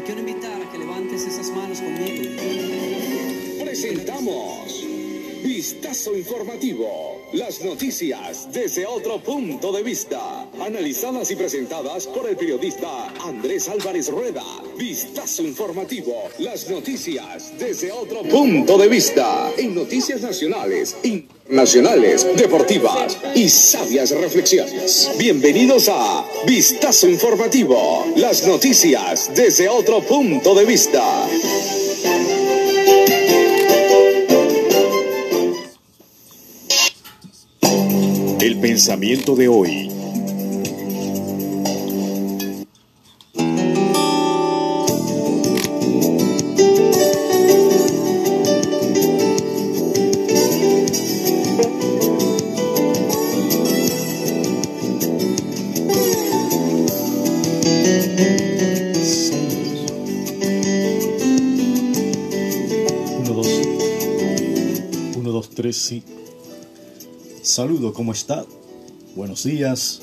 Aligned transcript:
te 0.00 0.06
quiero 0.06 0.20
invitar 0.20 0.62
a 0.62 0.70
que 0.70 0.78
levantes 0.78 1.26
esas 1.26 1.50
manos 1.50 1.80
conmigo. 1.80 2.30
Presentamos 3.62 4.86
Vistazo 5.42 6.16
Informativo. 6.16 7.19
Las 7.32 7.60
noticias 7.60 8.48
desde 8.52 8.84
otro 8.86 9.22
punto 9.22 9.70
de 9.70 9.84
vista. 9.84 10.48
Analizadas 10.60 11.30
y 11.30 11.36
presentadas 11.36 12.08
por 12.08 12.28
el 12.28 12.36
periodista 12.36 13.06
Andrés 13.24 13.68
Álvarez 13.68 14.08
Rueda. 14.08 14.42
Vistazo 14.76 15.42
Informativo. 15.42 16.12
Las 16.40 16.68
noticias 16.68 17.52
desde 17.56 17.92
otro 17.92 18.22
punto 18.24 18.76
de 18.76 18.88
vista. 18.88 19.48
En 19.56 19.76
noticias 19.76 20.22
nacionales, 20.22 20.96
internacionales, 21.04 22.26
deportivas 22.36 23.16
y 23.36 23.48
sabias 23.48 24.10
reflexiones. 24.10 25.12
Bienvenidos 25.16 25.88
a 25.88 26.26
Vistazo 26.48 27.08
Informativo. 27.08 28.06
Las 28.16 28.44
noticias 28.44 29.30
desde 29.36 29.68
otro 29.68 30.00
punto 30.00 30.52
de 30.56 30.64
vista. 30.64 31.28
Pensamiento 38.60 39.34
de 39.34 39.48
hoy. 39.48 39.99
Saludo, 67.50 67.92
¿cómo 67.92 68.12
está? 68.12 68.46
Buenos 69.16 69.42
días. 69.42 70.02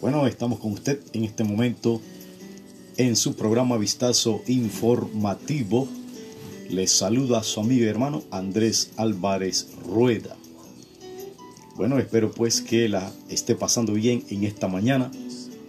Bueno, 0.00 0.28
estamos 0.28 0.60
con 0.60 0.70
usted 0.70 1.00
en 1.12 1.24
este 1.24 1.42
momento 1.42 2.00
en 2.96 3.16
su 3.16 3.34
programa 3.34 3.76
Vistazo 3.76 4.40
Informativo. 4.46 5.88
Les 6.68 6.92
saluda 6.92 7.42
su 7.42 7.58
amigo 7.58 7.84
y 7.84 7.88
hermano 7.88 8.22
Andrés 8.30 8.92
Álvarez 8.96 9.66
Rueda. 9.84 10.36
Bueno, 11.74 11.98
espero 11.98 12.30
pues 12.30 12.60
que 12.60 12.88
la 12.88 13.12
esté 13.28 13.56
pasando 13.56 13.94
bien 13.94 14.22
en 14.30 14.44
esta 14.44 14.68
mañana. 14.68 15.10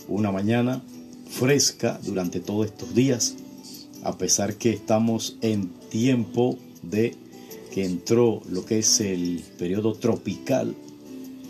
Una 0.08 0.32
mañana 0.32 0.84
fresca 1.28 2.00
durante 2.04 2.40
todos 2.40 2.68
estos 2.68 2.94
días. 2.94 3.38
A 4.04 4.20
pesar 4.20 4.54
que 4.54 4.70
estamos 4.70 5.36
en 5.42 5.70
tiempo 5.90 6.60
de 6.84 7.16
que 7.74 7.86
entró 7.86 8.44
lo 8.52 8.66
que 8.66 8.80
es 8.80 9.00
el 9.00 9.44
periodo 9.58 9.94
tropical, 9.94 10.76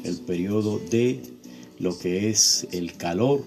el 0.03 0.17
periodo 0.17 0.79
de 0.79 1.21
lo 1.79 1.97
que 1.97 2.29
es 2.29 2.67
el 2.71 2.97
calor. 2.97 3.43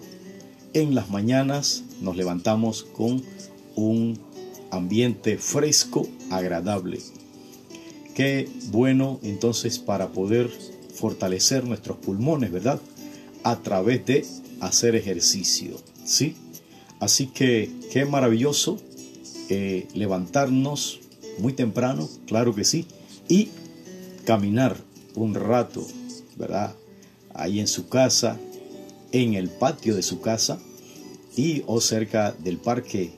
En 0.72 0.94
las 0.94 1.11
mañanas 1.11 1.84
nos 2.00 2.16
levantamos 2.16 2.83
con 2.83 3.22
un 3.77 4.19
ambiente 4.70 5.38
fresco, 5.38 6.06
agradable. 6.30 7.00
Qué 8.14 8.48
bueno 8.70 9.20
entonces 9.22 9.78
para 9.78 10.08
poder 10.08 10.50
fortalecer 10.94 11.64
nuestros 11.64 11.96
pulmones, 11.98 12.52
¿verdad? 12.52 12.80
A 13.42 13.62
través 13.62 14.05
de 14.06 14.24
hacer 14.61 14.94
ejercicio, 14.94 15.77
¿sí? 16.05 16.36
Así 17.00 17.27
que 17.27 17.70
qué 17.92 18.05
maravilloso 18.05 18.78
eh, 19.48 19.89
levantarnos 19.94 21.00
muy 21.39 21.52
temprano, 21.52 22.08
claro 22.27 22.55
que 22.55 22.64
sí, 22.64 22.86
y 23.28 23.48
caminar 24.24 24.77
un 25.14 25.34
rato, 25.34 25.86
¿verdad? 26.36 26.74
Ahí 27.34 27.61
en 27.61 27.67
su 27.67 27.89
casa, 27.89 28.39
en 29.12 29.34
el 29.34 29.48
patio 29.48 29.95
de 29.95 30.02
su 30.02 30.20
casa 30.20 30.58
y 31.36 31.62
o 31.67 31.80
cerca 31.80 32.33
del 32.33 32.58
parque, 32.58 33.12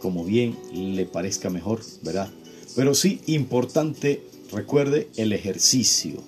como 0.00 0.24
bien 0.24 0.56
le 0.72 1.06
parezca 1.06 1.50
mejor, 1.50 1.80
¿verdad? 2.02 2.30
Pero 2.76 2.94
sí, 2.94 3.20
importante, 3.26 4.22
recuerde 4.52 5.08
el 5.16 5.32
ejercicio, 5.32 6.22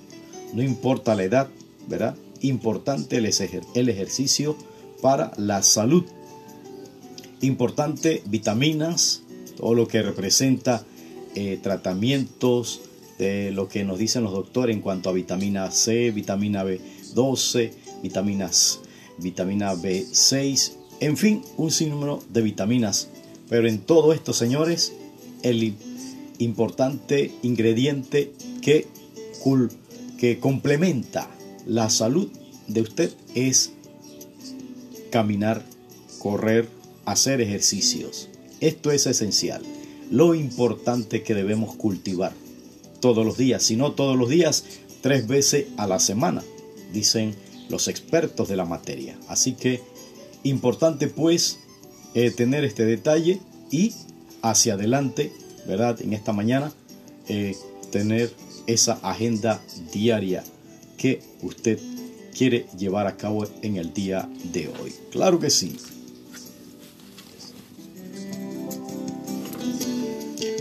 no 0.52 0.62
importa 0.62 1.14
la 1.14 1.24
edad, 1.24 1.48
¿verdad? 1.88 2.16
Importante 2.40 3.18
el, 3.18 3.26
ejer 3.26 3.62
el 3.74 3.88
ejercicio 3.88 4.56
para 5.00 5.32
la 5.36 5.62
salud. 5.62 6.04
Importante 7.40 8.22
vitaminas, 8.26 9.22
todo 9.56 9.74
lo 9.74 9.86
que 9.86 10.02
representa 10.02 10.84
eh, 11.34 11.58
tratamientos 11.62 12.80
de 13.20 13.50
lo 13.52 13.68
que 13.68 13.84
nos 13.84 13.98
dicen 13.98 14.24
los 14.24 14.32
doctores 14.32 14.74
en 14.74 14.80
cuanto 14.80 15.10
a 15.10 15.12
vitamina 15.12 15.70
C, 15.70 16.10
vitamina 16.10 16.64
B12, 16.64 17.70
vitaminas, 18.02 18.80
vitamina 19.18 19.74
B6, 19.74 20.72
en 21.00 21.16
fin, 21.18 21.42
un 21.58 21.70
sinnúmero 21.70 22.22
de 22.30 22.40
vitaminas. 22.40 23.08
Pero 23.50 23.68
en 23.68 23.80
todo 23.80 24.14
esto, 24.14 24.32
señores, 24.32 24.94
el 25.42 25.74
importante 26.38 27.30
ingrediente 27.42 28.32
que, 28.62 28.86
que 30.18 30.38
complementa 30.38 31.28
la 31.66 31.90
salud 31.90 32.30
de 32.68 32.80
usted 32.80 33.12
es 33.34 33.72
caminar, 35.10 35.62
correr, 36.18 36.68
hacer 37.04 37.42
ejercicios. 37.42 38.30
Esto 38.60 38.90
es 38.90 39.06
esencial. 39.06 39.62
Lo 40.10 40.34
importante 40.34 41.22
que 41.22 41.34
debemos 41.34 41.76
cultivar 41.76 42.32
todos 43.00 43.24
los 43.24 43.36
días, 43.36 43.62
si 43.62 43.76
no 43.76 43.92
todos 43.92 44.16
los 44.16 44.28
días, 44.28 44.64
tres 45.00 45.26
veces 45.26 45.66
a 45.76 45.86
la 45.86 45.98
semana, 45.98 46.42
dicen 46.92 47.34
los 47.68 47.88
expertos 47.88 48.48
de 48.48 48.56
la 48.56 48.64
materia. 48.64 49.16
Así 49.28 49.52
que 49.52 49.80
importante 50.42 51.06
pues 51.08 51.60
eh, 52.14 52.30
tener 52.30 52.64
este 52.64 52.84
detalle 52.84 53.40
y 53.70 53.94
hacia 54.42 54.74
adelante, 54.74 55.32
¿verdad? 55.66 56.00
En 56.00 56.12
esta 56.12 56.32
mañana, 56.32 56.72
eh, 57.28 57.56
tener 57.90 58.32
esa 58.66 58.94
agenda 59.02 59.62
diaria 59.92 60.44
que 60.96 61.22
usted 61.42 61.78
quiere 62.36 62.66
llevar 62.78 63.06
a 63.06 63.16
cabo 63.16 63.46
en 63.62 63.76
el 63.76 63.92
día 63.92 64.28
de 64.52 64.68
hoy. 64.68 64.92
Claro 65.10 65.38
que 65.38 65.50
sí. 65.50 65.76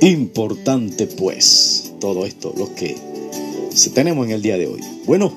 Importante 0.01 1.07
pues 1.07 1.88
todo 1.99 2.25
esto, 2.25 2.53
lo 2.57 2.73
que 2.75 2.95
tenemos 3.93 4.25
en 4.27 4.33
el 4.33 4.41
día 4.41 4.57
de 4.57 4.67
hoy. 4.67 4.81
Bueno, 5.05 5.31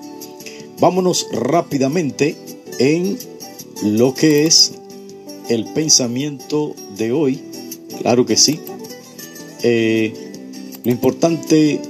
vámonos 0.81 1.28
rápidamente 1.33 2.37
en 2.78 3.17
lo 3.84 4.15
que 4.15 4.47
es 4.47 4.72
el 5.49 5.65
pensamiento 5.67 6.75
de 6.97 7.12
hoy. 7.12 7.41
Claro 8.01 8.27
que 8.27 8.37
sí. 8.37 8.59
Eh, 9.62 10.12
lo 10.84 10.91
importante 10.91 11.81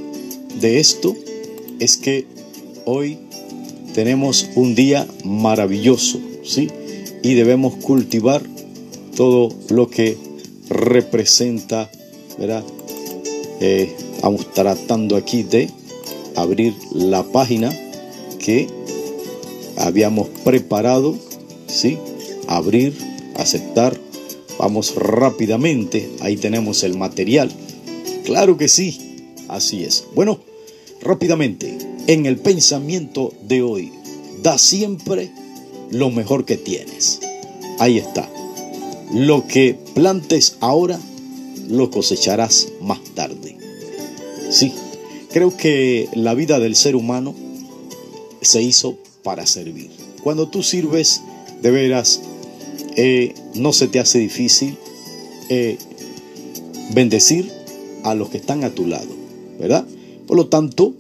de 0.61 0.81
esto 0.81 1.16
es 1.78 1.97
que 1.97 2.27
hoy 2.84 3.19
tenemos 3.94 4.50
un 4.55 4.75
día 4.75 5.06
maravilloso, 5.25 6.21
¿sí? 6.44 6.69
Y 7.22 7.34
debemos 7.34 7.77
cultivar 7.77 8.43
todo 9.16 9.55
lo 9.71 9.88
que 9.88 10.16
representa, 10.69 11.91
¿verdad? 12.38 12.65
Eh, 13.61 13.94
vamos 14.22 14.47
tratando 14.55 15.16
aquí 15.16 15.43
de 15.43 15.69
abrir 16.37 16.75
la 16.93 17.25
página 17.25 17.72
que 18.38 18.69
habíamos 19.77 20.28
preparado, 20.44 21.16
¿sí? 21.66 21.99
Abrir, 22.47 22.97
aceptar. 23.37 23.99
Vamos 24.59 24.94
rápidamente, 24.94 26.11
ahí 26.20 26.37
tenemos 26.37 26.85
el 26.85 26.96
material. 26.96 27.50
Claro 28.25 28.56
que 28.56 28.69
sí, 28.69 29.35
así 29.49 29.82
es. 29.85 30.05
Bueno, 30.14 30.38
rápidamente, 31.00 31.76
en 32.06 32.26
el 32.26 32.38
pensamiento 32.38 33.32
de 33.43 33.62
hoy, 33.62 33.93
da 34.43 34.58
siempre 34.58 35.31
lo 35.91 36.11
mejor 36.11 36.44
que 36.44 36.56
tienes. 36.56 37.20
Ahí 37.79 37.99
está. 37.99 38.29
Lo 39.12 39.46
que 39.46 39.76
plantes 39.94 40.56
ahora, 40.61 40.99
lo 41.69 41.91
cosecharás 41.91 42.69
más 42.81 43.00
tarde. 43.14 43.21
Sí, 44.52 44.70
creo 45.31 45.56
que 45.56 46.10
la 46.12 46.34
vida 46.34 46.60
del 46.60 46.76
ser 46.76 46.94
humano 46.94 47.34
se 48.43 48.62
hizo 48.62 48.99
para 49.22 49.46
servir. 49.46 49.90
Cuando 50.22 50.49
tú 50.49 50.62
sirves, 50.62 51.22
de 51.62 51.70
veras, 51.70 52.20
eh, 52.96 53.32
no 53.54 53.72
se 53.72 53.88
te 53.88 53.99
hace 53.99 54.19
difícil 54.19 54.76
eh, 55.49 55.78
bendecir 56.93 57.50
a 58.02 58.14
los 58.14 58.28
que 58.28 58.37
están 58.37 58.62
a 58.62 58.70
tu 58.70 58.87
lado, 58.87 59.08
¿verdad? 59.58 59.87
Por 60.26 60.37
lo 60.37 60.49
tanto, 60.49 60.94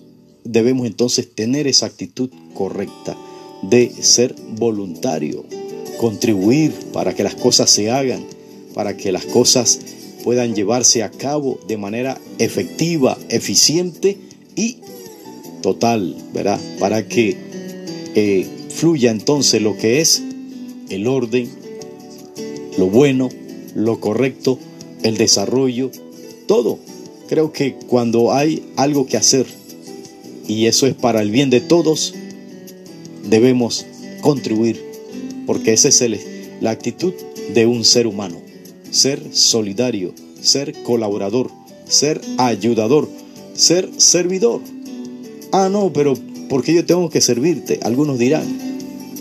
debemos 0.44 0.86
entonces 0.86 1.28
tener 1.34 1.66
esa 1.66 1.84
actitud 1.84 2.30
correcta 2.54 3.18
de 3.60 3.92
ser 4.02 4.34
voluntario, 4.56 5.44
contribuir 5.98 6.72
para 6.94 7.14
que 7.14 7.22
las 7.22 7.34
cosas 7.34 7.70
se 7.70 7.90
hagan, 7.90 8.24
para 8.72 8.96
que 8.96 9.12
las 9.12 9.26
cosas 9.26 9.78
puedan 10.22 10.54
llevarse 10.54 11.02
a 11.02 11.10
cabo 11.10 11.58
de 11.66 11.76
manera 11.76 12.20
efectiva, 12.38 13.18
eficiente 13.28 14.18
y 14.56 14.78
total, 15.62 16.16
¿verdad? 16.32 16.60
Para 16.78 17.06
que 17.06 17.36
eh, 18.14 18.46
fluya 18.70 19.10
entonces 19.10 19.62
lo 19.62 19.76
que 19.76 20.00
es 20.00 20.22
el 20.90 21.06
orden, 21.06 21.48
lo 22.78 22.86
bueno, 22.88 23.28
lo 23.74 24.00
correcto, 24.00 24.58
el 25.02 25.16
desarrollo, 25.16 25.90
todo. 26.46 26.78
Creo 27.28 27.52
que 27.52 27.74
cuando 27.86 28.32
hay 28.32 28.62
algo 28.76 29.06
que 29.06 29.16
hacer 29.16 29.46
y 30.46 30.66
eso 30.66 30.86
es 30.86 30.94
para 30.94 31.22
el 31.22 31.30
bien 31.30 31.48
de 31.48 31.60
todos, 31.60 32.14
debemos 33.28 33.86
contribuir, 34.20 34.82
porque 35.46 35.72
esa 35.72 35.88
es 35.88 36.02
la 36.60 36.70
actitud 36.70 37.14
de 37.54 37.66
un 37.66 37.84
ser 37.84 38.06
humano, 38.06 38.41
ser 38.92 39.20
solidario, 39.32 40.14
ser 40.40 40.72
colaborador, 40.84 41.50
ser 41.88 42.20
ayudador, 42.38 43.08
ser 43.54 43.90
servidor. 43.96 44.60
Ah, 45.50 45.68
no, 45.68 45.92
pero 45.92 46.14
¿por 46.48 46.62
qué 46.62 46.74
yo 46.74 46.86
tengo 46.86 47.10
que 47.10 47.20
servirte? 47.20 47.80
Algunos 47.82 48.18
dirán, 48.18 48.46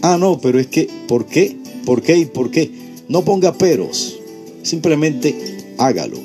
ah, 0.04 0.18
no, 0.20 0.40
pero 0.40 0.60
es 0.60 0.68
que, 0.68 0.88
¿por 1.08 1.26
qué? 1.26 1.58
¿Por 1.86 2.04
qué 2.04 2.18
y 2.18 2.26
por 2.26 2.52
qué? 2.52 2.70
No 3.08 3.26
ponga 3.26 3.54
peros, 3.54 4.20
simplemente 4.62 5.36
hágalo. 5.80 6.20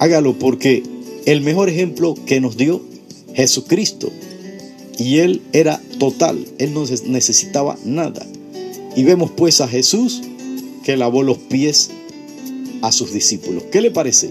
Hágalo 0.00 0.36
porque 0.38 0.82
el 1.26 1.42
mejor 1.42 1.68
ejemplo 1.68 2.16
que 2.26 2.40
nos 2.40 2.56
dio 2.56 2.82
Jesucristo, 3.34 4.10
y 4.98 5.18
él 5.18 5.42
era 5.52 5.80
total, 5.98 6.46
él 6.58 6.74
no 6.74 6.84
necesitaba 7.06 7.78
nada. 7.84 8.26
Y 8.94 9.04
vemos 9.04 9.30
pues 9.30 9.60
a 9.60 9.68
Jesús 9.68 10.22
que 10.84 10.96
lavó 10.96 11.22
los 11.22 11.38
pies 11.38 11.90
a 12.82 12.92
sus 12.92 13.12
discípulos. 13.12 13.64
¿Qué 13.70 13.80
le 13.80 13.90
parece? 13.90 14.30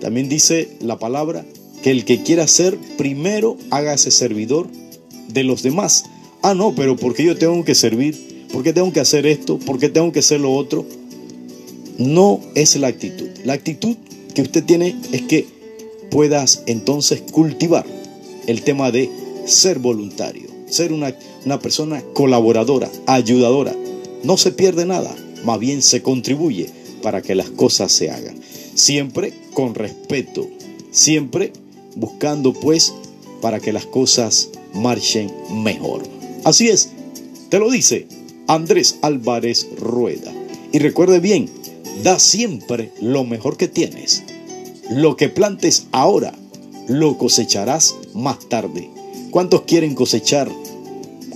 También 0.00 0.28
dice 0.28 0.68
la 0.80 0.98
palabra 0.98 1.44
que 1.82 1.90
el 1.90 2.04
que 2.04 2.22
quiera 2.22 2.46
ser 2.46 2.76
primero 2.96 3.56
hágase 3.70 4.10
servidor 4.10 4.68
de 5.28 5.44
los 5.44 5.62
demás. 5.62 6.04
Ah, 6.42 6.54
no, 6.54 6.74
pero 6.74 6.96
¿por 6.96 7.14
qué 7.14 7.24
yo 7.24 7.36
tengo 7.36 7.64
que 7.64 7.74
servir? 7.74 8.46
¿Por 8.52 8.62
qué 8.62 8.72
tengo 8.72 8.92
que 8.92 9.00
hacer 9.00 9.26
esto? 9.26 9.58
¿Por 9.58 9.78
qué 9.78 9.88
tengo 9.88 10.12
que 10.12 10.20
hacer 10.20 10.40
lo 10.40 10.52
otro? 10.52 10.84
No 11.98 12.40
es 12.54 12.76
la 12.76 12.88
actitud. 12.88 13.28
La 13.44 13.54
actitud 13.54 13.96
que 14.34 14.42
usted 14.42 14.64
tiene 14.64 14.96
es 15.12 15.22
que 15.22 15.46
puedas 16.10 16.62
entonces 16.66 17.22
cultivar 17.32 17.86
el 18.46 18.62
tema 18.62 18.90
de 18.90 19.10
ser 19.46 19.78
voluntario, 19.78 20.48
ser 20.68 20.92
una, 20.92 21.14
una 21.44 21.58
persona 21.58 22.02
colaboradora, 22.14 22.90
ayudadora. 23.06 23.74
No 24.22 24.36
se 24.36 24.52
pierde 24.52 24.86
nada, 24.86 25.14
más 25.44 25.58
bien 25.58 25.82
se 25.82 26.02
contribuye 26.02 26.77
para 27.08 27.22
que 27.22 27.34
las 27.34 27.48
cosas 27.48 27.90
se 27.90 28.10
hagan. 28.10 28.38
Siempre 28.74 29.32
con 29.54 29.74
respeto, 29.74 30.46
siempre 30.90 31.54
buscando 31.96 32.52
pues 32.52 32.92
para 33.40 33.60
que 33.60 33.72
las 33.72 33.86
cosas 33.86 34.50
marchen 34.74 35.32
mejor. 35.50 36.02
Así 36.44 36.68
es, 36.68 36.90
te 37.48 37.58
lo 37.58 37.70
dice 37.70 38.06
Andrés 38.46 38.98
Álvarez 39.00 39.68
Rueda. 39.78 40.30
Y 40.70 40.80
recuerde 40.80 41.18
bien, 41.18 41.48
da 42.02 42.18
siempre 42.18 42.92
lo 43.00 43.24
mejor 43.24 43.56
que 43.56 43.68
tienes. 43.68 44.22
Lo 44.90 45.16
que 45.16 45.30
plantes 45.30 45.86
ahora, 45.92 46.34
lo 46.88 47.16
cosecharás 47.16 47.94
más 48.12 48.50
tarde. 48.50 48.90
¿Cuántos 49.30 49.62
quieren 49.62 49.94
cosechar 49.94 50.50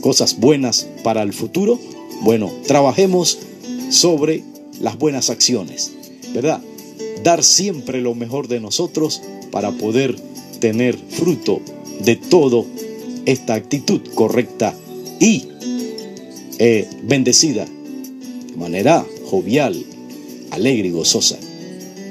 cosas 0.03 0.39
buenas 0.39 0.87
para 1.03 1.23
el 1.23 1.33
futuro? 1.33 1.79
Bueno, 2.21 2.53
trabajemos 2.67 3.39
sobre 3.89 4.52
las 4.83 4.99
buenas 4.99 5.31
acciones, 5.31 5.93
¿verdad? 6.35 6.61
Dar 7.23 7.43
siempre 7.43 8.03
lo 8.03 8.15
mejor 8.15 8.49
de 8.49 8.61
nosotros 8.61 9.23
para 9.51 9.71
poder 9.71 10.17
tener 10.61 10.97
fruto 10.97 11.61
de 12.01 12.17
todo 12.17 12.67
esta 13.25 13.55
actitud 13.55 14.01
correcta 14.15 14.75
y 15.21 15.49
eh, 16.59 16.89
bendecida 17.05 17.65
de 17.65 18.57
manera 18.57 19.07
jovial, 19.31 19.83
alegre 20.51 20.89
y 20.89 20.91
gozosa. 20.91 21.39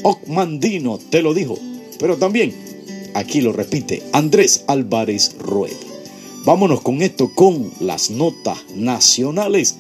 Ocmandino 0.04 0.98
te 0.98 1.22
lo 1.22 1.34
dijo, 1.34 1.60
pero 2.00 2.18
también 2.18 2.54
aquí 3.14 3.42
lo 3.42 3.52
repite 3.52 4.02
Andrés 4.14 4.64
Álvarez 4.68 5.36
Rueda. 5.38 5.76
Vámonos 6.46 6.82
con 6.82 7.02
esto, 7.04 7.32
con 7.36 7.72
las 7.80 8.10
notas 8.10 8.58
nacionales. 8.76 9.76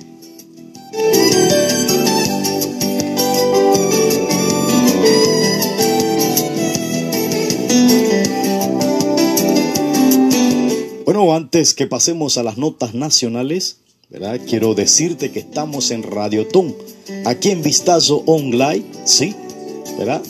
Antes 11.53 11.73
que 11.73 11.85
pasemos 11.85 12.37
a 12.37 12.43
las 12.43 12.57
notas 12.57 12.93
nacionales, 12.93 13.75
¿verdad? 14.09 14.39
Quiero 14.47 14.73
decirte 14.73 15.31
que 15.31 15.39
estamos 15.39 15.91
en 15.91 16.01
Radiotón, 16.01 16.73
aquí 17.25 17.49
en 17.49 17.61
Vistazo 17.61 18.23
Online, 18.25 18.85
¿sí? 19.03 19.35
¿Verdad? 19.97 20.21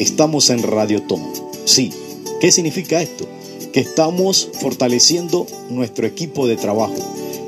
Estamos 0.00 0.50
en 0.50 0.64
Radiotón, 0.64 1.22
sí. 1.64 1.92
¿Qué 2.40 2.50
significa 2.50 3.00
esto? 3.00 3.24
Que 3.72 3.78
estamos 3.78 4.48
fortaleciendo 4.60 5.46
nuestro 5.70 6.08
equipo 6.08 6.48
de 6.48 6.56
trabajo, 6.56 6.96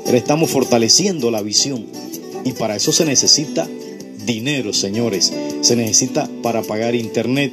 estamos 0.05 0.49
fortaleciendo 0.49 1.29
la 1.29 1.41
visión 1.41 1.85
y 2.45 2.53
para 2.53 2.77
eso 2.77 2.93
se 2.93 3.03
necesita 3.03 3.67
dinero, 4.25 4.71
señores. 4.71 5.33
Se 5.59 5.75
necesita 5.75 6.29
para 6.41 6.61
pagar 6.61 6.95
internet, 6.95 7.51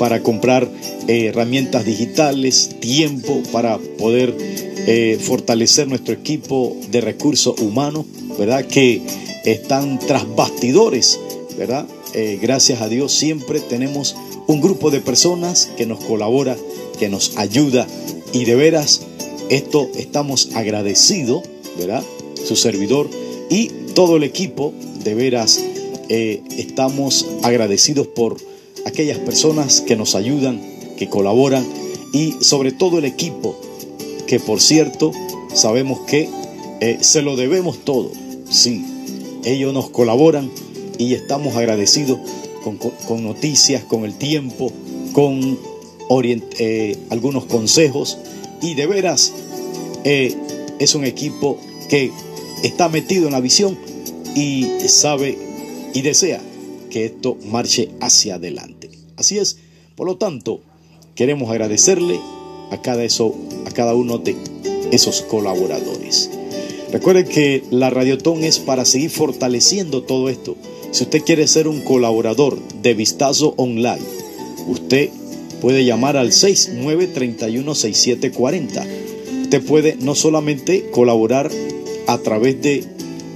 para 0.00 0.20
comprar 0.24 0.68
eh, 1.06 1.26
herramientas 1.26 1.84
digitales, 1.84 2.70
tiempo 2.80 3.40
para 3.52 3.78
poder 3.78 4.71
eh, 4.86 5.18
fortalecer 5.20 5.88
nuestro 5.88 6.14
equipo 6.14 6.76
de 6.90 7.00
recursos 7.00 7.60
humanos, 7.60 8.06
¿verdad? 8.38 8.66
Que 8.66 9.02
están 9.44 9.98
tras 9.98 10.34
bastidores, 10.34 11.18
¿verdad? 11.56 11.86
Eh, 12.14 12.38
gracias 12.40 12.80
a 12.80 12.88
Dios 12.88 13.12
siempre 13.12 13.60
tenemos 13.60 14.16
un 14.46 14.60
grupo 14.60 14.90
de 14.90 15.00
personas 15.00 15.70
que 15.76 15.86
nos 15.86 16.02
colabora, 16.04 16.56
que 16.98 17.08
nos 17.08 17.36
ayuda 17.36 17.86
y 18.32 18.44
de 18.44 18.54
veras 18.54 19.02
esto 19.48 19.90
estamos 19.96 20.50
agradecidos, 20.54 21.42
¿verdad? 21.78 22.02
Su 22.44 22.56
servidor 22.56 23.08
y 23.50 23.68
todo 23.94 24.16
el 24.16 24.24
equipo, 24.24 24.72
de 25.04 25.14
veras 25.14 25.60
eh, 26.08 26.42
estamos 26.56 27.26
agradecidos 27.42 28.06
por 28.06 28.36
aquellas 28.86 29.18
personas 29.18 29.80
que 29.80 29.96
nos 29.96 30.14
ayudan, 30.14 30.60
que 30.96 31.08
colaboran 31.08 31.66
y 32.12 32.34
sobre 32.40 32.72
todo 32.72 32.98
el 32.98 33.04
equipo, 33.04 33.58
que 34.32 34.40
por 34.40 34.62
cierto 34.62 35.12
sabemos 35.52 36.00
que 36.06 36.26
eh, 36.80 36.96
se 37.02 37.20
lo 37.20 37.36
debemos 37.36 37.84
todo. 37.84 38.10
Sí, 38.48 38.82
ellos 39.44 39.74
nos 39.74 39.90
colaboran 39.90 40.50
y 40.96 41.12
estamos 41.12 41.54
agradecidos 41.54 42.18
con, 42.64 43.22
noticias, 43.22 43.84
con 43.84 44.06
el 44.06 44.14
tiempo, 44.14 44.72
con 45.12 45.58
eh, 46.58 46.96
algunos 47.10 47.44
consejos 47.44 48.16
y 48.62 48.72
de 48.72 48.86
veras 48.86 49.34
es 50.02 50.94
un 50.94 51.04
equipo 51.04 51.58
que 51.90 52.10
está 52.62 52.88
metido 52.88 53.26
en 53.26 53.32
la 53.32 53.40
visión 53.40 53.76
y 54.34 54.66
sabe 54.86 55.36
y 55.92 56.00
desea 56.00 56.40
que 56.88 57.04
esto 57.04 57.36
marche 57.50 57.90
hacia 58.00 58.36
adelante. 58.36 58.88
Así 59.18 59.36
es, 59.36 59.58
por 59.94 60.06
lo 60.06 60.16
tanto, 60.16 60.62
queremos 61.16 61.50
agradecerle 61.50 62.18
a 62.72 62.82
cada, 62.82 63.04
eso, 63.04 63.32
a 63.66 63.70
cada 63.70 63.94
uno 63.94 64.18
de 64.18 64.34
esos 64.90 65.22
colaboradores. 65.22 66.28
Recuerde 66.90 67.24
que 67.24 67.62
la 67.70 67.90
Radiotón 67.90 68.42
es 68.44 68.58
para 68.58 68.84
seguir 68.84 69.10
fortaleciendo 69.10 70.02
todo 70.02 70.28
esto. 70.28 70.56
Si 70.90 71.04
usted 71.04 71.22
quiere 71.22 71.46
ser 71.46 71.68
un 71.68 71.82
colaborador 71.82 72.58
de 72.82 72.94
Vistazo 72.94 73.54
Online, 73.56 74.02
usted 74.68 75.10
puede 75.60 75.84
llamar 75.84 76.16
al 76.16 76.32
69316740. 76.32 78.84
Usted 79.44 79.64
puede 79.64 79.94
no 79.96 80.14
solamente 80.14 80.90
colaborar 80.90 81.50
a 82.06 82.18
través 82.18 82.60
de 82.60 82.84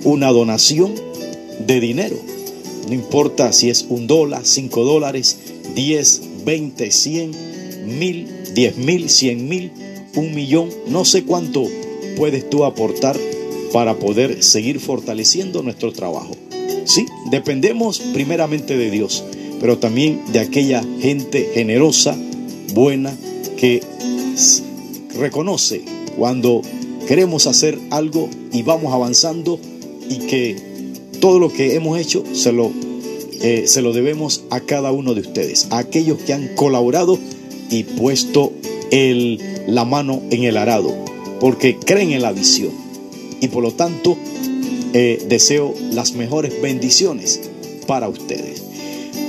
una 0.05 0.31
donación 0.33 0.95
de 1.66 1.81
dinero. 1.81 2.16
No 2.88 2.95
importa 2.95 3.52
si 3.52 3.71
es 3.71 3.87
un 3.88 4.07
dólar, 4.07 4.43
cinco 4.45 4.85
dólares, 4.85 5.38
diez, 5.75 6.21
veinte, 6.45 6.90
cien, 6.90 7.33
mil, 7.87 8.28
diez 8.55 8.76
mil, 8.76 9.09
cien 9.09 9.49
mil, 9.49 9.71
un 10.14 10.35
millón. 10.35 10.71
No 10.88 11.05
sé 11.05 11.25
cuánto 11.25 11.64
puedes 12.16 12.49
tú 12.49 12.64
aportar 12.64 13.16
para 13.73 13.99
poder 13.99 14.43
seguir 14.43 14.81
fortaleciendo 14.81 15.62
nuestro 15.62 15.93
trabajo. 15.93 16.37
Sí, 16.85 17.07
dependemos 17.31 17.99
primeramente 18.12 18.76
de 18.76 18.90
Dios, 18.90 19.25
pero 19.61 19.78
también 19.78 20.21
de 20.33 20.40
aquella 20.40 20.85
gente 21.00 21.50
generosa, 21.52 22.16
buena, 22.75 23.16
que 23.57 23.81
reconoce 25.19 25.83
cuando 26.16 26.62
queremos 27.09 27.47
hacer 27.47 27.78
algo 27.90 28.28
y 28.52 28.62
vamos 28.62 28.93
avanzando 28.93 29.59
y 30.09 30.19
que 30.26 30.57
todo 31.21 31.38
lo 31.38 31.52
que 31.52 31.75
hemos 31.75 31.99
hecho 31.99 32.25
se 32.33 32.52
lo 32.52 32.71
eh, 33.43 33.64
se 33.66 33.83
lo 33.83 33.93
debemos 33.93 34.45
a 34.50 34.61
cada 34.61 34.93
uno 34.93 35.14
de 35.14 35.21
ustedes, 35.21 35.66
a 35.71 35.78
aquellos 35.78 36.19
que 36.19 36.33
han 36.33 36.49
colaborado 36.55 37.19
y 37.70 37.85
puesto 37.85 38.52
el, 38.90 39.40
la 39.66 39.85
mano 39.85 40.23
en 40.30 40.44
el 40.44 40.56
arado, 40.56 40.94
porque 41.40 41.76
creen 41.76 42.12
en 42.12 42.23
la 42.23 42.32
visión. 42.32 42.73
Y 43.40 43.49
por 43.49 43.62
lo 43.62 43.73
tanto, 43.73 44.16
eh, 44.92 45.25
deseo 45.28 45.75
las 45.92 46.12
mejores 46.12 46.61
bendiciones 46.62 47.40
para 47.87 48.08
ustedes. 48.08 48.62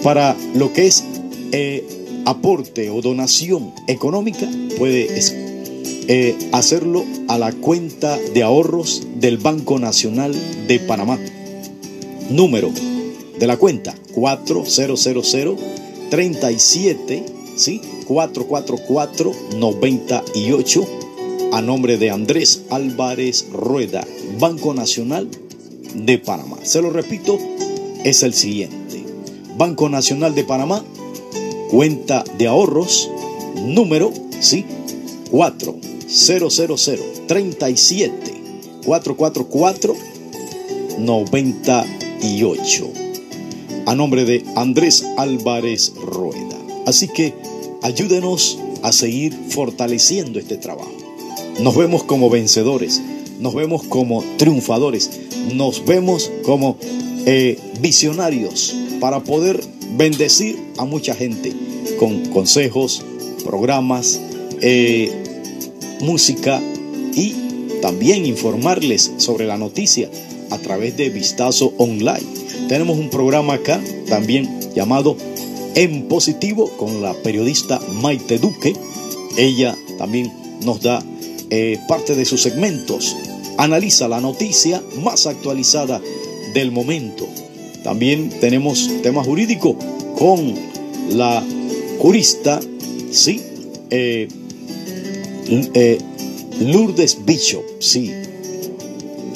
Para 0.03 0.35
lo 0.53 0.71
que 0.73 0.87
es 0.87 1.03
eh, 1.51 1.85
aporte 2.25 2.89
o 2.89 3.01
donación 3.01 3.73
económica, 3.87 4.47
puede 4.77 5.07
eh, 6.07 6.35
hacerlo 6.51 7.03
a 7.27 7.37
la 7.37 7.51
cuenta 7.51 8.17
de 8.17 8.43
ahorros 8.43 9.05
del 9.15 9.37
Banco 9.37 9.79
Nacional 9.79 10.33
de 10.67 10.79
Panamá. 10.79 11.19
Número 12.29 12.71
de 13.39 13.47
la 13.47 13.57
cuenta 13.57 13.95
4000 14.13 15.57
37 16.09 17.36
¿sí? 17.57 17.81
444 18.07 19.31
98 19.57 20.87
a 21.51 21.61
nombre 21.61 21.97
de 21.97 22.09
Andrés 22.09 22.63
Álvarez 22.69 23.47
Rueda, 23.51 24.05
Banco 24.39 24.73
Nacional 24.73 25.29
de 25.93 26.17
Panamá. 26.17 26.57
Se 26.63 26.81
lo 26.81 26.89
repito, 26.89 27.37
es 28.03 28.23
el 28.23 28.33
siguiente. 28.33 29.03
Banco 29.57 29.89
Nacional 29.89 30.35
de 30.35 30.43
Panamá, 30.43 30.83
cuenta 31.71 32.23
de 32.37 32.47
ahorros, 32.47 33.09
número, 33.55 34.13
¿sí? 34.39 34.65
4000 35.31 35.87
37 37.27 38.37
444 38.85 39.95
98. 40.99 42.89
A 43.85 43.95
nombre 43.95 44.25
de 44.25 44.43
Andrés 44.55 45.05
Álvarez 45.17 45.93
Rueda. 45.95 46.57
Así 46.85 47.07
que 47.07 47.33
ayúdenos 47.81 48.59
a 48.83 48.91
seguir 48.91 49.33
fortaleciendo 49.49 50.39
este 50.39 50.57
trabajo. 50.57 50.91
Nos 51.59 51.75
vemos 51.75 52.03
como 52.03 52.29
vencedores, 52.29 53.01
nos 53.39 53.53
vemos 53.55 53.83
como 53.83 54.23
triunfadores, 54.37 55.09
nos 55.53 55.85
vemos 55.85 56.31
como 56.43 56.77
eh, 57.25 57.59
visionarios 57.79 58.75
para 58.99 59.23
poder 59.23 59.63
bendecir 59.97 60.57
a 60.77 60.85
mucha 60.85 61.15
gente 61.15 61.53
con 61.99 62.25
consejos, 62.27 63.03
programas, 63.43 64.19
eh, 64.61 65.11
música 66.01 66.61
y 67.13 67.35
también 67.81 68.25
informarles 68.25 69.11
sobre 69.17 69.45
la 69.45 69.57
noticia 69.57 70.09
a 70.49 70.57
través 70.57 70.95
de 70.97 71.09
Vistazo 71.09 71.73
Online. 71.77 72.25
Tenemos 72.67 72.97
un 72.97 73.09
programa 73.09 73.55
acá 73.55 73.81
también 74.07 74.59
llamado 74.75 75.17
En 75.77 76.07
Positivo 76.07 76.71
con 76.75 77.03
la 77.03 77.13
periodista 77.13 77.79
Maite 78.01 78.39
Duque. 78.39 78.73
Ella 79.37 79.77
también 79.99 80.33
nos 80.65 80.81
da 80.81 81.03
eh, 81.51 81.77
parte 81.87 82.15
de 82.15 82.25
sus 82.25 82.41
segmentos. 82.41 83.15
Analiza 83.59 84.07
la 84.07 84.19
noticia 84.19 84.81
más 85.03 85.27
actualizada 85.27 86.01
del 86.55 86.71
momento. 86.71 87.27
También 87.83 88.31
tenemos 88.41 88.89
tema 89.03 89.23
jurídico 89.23 89.77
con 90.17 90.55
la 91.11 91.45
jurista, 91.99 92.59
sí, 93.11 93.39
eh, 93.91 94.27
eh, 95.75 95.99
Lourdes 96.59 97.23
Bishop, 97.23 97.63
sí. 97.79 98.11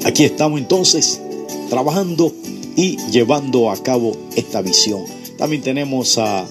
Aquí 0.05 0.24
estamos 0.24 0.60
entonces 0.60 1.21
trabajando 1.69 2.33
y 2.75 2.98
llevando 3.12 3.69
a 3.69 3.77
cabo 3.83 4.17
esta 4.36 4.63
visión. 4.63 5.21
También 5.41 5.63
tenemos 5.63 6.19
a 6.19 6.48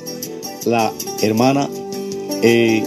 la 0.67 0.93
hermana 1.23 1.71
eh, 2.43 2.83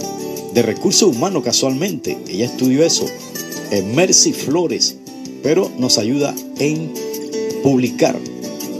de 0.52 0.62
recursos 0.62 1.16
humanos 1.16 1.42
casualmente. 1.42 2.18
Ella 2.28 2.44
estudió 2.44 2.84
eso. 2.84 3.06
Mercy 3.94 4.34
Flores. 4.34 4.96
Pero 5.42 5.70
nos 5.78 5.96
ayuda 5.96 6.34
en 6.58 6.92
publicar 7.62 8.18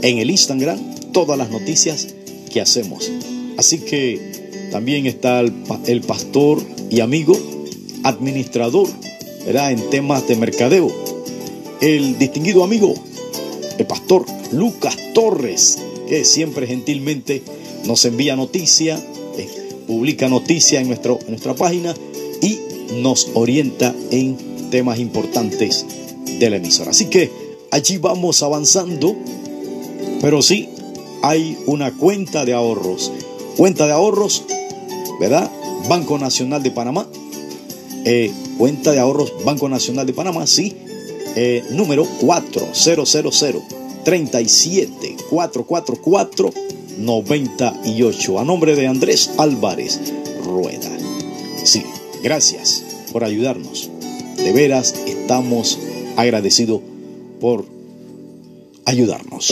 en 0.03 0.19
el 0.19 0.29
Instagram 0.29 0.79
todas 1.13 1.35
las 1.35 1.49
noticias 1.49 2.09
que 2.53 2.61
hacemos. 2.61 3.11
Así 3.57 3.79
que 3.79 4.69
también 4.71 5.07
está 5.07 5.39
el, 5.39 5.51
el 5.87 6.01
pastor 6.01 6.61
y 6.91 6.99
amigo 6.99 7.35
administrador 8.03 8.87
¿verdad? 9.47 9.71
en 9.71 9.89
temas 9.89 10.27
de 10.27 10.35
mercadeo. 10.35 10.91
El 11.81 12.19
distinguido 12.19 12.63
amigo, 12.63 12.93
el 13.79 13.87
pastor 13.87 14.27
Lucas 14.51 14.95
Torres, 15.15 15.79
que 16.07 16.25
siempre 16.25 16.67
gentilmente 16.67 17.41
nos 17.85 18.05
envía 18.05 18.35
noticia, 18.35 18.97
eh, 19.37 19.49
publica 19.87 20.27
noticia 20.27 20.79
en, 20.79 20.87
nuestro, 20.87 21.19
nuestra 21.27 21.53
página 21.55 21.93
y 22.41 22.59
nos 23.01 23.29
orienta 23.33 23.93
en 24.11 24.37
temas 24.69 24.99
importantes 24.99 25.85
de 26.39 26.49
la 26.49 26.57
emisora. 26.57 26.91
Así 26.91 27.05
que 27.05 27.31
allí 27.71 27.97
vamos 27.97 28.43
avanzando, 28.43 29.15
pero 30.21 30.41
sí 30.41 30.69
hay 31.21 31.57
una 31.65 31.91
cuenta 31.91 32.45
de 32.45 32.53
ahorros. 32.53 33.11
Cuenta 33.57 33.87
de 33.87 33.93
ahorros, 33.93 34.43
¿verdad? 35.19 35.49
Banco 35.87 36.17
Nacional 36.17 36.61
de 36.61 36.71
Panamá. 36.71 37.07
Eh, 38.05 38.31
cuenta 38.57 38.91
de 38.91 38.99
ahorros 38.99 39.33
Banco 39.43 39.67
Nacional 39.69 40.05
de 40.05 40.13
Panamá, 40.13 40.45
sí. 40.45 40.75
Eh, 41.35 41.63
número 41.71 42.05
4000 42.21 43.74
37 44.05 45.17
444 45.29 46.53
98. 46.99 48.39
A 48.39 48.45
nombre 48.45 48.75
de 48.75 48.87
Andrés 48.87 49.31
Álvarez 49.37 49.99
Rueda. 50.45 50.89
Sí, 51.63 51.83
gracias 52.23 52.83
por 53.11 53.23
ayudarnos. 53.23 53.89
De 54.37 54.53
veras 54.53 54.93
estamos 55.05 55.79
agradecidos 56.15 56.81
por 57.41 57.65
ayudarnos. 58.85 59.51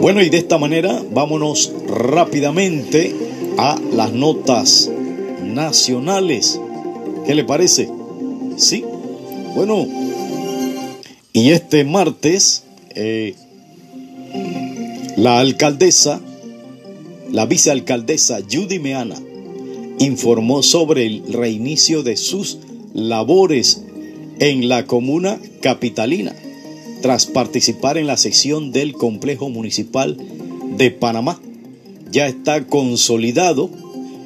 Bueno, 0.00 0.20
y 0.20 0.30
de 0.30 0.38
esta 0.38 0.58
manera 0.58 1.02
vámonos 1.12 1.72
rápidamente 1.88 3.14
a 3.56 3.78
las 3.92 4.12
notas 4.12 4.90
nacionales. 5.42 6.60
¿Qué 7.26 7.34
le 7.34 7.44
parece? 7.44 7.88
Sí. 8.56 8.84
Bueno, 9.54 9.86
y 11.32 11.50
este 11.50 11.84
martes 11.84 12.64
eh, 12.94 13.34
la 15.16 15.40
alcaldesa, 15.40 16.20
la 17.30 17.46
vicealcaldesa 17.46 18.40
Judy 18.50 18.78
Meana, 18.78 19.16
informó 19.98 20.62
sobre 20.62 21.06
el 21.06 21.32
reinicio 21.32 22.02
de 22.02 22.16
sus 22.16 22.58
labores 22.94 23.82
en 24.40 24.68
la 24.68 24.86
comuna 24.86 25.38
capitalina 25.60 26.34
tras 27.02 27.26
participar 27.26 27.98
en 27.98 28.06
la 28.06 28.16
sección 28.16 28.72
del 28.72 28.92
complejo 28.92 29.48
municipal 29.48 30.16
de 30.76 30.90
Panamá. 30.90 31.40
Ya 32.10 32.26
está 32.26 32.66
consolidado, 32.66 33.70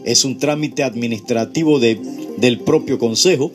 es 0.04 0.24
un 0.24 0.38
trámite 0.38 0.84
administrativo 0.84 1.80
de, 1.80 1.98
del 2.36 2.60
propio 2.60 2.98
consejo. 2.98 3.50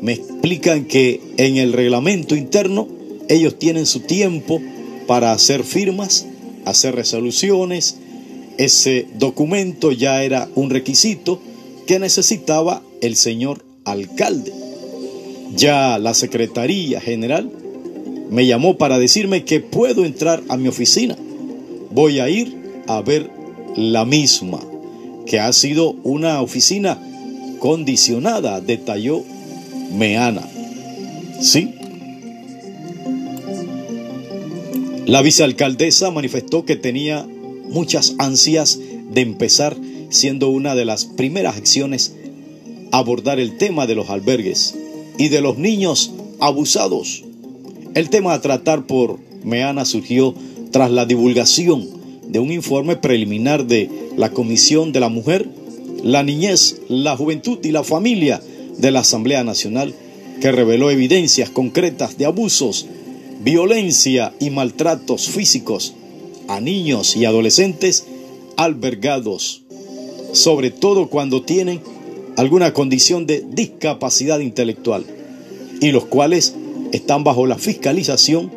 Me 0.00 0.12
explican 0.12 0.84
que 0.84 1.20
en 1.36 1.56
el 1.56 1.72
reglamento 1.72 2.36
interno 2.36 2.88
ellos 3.28 3.58
tienen 3.58 3.86
su 3.86 4.00
tiempo 4.00 4.60
para 5.06 5.32
hacer 5.32 5.64
firmas, 5.64 6.26
hacer 6.64 6.94
resoluciones. 6.94 7.96
Ese 8.58 9.06
documento 9.18 9.92
ya 9.92 10.22
era 10.22 10.48
un 10.54 10.70
requisito 10.70 11.40
que 11.86 11.98
necesitaba 11.98 12.82
el 13.00 13.16
señor 13.16 13.64
alcalde. 13.84 14.52
Ya 15.56 15.98
la 15.98 16.14
Secretaría 16.14 17.00
General 17.00 17.50
me 18.30 18.46
llamó 18.46 18.76
para 18.76 18.98
decirme 18.98 19.44
que 19.44 19.60
puedo 19.60 20.04
entrar 20.04 20.42
a 20.48 20.56
mi 20.56 20.68
oficina. 20.68 21.16
Voy 21.90 22.20
a 22.20 22.28
ir 22.28 22.82
a 22.86 23.00
ver 23.00 23.30
la 23.76 24.04
misma, 24.04 24.60
que 25.26 25.40
ha 25.40 25.52
sido 25.52 25.92
una 26.04 26.42
oficina 26.42 26.98
condicionada, 27.58 28.60
detalló 28.60 29.22
Meana. 29.92 30.42
Sí. 31.40 31.74
La 35.06 35.22
vicealcaldesa 35.22 36.10
manifestó 36.10 36.64
que 36.64 36.76
tenía 36.76 37.26
muchas 37.70 38.14
ansias 38.18 38.78
de 39.10 39.20
empezar 39.22 39.76
siendo 40.10 40.48
una 40.48 40.74
de 40.74 40.84
las 40.84 41.04
primeras 41.04 41.56
acciones 41.56 42.14
abordar 42.92 43.40
el 43.40 43.56
tema 43.56 43.86
de 43.86 43.94
los 43.94 44.10
albergues 44.10 44.74
y 45.18 45.28
de 45.28 45.40
los 45.40 45.58
niños 45.58 46.12
abusados. 46.40 47.24
El 47.94 48.10
tema 48.10 48.34
a 48.34 48.40
tratar 48.40 48.86
por 48.86 49.18
Meana 49.44 49.84
surgió 49.84 50.34
tras 50.70 50.90
la 50.90 51.06
divulgación 51.06 51.88
de 52.26 52.38
un 52.38 52.52
informe 52.52 52.96
preliminar 52.96 53.66
de 53.66 53.90
la 54.16 54.30
Comisión 54.30 54.92
de 54.92 55.00
la 55.00 55.08
Mujer, 55.08 55.48
la 56.02 56.22
Niñez, 56.22 56.80
la 56.88 57.16
Juventud 57.16 57.58
y 57.62 57.72
la 57.72 57.82
Familia 57.82 58.40
de 58.78 58.90
la 58.90 59.00
Asamblea 59.00 59.44
Nacional 59.44 59.94
que 60.40 60.52
reveló 60.52 60.90
evidencias 60.90 61.50
concretas 61.50 62.16
de 62.16 62.26
abusos 62.26 62.86
violencia 63.40 64.32
y 64.40 64.50
maltratos 64.50 65.28
físicos 65.28 65.94
a 66.48 66.60
niños 66.60 67.16
y 67.16 67.24
adolescentes 67.24 68.06
albergados, 68.56 69.62
sobre 70.32 70.70
todo 70.70 71.08
cuando 71.08 71.42
tienen 71.42 71.80
alguna 72.36 72.72
condición 72.72 73.26
de 73.26 73.44
discapacidad 73.48 74.40
intelectual 74.40 75.04
y 75.80 75.92
los 75.92 76.06
cuales 76.06 76.54
están 76.92 77.22
bajo 77.22 77.46
la 77.46 77.58
fiscalización 77.58 78.50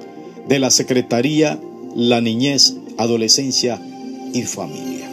de 0.48 0.60
la 0.60 0.72
Secretaría 0.72 1.60
La 1.96 2.22
Niñez, 2.22 2.76
Adolescencia 2.98 3.82
y 4.34 4.44
Familia. 4.44 5.10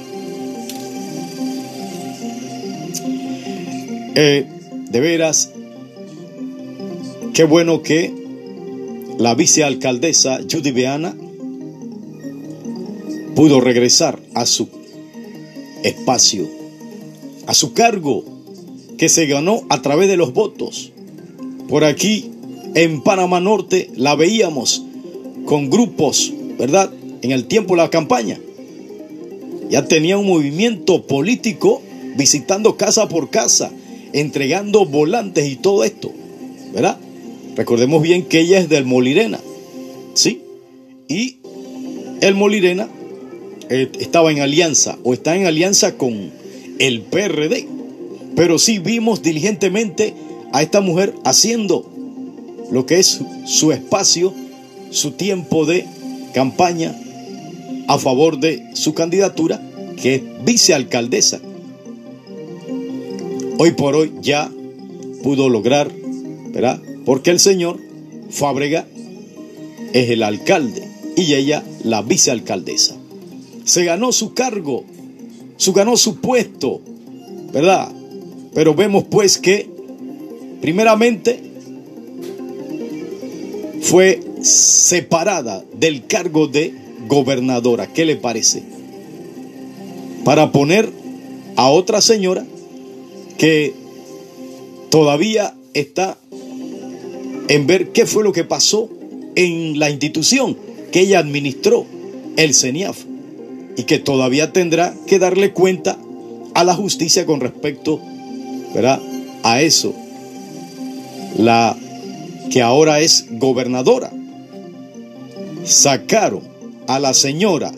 Eh, 4.14 4.46
de 4.90 5.00
veras, 5.00 5.52
qué 7.35 7.45
bueno 7.45 7.83
que 7.83 8.12
la 9.18 9.35
vicealcaldesa 9.35 10.40
Judy 10.50 10.71
Beana 10.71 11.14
pudo 13.35 13.61
regresar 13.61 14.18
a 14.35 14.47
su 14.47 14.68
espacio, 15.83 16.49
a 17.47 17.54
su 17.54 17.73
cargo, 17.73 18.25
que 18.97 19.09
se 19.09 19.26
ganó 19.26 19.62
a 19.68 19.80
través 19.80 20.09
de 20.09 20.16
los 20.16 20.33
votos. 20.33 20.92
Por 21.68 21.85
aquí, 21.85 22.33
en 22.75 23.02
Panamá 23.02 23.40
Norte, 23.40 23.90
la 23.95 24.16
veíamos 24.16 24.83
con 25.45 25.71
grupos, 25.71 26.33
¿verdad? 26.59 26.92
En 27.23 27.30
el 27.30 27.47
tiempo 27.47 27.75
de 27.75 27.83
la 27.83 27.90
campaña. 27.90 28.40
Ya 29.71 29.85
tenía 29.87 30.18
un 30.18 30.26
movimiento 30.26 31.07
político 31.07 31.80
visitando 32.16 32.76
casa 32.76 33.09
por 33.09 33.30
casa, 33.30 33.71
entregando 34.12 34.86
volantes 34.86 35.48
y 35.48 35.56
todo 35.56 35.84
esto, 35.84 36.12
¿verdad? 36.72 36.98
Recordemos 37.56 38.02
bien 38.02 38.24
que 38.24 38.40
ella 38.40 38.58
es 38.58 38.68
del 38.68 38.84
Molirena, 38.84 39.40
¿sí? 40.14 40.42
Y 41.08 41.38
el 42.20 42.34
Molirena 42.34 42.88
eh, 43.70 43.90
estaba 44.00 44.32
en 44.32 44.40
alianza 44.40 44.98
o 45.04 45.12
está 45.12 45.36
en 45.36 45.46
alianza 45.46 45.96
con 45.96 46.30
el 46.78 47.02
PRD. 47.02 47.66
Pero 48.36 48.58
sí 48.58 48.78
vimos 48.78 49.22
diligentemente 49.22 50.14
a 50.52 50.62
esta 50.62 50.80
mujer 50.80 51.14
haciendo 51.24 51.90
lo 52.70 52.86
que 52.86 52.98
es 52.98 53.20
su 53.46 53.72
espacio, 53.72 54.32
su 54.90 55.12
tiempo 55.12 55.66
de 55.66 55.86
campaña 56.34 56.94
a 57.88 57.98
favor 57.98 58.38
de 58.38 58.70
su 58.74 58.94
candidatura, 58.94 59.60
que 60.00 60.16
es 60.16 60.22
vicealcaldesa. 60.44 61.40
Hoy 63.58 63.72
por 63.72 63.96
hoy 63.96 64.12
ya 64.22 64.50
pudo 65.22 65.48
lograr, 65.48 65.90
¿verdad? 66.50 66.80
Porque 67.04 67.30
el 67.30 67.40
señor 67.40 67.78
Fábrega 68.30 68.86
es 69.92 70.10
el 70.10 70.22
alcalde 70.22 70.88
y 71.16 71.34
ella 71.34 71.62
la 71.82 72.02
vicealcaldesa 72.02 72.98
se 73.68 73.84
ganó 73.84 74.12
su 74.12 74.32
cargo, 74.32 74.84
se 75.58 75.72
ganó 75.72 75.98
su 75.98 76.22
puesto, 76.22 76.80
¿verdad? 77.52 77.92
Pero 78.54 78.74
vemos 78.74 79.04
pues 79.10 79.36
que 79.36 79.68
primeramente 80.62 81.38
fue 83.82 84.22
separada 84.40 85.62
del 85.78 86.06
cargo 86.06 86.46
de 86.46 86.72
gobernadora. 87.08 87.92
¿Qué 87.92 88.06
le 88.06 88.16
parece? 88.16 88.62
Para 90.24 90.50
poner 90.50 90.90
a 91.56 91.68
otra 91.68 92.00
señora 92.00 92.46
que 93.38 93.73
todavía 94.90 95.54
está 95.73 96.18
en 97.49 97.66
ver 97.66 97.92
qué 97.92 98.04
fue 98.04 98.25
lo 98.25 98.33
que 98.33 98.45
pasó 98.45 98.90
en 99.37 99.78
la 99.78 99.90
institución 99.90 100.57
que 100.92 101.00
ella 101.00 101.21
administró, 101.21 101.87
el 102.37 102.54
CENIAF 102.54 103.04
y 103.76 103.85
que 103.85 103.99
todavía 103.99 104.52
tendrá 104.52 104.95
que 105.07 105.18
darle 105.18 105.52
cuenta 105.52 105.97
a 106.54 106.65
la 106.65 106.75
justicia 106.75 107.25
con 107.25 107.41
respecto 107.41 108.00
¿verdad? 108.75 109.00
a 109.43 109.62
eso. 109.62 109.95
La 111.36 111.76
que 112.50 112.62
ahora 112.62 113.00
es 113.00 113.26
gobernadora. 113.30 114.10
Sacaron 115.65 116.43
a 116.86 116.99
la 116.99 117.12
señora 117.12 117.71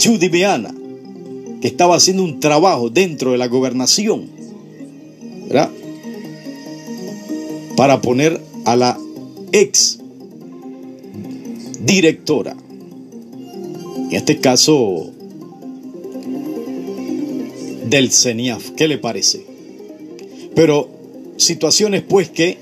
Judy 0.00 0.28
Beana, 0.28 0.72
que 1.60 1.66
estaba 1.66 1.96
haciendo 1.96 2.22
un 2.22 2.40
trabajo 2.40 2.88
dentro 2.88 3.32
de 3.32 3.38
la 3.38 3.48
gobernación, 3.48 4.37
Para 7.76 8.00
poner 8.00 8.40
a 8.64 8.76
la 8.76 8.98
ex 9.52 9.98
directora. 11.80 12.56
En 14.10 14.14
este 14.14 14.38
caso, 14.38 15.12
del 17.88 18.12
CENIAF. 18.12 18.70
¿Qué 18.70 18.88
le 18.88 18.98
parece? 18.98 19.44
Pero 20.54 20.88
situaciones 21.36 22.02
pues 22.02 22.28
que, 22.28 22.58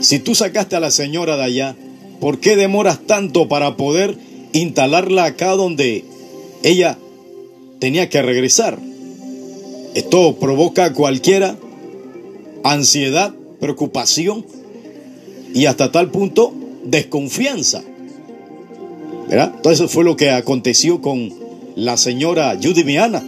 si 0.00 0.18
tú 0.18 0.34
sacaste 0.34 0.76
a 0.76 0.80
la 0.80 0.90
señora 0.90 1.36
de 1.36 1.44
allá, 1.44 1.76
¿por 2.20 2.38
qué 2.38 2.56
demoras 2.56 3.00
tanto 3.06 3.48
para 3.48 3.76
poder 3.76 4.16
instalarla 4.52 5.24
acá 5.24 5.52
donde 5.52 6.04
ella 6.62 6.98
tenía 7.78 8.08
que 8.08 8.22
regresar? 8.22 8.78
Esto 9.96 10.36
provoca 10.36 10.92
cualquiera 10.92 11.56
ansiedad, 12.62 13.34
preocupación 13.58 14.44
y 15.54 15.64
hasta 15.64 15.90
tal 15.90 16.10
punto 16.10 16.52
desconfianza. 16.84 17.82
¿Verdad? 19.26 19.54
Entonces 19.56 19.90
fue 19.90 20.04
lo 20.04 20.14
que 20.14 20.28
aconteció 20.28 21.00
con 21.00 21.32
la 21.76 21.96
señora 21.96 22.58
Judy 22.62 22.84
Miana 22.84 23.24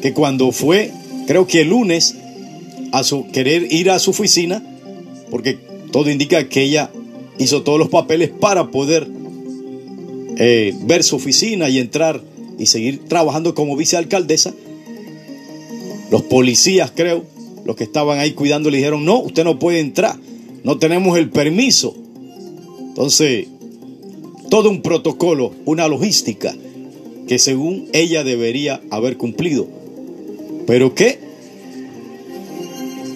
que 0.00 0.12
cuando 0.12 0.52
fue, 0.52 0.92
creo 1.26 1.48
que 1.48 1.62
el 1.62 1.70
lunes, 1.70 2.14
a 2.92 3.02
su 3.02 3.26
querer 3.32 3.72
ir 3.72 3.90
a 3.90 3.98
su 3.98 4.12
oficina, 4.12 4.62
porque 5.28 5.58
todo 5.90 6.08
indica 6.08 6.48
que 6.48 6.62
ella 6.62 6.92
hizo 7.38 7.64
todos 7.64 7.80
los 7.80 7.88
papeles 7.88 8.30
para 8.30 8.70
poder 8.70 9.08
eh, 10.38 10.72
ver 10.82 11.02
su 11.02 11.16
oficina 11.16 11.68
y 11.68 11.78
entrar 11.78 12.20
y 12.60 12.66
seguir 12.66 13.08
trabajando 13.08 13.56
como 13.56 13.76
vicealcaldesa. 13.76 14.54
Los 16.12 16.24
policías, 16.24 16.92
creo, 16.94 17.24
los 17.64 17.74
que 17.74 17.84
estaban 17.84 18.18
ahí 18.18 18.32
cuidando, 18.32 18.68
le 18.68 18.76
dijeron, 18.76 19.02
no, 19.02 19.18
usted 19.20 19.44
no 19.44 19.58
puede 19.58 19.80
entrar, 19.80 20.14
no 20.62 20.76
tenemos 20.76 21.16
el 21.16 21.30
permiso. 21.30 21.96
Entonces, 22.80 23.46
todo 24.50 24.68
un 24.68 24.82
protocolo, 24.82 25.54
una 25.64 25.88
logística 25.88 26.54
que 27.26 27.38
según 27.38 27.88
ella 27.94 28.24
debería 28.24 28.82
haber 28.90 29.16
cumplido. 29.16 29.66
Pero 30.66 30.94
que 30.94 31.18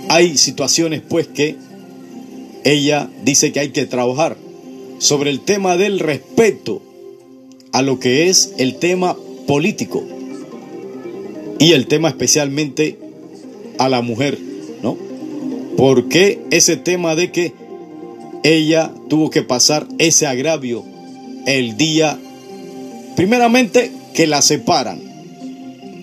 hay 0.09 0.39
situaciones 0.39 1.03
pues 1.07 1.27
que 1.27 1.55
ella 2.65 3.11
dice 3.25 3.53
que 3.53 3.61
hay 3.61 3.69
que 3.73 3.85
trabajar 3.85 4.39
sobre 5.01 5.29
el 5.29 5.41
tema 5.41 5.77
del 5.77 5.99
respeto 5.99 6.81
a 7.73 7.83
lo 7.83 8.01
que 8.01 8.31
es 8.31 8.55
el 8.57 8.77
tema 8.77 9.19
político 9.47 10.03
y 11.59 11.73
el 11.73 11.87
tema 11.87 12.09
especialmente 12.09 12.99
a 13.79 13.89
la 13.89 14.03
mujer, 14.03 14.39
¿no? 14.83 14.97
Porque 15.77 16.41
ese 16.51 16.77
tema 16.77 17.15
de 17.15 17.31
que 17.33 17.53
ella 18.43 18.93
tuvo 19.09 19.31
que 19.31 19.43
pasar 19.43 19.87
ese 19.99 20.27
agravio 20.27 20.85
el 21.47 21.77
día, 21.77 22.19
primeramente, 23.17 23.91
que 24.15 24.27
la 24.27 24.43
separan 24.43 25.01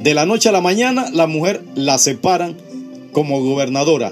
de 0.04 0.14
la 0.14 0.26
noche 0.26 0.50
a 0.50 0.52
la 0.52 0.62
mañana, 0.62 1.10
la 1.14 1.28
mujer 1.28 1.64
la 1.76 1.98
separan 1.98 2.58
como 3.14 3.42
gobernadora. 3.42 4.12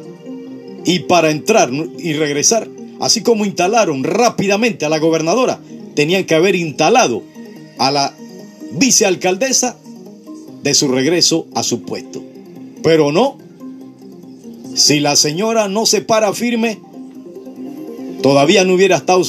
Y 0.85 0.99
para 0.99 1.29
entrar 1.29 1.69
y 1.99 2.13
regresar, 2.13 2.67
así 2.99 3.21
como 3.21 3.45
instalaron 3.45 4.03
rápidamente 4.03 4.85
a 4.85 4.89
la 4.89 4.99
gobernadora, 4.99 5.59
tenían 5.93 6.23
que 6.23 6.35
haber 6.35 6.55
instalado 6.55 7.23
a 7.77 7.91
la 7.91 8.13
vicealcaldesa 8.71 9.77
de 10.63 10.73
su 10.73 10.87
regreso 10.87 11.47
a 11.53 11.63
su 11.63 11.81
puesto. 11.83 12.23
Pero 12.83 13.11
no, 13.11 13.37
si 14.75 14.99
la 14.99 15.15
señora 15.15 15.67
no 15.67 15.85
se 15.85 16.01
para 16.01 16.33
firme, 16.33 16.79
todavía 18.21 18.63
no 18.63 18.73
hubiera 18.73 18.97
estado 18.97 19.23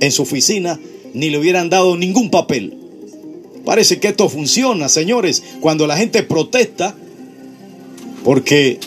en 0.00 0.12
su 0.12 0.22
oficina 0.22 0.78
ni 1.14 1.30
le 1.30 1.38
hubieran 1.38 1.70
dado 1.70 1.96
ningún 1.96 2.30
papel. 2.30 2.76
Parece 3.64 3.98
que 3.98 4.08
esto 4.08 4.28
funciona, 4.28 4.88
señores, 4.88 5.42
cuando 5.60 5.86
la 5.86 5.96
gente 5.96 6.22
protesta, 6.22 6.94
porque 8.22 8.78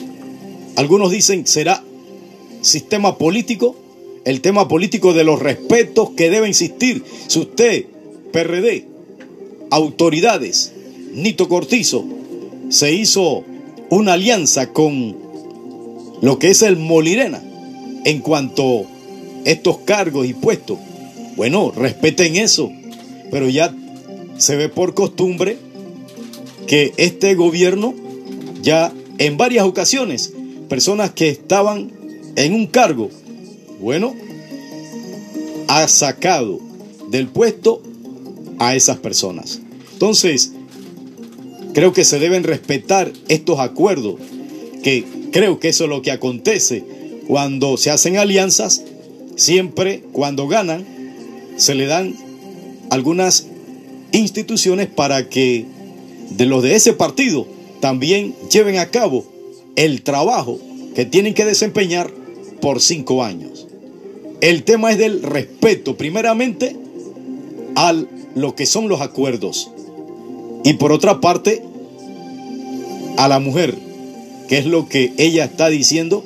algunos 0.75 1.11
dicen 1.11 1.45
será 1.45 1.83
sistema 2.61 3.17
político, 3.17 3.75
el 4.25 4.41
tema 4.41 4.67
político 4.67 5.13
de 5.13 5.23
los 5.23 5.39
respetos 5.39 6.11
que 6.11 6.29
debe 6.29 6.47
insistir. 6.47 7.03
Si 7.27 7.39
usted, 7.39 7.85
PRD, 8.31 8.85
autoridades, 9.71 10.73
Nito 11.13 11.49
Cortizo, 11.49 12.05
se 12.69 12.93
hizo 12.93 13.43
una 13.89 14.13
alianza 14.13 14.71
con 14.71 15.17
lo 16.21 16.39
que 16.39 16.49
es 16.49 16.61
el 16.61 16.77
Molirena 16.77 17.41
en 18.05 18.19
cuanto 18.19 18.81
a 18.81 18.85
estos 19.45 19.79
cargos 19.79 20.27
y 20.27 20.33
puestos, 20.33 20.77
Bueno, 21.35 21.71
respeten 21.71 22.35
eso, 22.35 22.71
pero 23.31 23.49
ya 23.49 23.73
se 24.37 24.55
ve 24.55 24.69
por 24.69 24.93
costumbre 24.93 25.57
que 26.67 26.93
este 26.97 27.35
gobierno 27.35 27.93
ya 28.61 28.91
en 29.17 29.37
varias 29.37 29.65
ocasiones, 29.65 30.33
personas 30.67 31.11
que 31.11 31.29
estaban 31.29 31.91
en 32.35 32.53
un 32.53 32.67
cargo, 32.67 33.09
bueno, 33.79 34.13
ha 35.67 35.87
sacado 35.87 36.59
del 37.09 37.27
puesto 37.27 37.81
a 38.59 38.75
esas 38.75 38.97
personas. 38.97 39.61
Entonces, 39.93 40.53
creo 41.73 41.93
que 41.93 42.05
se 42.05 42.19
deben 42.19 42.43
respetar 42.43 43.11
estos 43.27 43.59
acuerdos, 43.59 44.15
que 44.83 45.03
creo 45.31 45.59
que 45.59 45.69
eso 45.69 45.85
es 45.85 45.89
lo 45.89 46.01
que 46.01 46.11
acontece 46.11 46.83
cuando 47.27 47.77
se 47.77 47.91
hacen 47.91 48.17
alianzas, 48.17 48.83
siempre 49.35 50.03
cuando 50.11 50.47
ganan, 50.47 50.85
se 51.57 51.75
le 51.75 51.85
dan 51.85 52.15
algunas 52.89 53.47
instituciones 54.11 54.87
para 54.87 55.29
que 55.29 55.65
de 56.31 56.45
los 56.45 56.63
de 56.63 56.75
ese 56.75 56.93
partido 56.93 57.47
también 57.79 58.35
lleven 58.51 58.77
a 58.77 58.89
cabo 58.89 59.25
el 59.75 60.01
trabajo 60.01 60.59
que 60.95 61.05
tienen 61.05 61.33
que 61.33 61.45
desempeñar 61.45 62.11
por 62.61 62.81
cinco 62.81 63.23
años. 63.23 63.67
El 64.41 64.63
tema 64.63 64.91
es 64.91 64.97
del 64.97 65.21
respeto, 65.21 65.97
primeramente, 65.97 66.75
a 67.75 67.93
lo 68.35 68.55
que 68.55 68.65
son 68.65 68.87
los 68.87 69.01
acuerdos. 69.01 69.71
Y 70.63 70.73
por 70.73 70.91
otra 70.91 71.21
parte, 71.21 71.63
a 73.17 73.27
la 73.27 73.39
mujer, 73.39 73.75
que 74.47 74.57
es 74.57 74.65
lo 74.65 74.87
que 74.87 75.13
ella 75.17 75.45
está 75.45 75.69
diciendo, 75.69 76.23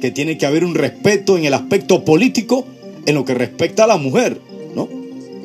que 0.00 0.10
tiene 0.10 0.38
que 0.38 0.46
haber 0.46 0.64
un 0.64 0.74
respeto 0.74 1.36
en 1.36 1.44
el 1.44 1.54
aspecto 1.54 2.04
político 2.04 2.64
en 3.06 3.14
lo 3.14 3.24
que 3.24 3.34
respecta 3.34 3.84
a 3.84 3.86
la 3.86 3.96
mujer, 3.96 4.40
¿no? 4.74 4.88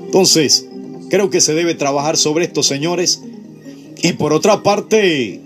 Entonces, 0.06 0.68
creo 1.10 1.30
que 1.30 1.42
se 1.42 1.54
debe 1.54 1.76
trabajar 1.76 2.18
sobre 2.18 2.46
esto, 2.46 2.64
señores. 2.64 3.22
Y 4.02 4.14
por 4.14 4.34
otra 4.34 4.64
parte, 4.64 5.40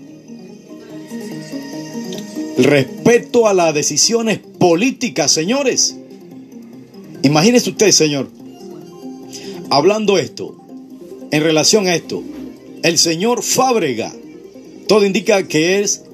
respeto 2.56 3.46
a 3.46 3.54
las 3.54 3.74
decisiones 3.74 4.38
políticas, 4.38 5.30
señores. 5.30 5.96
Imagínese 7.22 7.70
usted, 7.70 7.90
señor, 7.90 8.30
hablando 9.70 10.18
esto, 10.18 10.56
en 11.30 11.42
relación 11.42 11.86
a 11.86 11.94
esto, 11.94 12.22
el 12.86 12.98
señor 12.98 13.42
Fábrega, 13.42 14.14
todo 14.86 15.04
indica 15.04 15.42
que 15.48 15.80
es, 15.80 16.04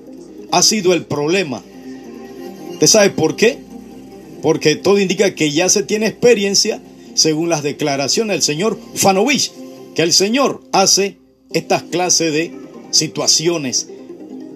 ha 0.50 0.62
sido 0.62 0.94
el 0.94 1.04
problema. 1.04 1.62
¿Usted 2.72 2.86
sabe 2.86 3.10
por 3.10 3.36
qué? 3.36 3.58
Porque 4.40 4.76
todo 4.76 4.98
indica 4.98 5.34
que 5.34 5.52
ya 5.52 5.68
se 5.68 5.82
tiene 5.82 6.06
experiencia, 6.06 6.80
según 7.12 7.50
las 7.50 7.62
declaraciones 7.62 8.36
del 8.36 8.42
señor 8.42 8.78
Fanovich, 8.94 9.52
que 9.94 10.00
el 10.00 10.14
señor 10.14 10.62
hace 10.72 11.18
estas 11.52 11.82
clases 11.82 12.32
de 12.32 12.54
situaciones 12.90 13.88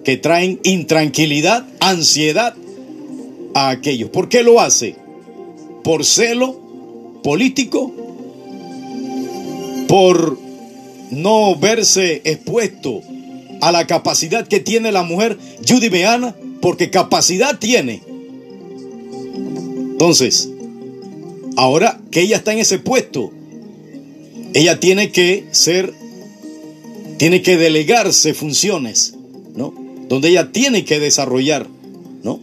que 0.03 0.17
traen 0.17 0.59
intranquilidad, 0.63 1.67
ansiedad 1.79 2.55
a 3.53 3.69
aquellos. 3.69 4.09
¿Por 4.09 4.27
qué 4.27 4.41
lo 4.41 4.59
hace? 4.59 4.95
¿Por 5.83 6.03
celo 6.03 7.21
político? 7.21 7.93
¿Por 9.87 10.46
no 11.11 11.55
verse 11.55 12.21
expuesto 12.23 13.01
a 13.61 13.71
la 13.71 13.87
capacidad 13.87 14.47
que 14.47 14.59
tiene 14.59 14.91
la 14.91 15.03
mujer 15.03 15.37
Judy? 15.67 15.89
Porque 16.61 16.89
capacidad 16.89 17.57
tiene. 17.59 18.01
Entonces, 19.91 20.49
ahora 21.55 21.99
que 22.11 22.21
ella 22.21 22.37
está 22.37 22.53
en 22.53 22.59
ese 22.59 22.79
puesto, 22.79 23.31
ella 24.53 24.79
tiene 24.79 25.11
que 25.11 25.45
ser, 25.51 25.93
tiene 27.17 27.41
que 27.41 27.57
delegarse 27.57 28.33
funciones, 28.33 29.15
¿no? 29.55 29.73
Donde 30.07 30.29
ella 30.29 30.51
tiene 30.51 30.85
que 30.85 30.99
desarrollar, 30.99 31.67
¿no? 32.23 32.39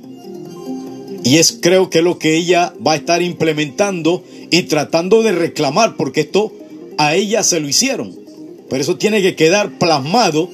Y 1.22 1.38
es 1.38 1.56
creo 1.60 1.90
que 1.90 2.02
lo 2.02 2.18
que 2.18 2.36
ella 2.36 2.74
va 2.84 2.92
a 2.92 2.96
estar 2.96 3.22
implementando 3.22 4.24
y 4.50 4.62
tratando 4.64 5.22
de 5.22 5.32
reclamar, 5.32 5.96
porque 5.96 6.22
esto 6.22 6.52
a 6.98 7.14
ella 7.14 7.42
se 7.42 7.60
lo 7.60 7.68
hicieron. 7.68 8.23
Pero 8.68 8.82
eso 8.82 8.96
tiene 8.96 9.22
que 9.22 9.36
quedar 9.36 9.78
plasmado 9.78 10.50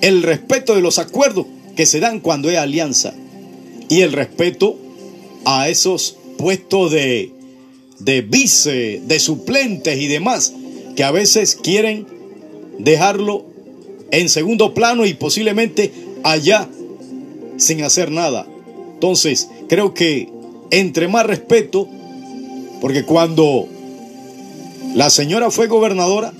el 0.00 0.22
respeto 0.22 0.74
de 0.74 0.80
los 0.80 0.98
acuerdos 0.98 1.46
que 1.76 1.86
se 1.86 2.00
dan 2.00 2.20
cuando 2.20 2.48
hay 2.48 2.56
alianza 2.56 3.14
y 3.88 4.00
el 4.00 4.12
respeto 4.12 4.76
a 5.44 5.68
esos 5.68 6.16
puestos 6.38 6.90
de, 6.90 7.32
de 7.98 8.22
vice, 8.22 9.00
de 9.04 9.18
suplentes 9.18 9.98
y 9.98 10.08
demás 10.08 10.52
que 10.96 11.04
a 11.04 11.10
veces 11.10 11.56
quieren 11.56 12.06
dejarlo 12.78 13.44
en 14.10 14.28
segundo 14.28 14.74
plano 14.74 15.06
y 15.06 15.14
posiblemente 15.14 15.92
allá 16.22 16.68
sin 17.56 17.82
hacer 17.82 18.10
nada. 18.10 18.46
Entonces, 18.94 19.48
creo 19.68 19.94
que 19.94 20.28
entre 20.70 21.08
más 21.08 21.26
respeto, 21.26 21.88
porque 22.80 23.04
cuando 23.04 23.68
la 24.94 25.10
señora 25.10 25.50
fue 25.50 25.66
gobernadora, 25.66 26.32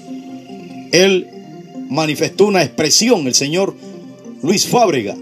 él 0.94 1.28
manifestó 1.90 2.46
una 2.46 2.62
expresión, 2.62 3.26
el 3.26 3.34
señor 3.34 3.74
Luis 4.42 4.66
Fábrega, 4.66 5.16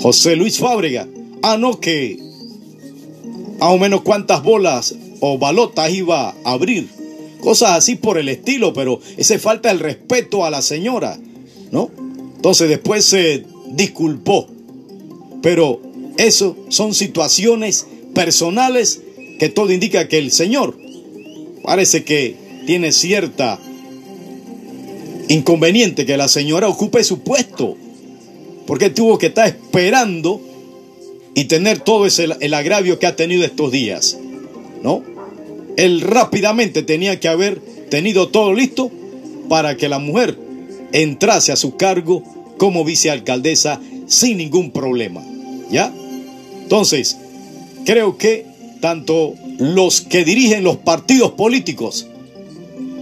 José 0.00 0.34
Luis 0.36 0.58
Fábrega, 0.58 1.06
ah, 1.42 1.56
no, 1.56 1.78
que 1.78 2.18
a 3.60 3.70
o 3.70 3.78
menos 3.78 4.02
cuántas 4.02 4.42
bolas 4.42 4.94
o 5.20 5.38
balotas 5.38 5.92
iba 5.92 6.30
a 6.30 6.52
abrir 6.52 6.88
cosas 7.40 7.72
así 7.72 7.94
por 7.94 8.18
el 8.18 8.28
estilo, 8.28 8.72
pero 8.72 9.00
ese 9.16 9.38
falta 9.38 9.70
el 9.70 9.78
respeto 9.78 10.44
a 10.44 10.50
la 10.50 10.62
señora, 10.62 11.18
¿no? 11.70 11.90
Entonces 12.36 12.68
después 12.68 13.04
se 13.04 13.44
disculpó. 13.72 14.48
Pero 15.42 15.80
eso 16.16 16.56
son 16.68 16.94
situaciones 16.94 17.86
personales 18.14 19.00
que 19.38 19.48
todo 19.48 19.72
indica 19.72 20.08
que 20.08 20.18
el 20.18 20.32
Señor 20.32 20.76
parece 21.62 22.04
que 22.04 22.36
tiene 22.66 22.92
cierta 22.92 23.58
inconveniente 25.34 26.04
que 26.04 26.16
la 26.16 26.28
señora 26.28 26.68
ocupe 26.68 27.02
su 27.02 27.20
puesto. 27.20 27.76
Porque 28.66 28.90
tuvo 28.90 29.18
que 29.18 29.26
estar 29.26 29.48
esperando 29.48 30.40
y 31.34 31.44
tener 31.44 31.80
todo 31.80 32.06
ese 32.06 32.28
el 32.40 32.54
agravio 32.54 32.98
que 32.98 33.06
ha 33.06 33.16
tenido 33.16 33.44
estos 33.44 33.72
días, 33.72 34.18
¿no? 34.82 35.02
él 35.76 36.02
rápidamente 36.02 36.82
tenía 36.82 37.20
que 37.20 37.28
haber 37.28 37.58
tenido 37.88 38.28
todo 38.28 38.52
listo 38.52 38.90
para 39.48 39.76
que 39.78 39.88
la 39.88 39.98
mujer 39.98 40.38
entrase 40.92 41.52
a 41.52 41.56
su 41.56 41.76
cargo 41.76 42.22
como 42.58 42.84
vicealcaldesa 42.84 43.80
sin 44.06 44.36
ningún 44.36 44.72
problema. 44.72 45.24
¿Ya? 45.70 45.92
Entonces, 46.62 47.16
creo 47.86 48.18
que 48.18 48.44
tanto 48.80 49.34
los 49.58 50.02
que 50.02 50.24
dirigen 50.24 50.64
los 50.64 50.76
partidos 50.76 51.32
políticos, 51.32 52.06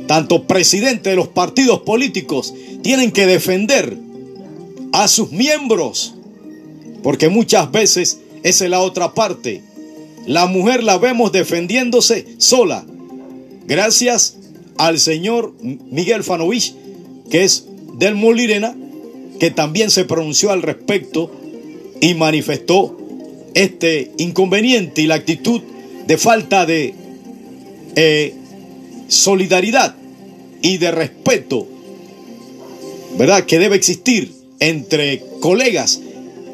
tanto 0.09 0.44
presidentes 0.49 1.12
de 1.12 1.16
los 1.16 1.29
partidos 1.29 1.83
políticos, 1.83 2.53
tienen 2.83 3.12
que 3.12 3.27
defender 3.27 3.97
a 4.92 5.07
sus 5.07 5.31
miembros, 5.31 6.14
porque 7.05 7.29
muchas 7.29 7.71
veces 7.71 8.18
esa 8.42 8.64
es 8.64 8.71
la 8.71 8.81
otra 8.81 9.14
parte. 9.14 9.62
La 10.27 10.47
mujer 10.47 10.83
la 10.83 10.99
vemos 10.99 11.31
defendiéndose 11.31 12.27
sola. 12.38 12.85
Gracias 13.66 14.37
al 14.79 14.99
señor 14.99 15.53
Miguel 15.61 16.25
Fanovich, 16.25 16.75
que 17.31 17.44
es 17.44 17.66
del 17.94 18.14
Molirena, 18.14 18.75
que 19.38 19.51
también 19.51 19.90
se 19.90 20.05
pronunció 20.05 20.51
al 20.51 20.62
respecto 20.62 21.31
y 22.01 22.14
manifestó 22.14 22.97
este 23.55 24.12
inconveniente 24.16 25.03
y 25.03 25.07
la 25.07 25.16
actitud 25.16 25.61
de 26.07 26.16
falta 26.16 26.64
de 26.64 26.94
eh, 27.94 28.35
solidaridad 29.09 29.97
y 30.62 30.79
de 30.79 30.90
respeto, 30.90 31.66
¿verdad? 33.16 33.44
Que 33.44 33.59
debe 33.59 33.77
existir 33.77 34.33
entre 34.61 35.23
colegas, 35.40 36.01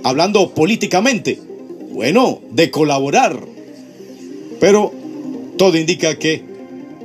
hablando 0.03 0.55
políticamente, 0.55 1.39
bueno, 1.93 2.41
de 2.51 2.71
colaborar 2.71 3.55
pero 4.65 4.95
todo 5.59 5.77
indica 5.77 6.19
que 6.19 6.43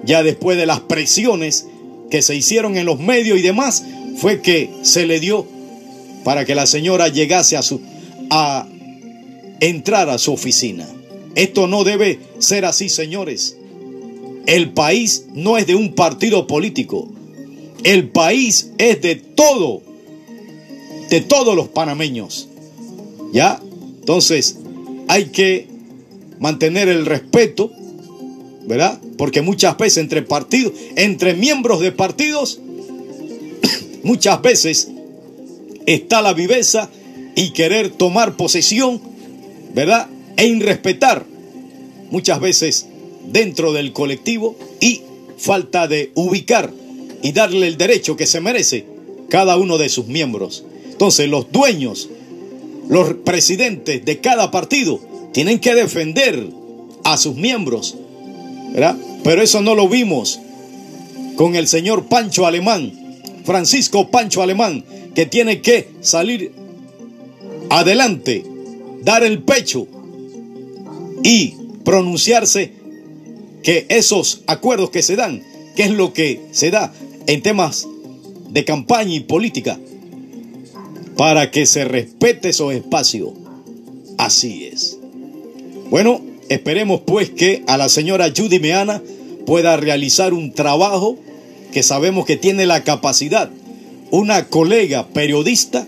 ya 0.06 0.24
después 0.24 0.58
de 0.58 0.66
las 0.66 0.80
presiones 0.80 1.66
que 2.10 2.22
se 2.22 2.34
hicieron 2.34 2.78
en 2.78 2.86
los 2.86 3.02
medios 3.02 3.38
y 3.38 3.42
demás, 3.42 3.84
fue 4.16 4.42
que 4.42 4.70
se 4.82 5.06
le 5.06 5.20
dio 5.20 5.46
para 6.24 6.46
que 6.46 6.56
la 6.56 6.66
señora 6.66 7.10
llegase 7.10 7.58
a 7.58 7.62
su 7.62 7.82
a 8.30 8.66
entrar 9.60 10.10
a 10.10 10.18
su 10.18 10.32
oficina. 10.32 10.88
Esto 11.36 11.68
no 11.68 11.84
debe 11.84 12.20
ser 12.40 12.64
así, 12.64 12.88
señores. 12.88 13.58
El 14.46 14.72
país 14.72 15.26
no 15.34 15.58
es 15.58 15.68
de 15.68 15.76
un 15.76 15.94
partido 15.94 16.48
político. 16.48 17.10
El 17.84 18.10
país 18.10 18.72
es 18.78 19.02
de 19.02 19.16
todo, 19.16 19.82
de 21.10 21.22
todos 21.22 21.56
los 21.56 21.68
panameños. 21.70 22.48
¿Ya? 23.32 23.62
Entonces, 24.00 24.58
hay 25.08 25.26
que 25.26 25.68
mantener 26.40 26.88
el 26.90 27.06
respeto, 27.06 27.72
¿verdad? 28.66 29.00
Porque 29.18 29.42
muchas 29.42 29.78
veces 29.78 29.98
entre 29.98 30.22
partidos, 30.22 30.74
entre 30.96 31.34
miembros 31.34 31.82
de 31.82 31.92
partidos, 31.92 32.60
muchas 34.04 34.42
veces 34.42 34.90
está 35.86 36.22
la 36.22 36.34
viveza 36.34 36.90
y 37.36 37.52
querer 37.52 37.90
tomar 37.90 38.36
posesión, 38.36 39.02
¿verdad? 39.74 40.08
E 40.38 40.48
irrespetar 40.48 41.26
muchas 42.12 42.40
veces 42.40 42.88
dentro 43.26 43.74
del 43.74 43.94
colectivo 43.94 44.56
y 44.80 45.02
falta 45.38 45.88
de 45.88 46.12
ubicar 46.16 46.72
y 47.22 47.32
darle 47.32 47.68
el 47.68 47.78
derecho 47.78 48.16
que 48.16 48.28
se 48.28 48.42
merece 48.42 48.86
cada 49.30 49.58
uno 49.58 49.78
de 49.78 49.90
sus 49.90 50.08
miembros. 50.08 50.64
Entonces 50.90 51.30
los 51.30 51.52
dueños, 51.52 52.10
los 52.90 53.14
presidentes 53.26 54.04
de 54.04 54.20
cada 54.20 54.52
partido 54.52 55.00
tienen 55.32 55.60
que 55.60 55.76
defender 55.76 56.50
a 57.04 57.18
sus 57.18 57.36
miembros, 57.36 57.96
¿verdad? 58.74 58.98
Pero 59.24 59.42
eso 59.42 59.62
no 59.62 59.76
lo 59.76 59.88
vimos 59.88 60.40
con 61.36 61.56
el 61.56 61.68
señor 61.68 62.06
Pancho 62.08 62.46
Alemán, 62.46 62.92
Francisco 63.46 64.10
Pancho 64.10 64.42
Alemán, 64.42 64.84
que 65.16 65.26
tiene 65.26 65.62
que 65.62 65.90
salir 66.02 66.52
adelante, 67.70 68.44
dar 69.04 69.24
el 69.24 69.44
pecho 69.44 69.88
y 71.24 71.56
pronunciarse 71.84 72.74
que 73.64 73.86
esos 73.90 74.42
acuerdos 74.48 74.90
que 74.90 75.02
se 75.02 75.16
dan, 75.16 75.44
que 75.76 75.84
es 75.84 75.92
lo 75.92 76.14
que 76.14 76.42
se 76.52 76.72
da 76.72 76.94
en 77.28 77.42
temas 77.42 77.88
de 78.50 78.66
campaña 78.66 79.14
y 79.14 79.22
política, 79.22 79.80
para 81.18 81.52
que 81.52 81.66
se 81.66 81.86
respete 81.86 82.50
esos 82.50 82.74
espacios. 82.74 83.32
Así 84.18 84.66
es. 84.66 84.98
Bueno, 85.90 86.22
esperemos 86.50 87.02
pues 87.06 87.30
que 87.30 87.64
a 87.68 87.78
la 87.78 87.90
señora 87.90 88.32
Judy 88.36 88.60
Meana 88.60 89.02
pueda 89.46 89.78
realizar 89.78 90.34
un 90.34 90.54
trabajo 90.54 91.18
que 91.72 91.84
sabemos 91.84 92.26
que 92.26 92.38
tiene 92.38 92.66
la 92.66 92.84
capacidad. 92.84 93.50
Una 94.12 94.48
colega 94.48 95.08
periodista 95.08 95.88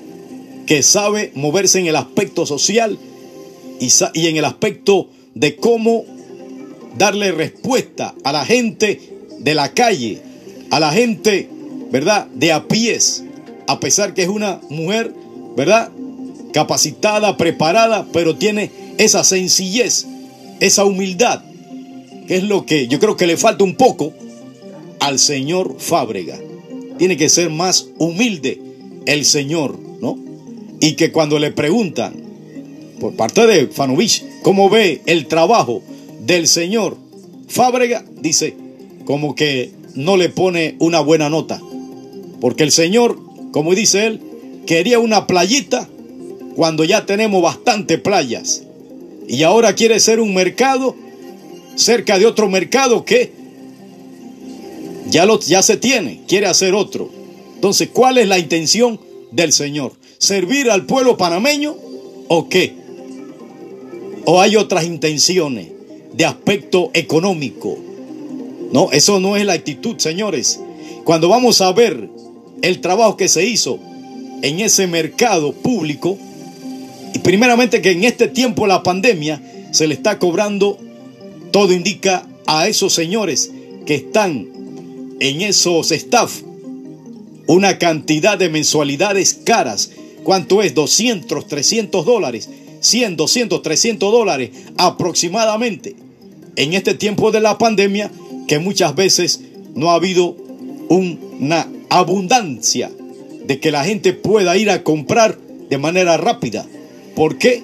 que 0.65 0.83
sabe 0.83 1.31
moverse 1.35 1.79
en 1.79 1.87
el 1.87 1.95
aspecto 1.95 2.45
social 2.45 2.99
y, 3.79 3.89
y 4.13 4.27
en 4.27 4.37
el 4.37 4.45
aspecto 4.45 5.09
de 5.33 5.55
cómo 5.55 6.05
darle 6.97 7.31
respuesta 7.31 8.13
a 8.23 8.31
la 8.31 8.45
gente 8.45 8.99
de 9.39 9.55
la 9.55 9.73
calle, 9.73 10.21
a 10.69 10.79
la 10.79 10.91
gente, 10.91 11.49
¿verdad?, 11.91 12.27
de 12.27 12.51
a 12.51 12.67
pies, 12.67 13.23
a 13.67 13.79
pesar 13.79 14.13
que 14.13 14.23
es 14.23 14.29
una 14.29 14.59
mujer, 14.69 15.13
¿verdad?, 15.55 15.89
capacitada, 16.53 17.37
preparada, 17.37 18.07
pero 18.11 18.35
tiene 18.35 18.71
esa 18.97 19.23
sencillez, 19.23 20.05
esa 20.59 20.85
humildad, 20.85 21.43
que 22.27 22.37
es 22.37 22.43
lo 22.43 22.65
que 22.65 22.87
yo 22.87 22.99
creo 22.99 23.17
que 23.17 23.27
le 23.27 23.37
falta 23.37 23.63
un 23.63 23.75
poco 23.75 24.13
al 24.99 25.17
señor 25.17 25.75
Fábrega. 25.79 26.39
Tiene 26.97 27.17
que 27.17 27.29
ser 27.29 27.49
más 27.49 27.87
humilde 27.97 28.61
el 29.05 29.25
señor, 29.25 29.79
¿no? 30.01 30.19
Y 30.79 30.93
que 30.93 31.11
cuando 31.11 31.39
le 31.39 31.51
preguntan 31.51 32.13
por 32.99 33.15
parte 33.15 33.47
de 33.47 33.67
Fanovich 33.67 34.23
cómo 34.43 34.69
ve 34.69 35.01
el 35.07 35.25
trabajo 35.27 35.81
del 36.25 36.47
señor 36.47 36.97
Fábrega, 37.47 38.05
dice 38.21 38.55
como 39.05 39.35
que 39.35 39.71
no 39.95 40.15
le 40.15 40.29
pone 40.29 40.75
una 40.79 41.01
buena 41.01 41.29
nota. 41.29 41.61
Porque 42.39 42.63
el 42.63 42.71
señor, 42.71 43.19
como 43.51 43.75
dice 43.75 44.05
él, 44.05 44.21
quería 44.65 44.99
una 44.99 45.27
playita 45.27 45.89
cuando 46.55 46.83
ya 46.83 47.05
tenemos 47.05 47.41
bastante 47.41 47.97
playas. 47.97 48.63
Y 49.27 49.43
ahora 49.43 49.75
quiere 49.75 49.99
ser 49.99 50.19
un 50.19 50.33
mercado 50.33 50.95
cerca 51.75 52.19
de 52.19 52.25
otro 52.25 52.49
mercado 52.49 53.03
que 53.03 53.31
ya, 55.09 55.25
lo, 55.25 55.39
ya 55.39 55.61
se 55.61 55.77
tiene, 55.77 56.21
quiere 56.27 56.47
hacer 56.47 56.73
otro. 56.73 57.09
Entonces, 57.55 57.89
¿cuál 57.91 58.17
es 58.17 58.27
la 58.27 58.39
intención 58.39 58.99
del 59.31 59.51
Señor? 59.51 59.93
¿Servir 60.19 60.69
al 60.69 60.85
pueblo 60.85 61.17
panameño 61.17 61.75
o 62.27 62.47
qué? 62.47 62.73
¿O 64.25 64.39
hay 64.39 64.55
otras 64.55 64.85
intenciones 64.85 65.80
de 66.13 66.25
aspecto 66.25 66.91
económico? 66.93 67.77
No, 68.71 68.91
eso 68.91 69.19
no 69.19 69.35
es 69.35 69.45
la 69.45 69.53
actitud, 69.53 69.97
señores. 69.97 70.59
Cuando 71.03 71.27
vamos 71.29 71.61
a 71.61 71.71
ver 71.73 72.09
el 72.61 72.81
trabajo 72.81 73.17
que 73.17 73.27
se 73.27 73.45
hizo 73.45 73.79
en 74.41 74.59
ese 74.59 74.87
mercado 74.87 75.51
público, 75.53 76.17
y 77.13 77.19
primeramente 77.19 77.81
que 77.81 77.91
en 77.91 78.03
este 78.03 78.27
tiempo 78.27 78.67
la 78.67 78.83
pandemia 78.83 79.41
se 79.71 79.87
le 79.87 79.93
está 79.93 80.19
cobrando, 80.19 80.77
todo 81.51 81.73
indica 81.73 82.27
a 82.45 82.67
esos 82.67 82.93
señores 82.93 83.51
que 83.85 83.95
están 83.95 84.47
en 85.19 85.41
esos 85.41 85.91
staff 85.91 86.41
una 87.47 87.77
cantidad 87.77 88.37
de 88.37 88.49
mensualidades 88.49 89.33
caras. 89.33 89.91
¿Cuánto 90.23 90.61
es? 90.61 90.73
200, 90.73 91.47
300 91.47 92.05
dólares, 92.05 92.49
100, 92.79 93.17
200, 93.17 93.61
300 93.61 94.11
dólares 94.11 94.51
aproximadamente. 94.77 95.95
En 96.55 96.73
este 96.73 96.93
tiempo 96.93 97.31
de 97.31 97.41
la 97.41 97.57
pandemia, 97.57 98.11
que 98.47 98.59
muchas 98.59 98.95
veces 98.95 99.41
no 99.75 99.91
ha 99.91 99.95
habido 99.95 100.35
una 100.89 101.67
abundancia 101.89 102.91
de 103.45 103.59
que 103.59 103.71
la 103.71 103.83
gente 103.83 104.13
pueda 104.13 104.57
ir 104.57 104.69
a 104.69 104.83
comprar 104.83 105.37
de 105.69 105.77
manera 105.77 106.17
rápida. 106.17 106.65
¿Por 107.15 107.37
qué? 107.37 107.63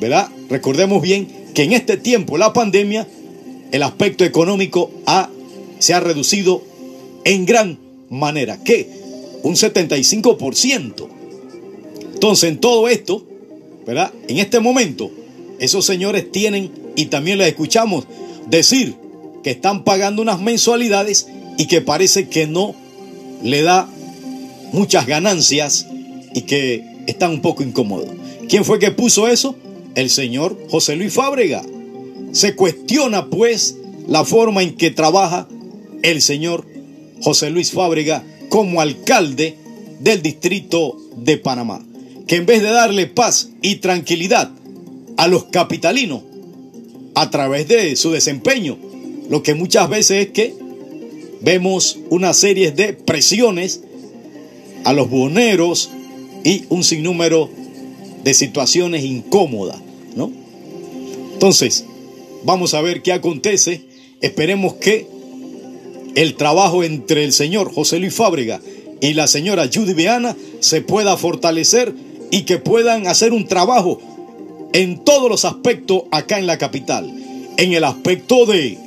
¿Verdad? 0.00 0.28
Recordemos 0.48 1.02
bien 1.02 1.28
que 1.54 1.64
en 1.64 1.72
este 1.72 1.96
tiempo, 1.96 2.38
la 2.38 2.52
pandemia, 2.52 3.06
el 3.72 3.82
aspecto 3.82 4.24
económico 4.24 4.90
ha, 5.06 5.28
se 5.78 5.94
ha 5.94 6.00
reducido 6.00 6.62
en 7.24 7.46
gran 7.46 7.78
manera. 8.08 8.58
¿Qué? 8.64 8.88
Un 9.42 9.54
75%. 9.54 11.08
Entonces, 12.14 12.50
en 12.50 12.58
todo 12.58 12.88
esto, 12.88 13.26
¿verdad? 13.86 14.12
En 14.28 14.38
este 14.38 14.60
momento, 14.60 15.10
esos 15.58 15.84
señores 15.84 16.30
tienen, 16.30 16.70
y 16.96 17.06
también 17.06 17.38
les 17.38 17.48
escuchamos 17.48 18.06
decir, 18.48 18.96
que 19.42 19.50
están 19.50 19.84
pagando 19.84 20.22
unas 20.22 20.40
mensualidades 20.40 21.26
y 21.58 21.66
que 21.66 21.80
parece 21.80 22.28
que 22.28 22.46
no 22.46 22.74
le 23.42 23.62
da 23.62 23.88
muchas 24.72 25.06
ganancias 25.06 25.86
y 26.34 26.42
que 26.42 26.84
están 27.06 27.32
un 27.32 27.42
poco 27.42 27.62
incómodos. 27.62 28.08
¿Quién 28.48 28.64
fue 28.64 28.78
que 28.78 28.90
puso 28.90 29.28
eso? 29.28 29.56
El 29.94 30.10
señor 30.10 30.58
José 30.70 30.96
Luis 30.96 31.12
Fábrega. 31.12 31.62
Se 32.32 32.54
cuestiona 32.54 33.26
pues 33.26 33.76
la 34.06 34.24
forma 34.24 34.62
en 34.62 34.76
que 34.76 34.90
trabaja 34.90 35.48
el 36.02 36.22
señor 36.22 36.66
José 37.20 37.50
Luis 37.50 37.72
Fábrega 37.72 38.24
como 38.48 38.80
alcalde 38.80 39.56
del 40.00 40.22
distrito 40.22 40.96
de 41.16 41.36
Panamá, 41.36 41.84
que 42.26 42.36
en 42.36 42.46
vez 42.46 42.62
de 42.62 42.70
darle 42.70 43.06
paz 43.06 43.50
y 43.60 43.76
tranquilidad 43.76 44.50
a 45.16 45.28
los 45.28 45.44
capitalinos 45.44 46.22
a 47.14 47.30
través 47.30 47.68
de 47.68 47.96
su 47.96 48.10
desempeño, 48.10 48.78
lo 49.28 49.42
que 49.42 49.54
muchas 49.54 49.88
veces 49.88 50.26
es 50.26 50.32
que 50.32 50.54
vemos 51.40 51.98
una 52.10 52.32
serie 52.34 52.70
de 52.70 52.92
presiones 52.92 53.82
a 54.84 54.92
los 54.92 55.10
boneros 55.10 55.90
y 56.44 56.64
un 56.68 56.84
sinnúmero 56.84 57.48
de 58.24 58.34
situaciones 58.34 59.04
incómodas, 59.04 59.80
¿no? 60.16 60.30
Entonces, 61.32 61.84
vamos 62.44 62.74
a 62.74 62.80
ver 62.80 63.02
qué 63.02 63.12
acontece. 63.12 63.82
Esperemos 64.20 64.74
que 64.74 65.06
el 66.14 66.34
trabajo 66.34 66.84
entre 66.84 67.24
el 67.24 67.32
señor 67.32 67.72
José 67.72 67.98
Luis 67.98 68.14
Fábrega 68.14 68.60
y 69.00 69.14
la 69.14 69.26
señora 69.26 69.68
Judy 69.72 69.94
Beana 69.94 70.36
se 70.60 70.82
pueda 70.82 71.16
fortalecer 71.16 71.94
y 72.30 72.42
que 72.42 72.58
puedan 72.58 73.06
hacer 73.06 73.32
un 73.32 73.46
trabajo 73.46 74.00
en 74.72 75.04
todos 75.04 75.28
los 75.28 75.44
aspectos 75.44 76.04
acá 76.10 76.38
en 76.38 76.46
la 76.46 76.58
capital. 76.58 77.12
En 77.56 77.72
el 77.72 77.84
aspecto 77.84 78.46
de 78.46 78.78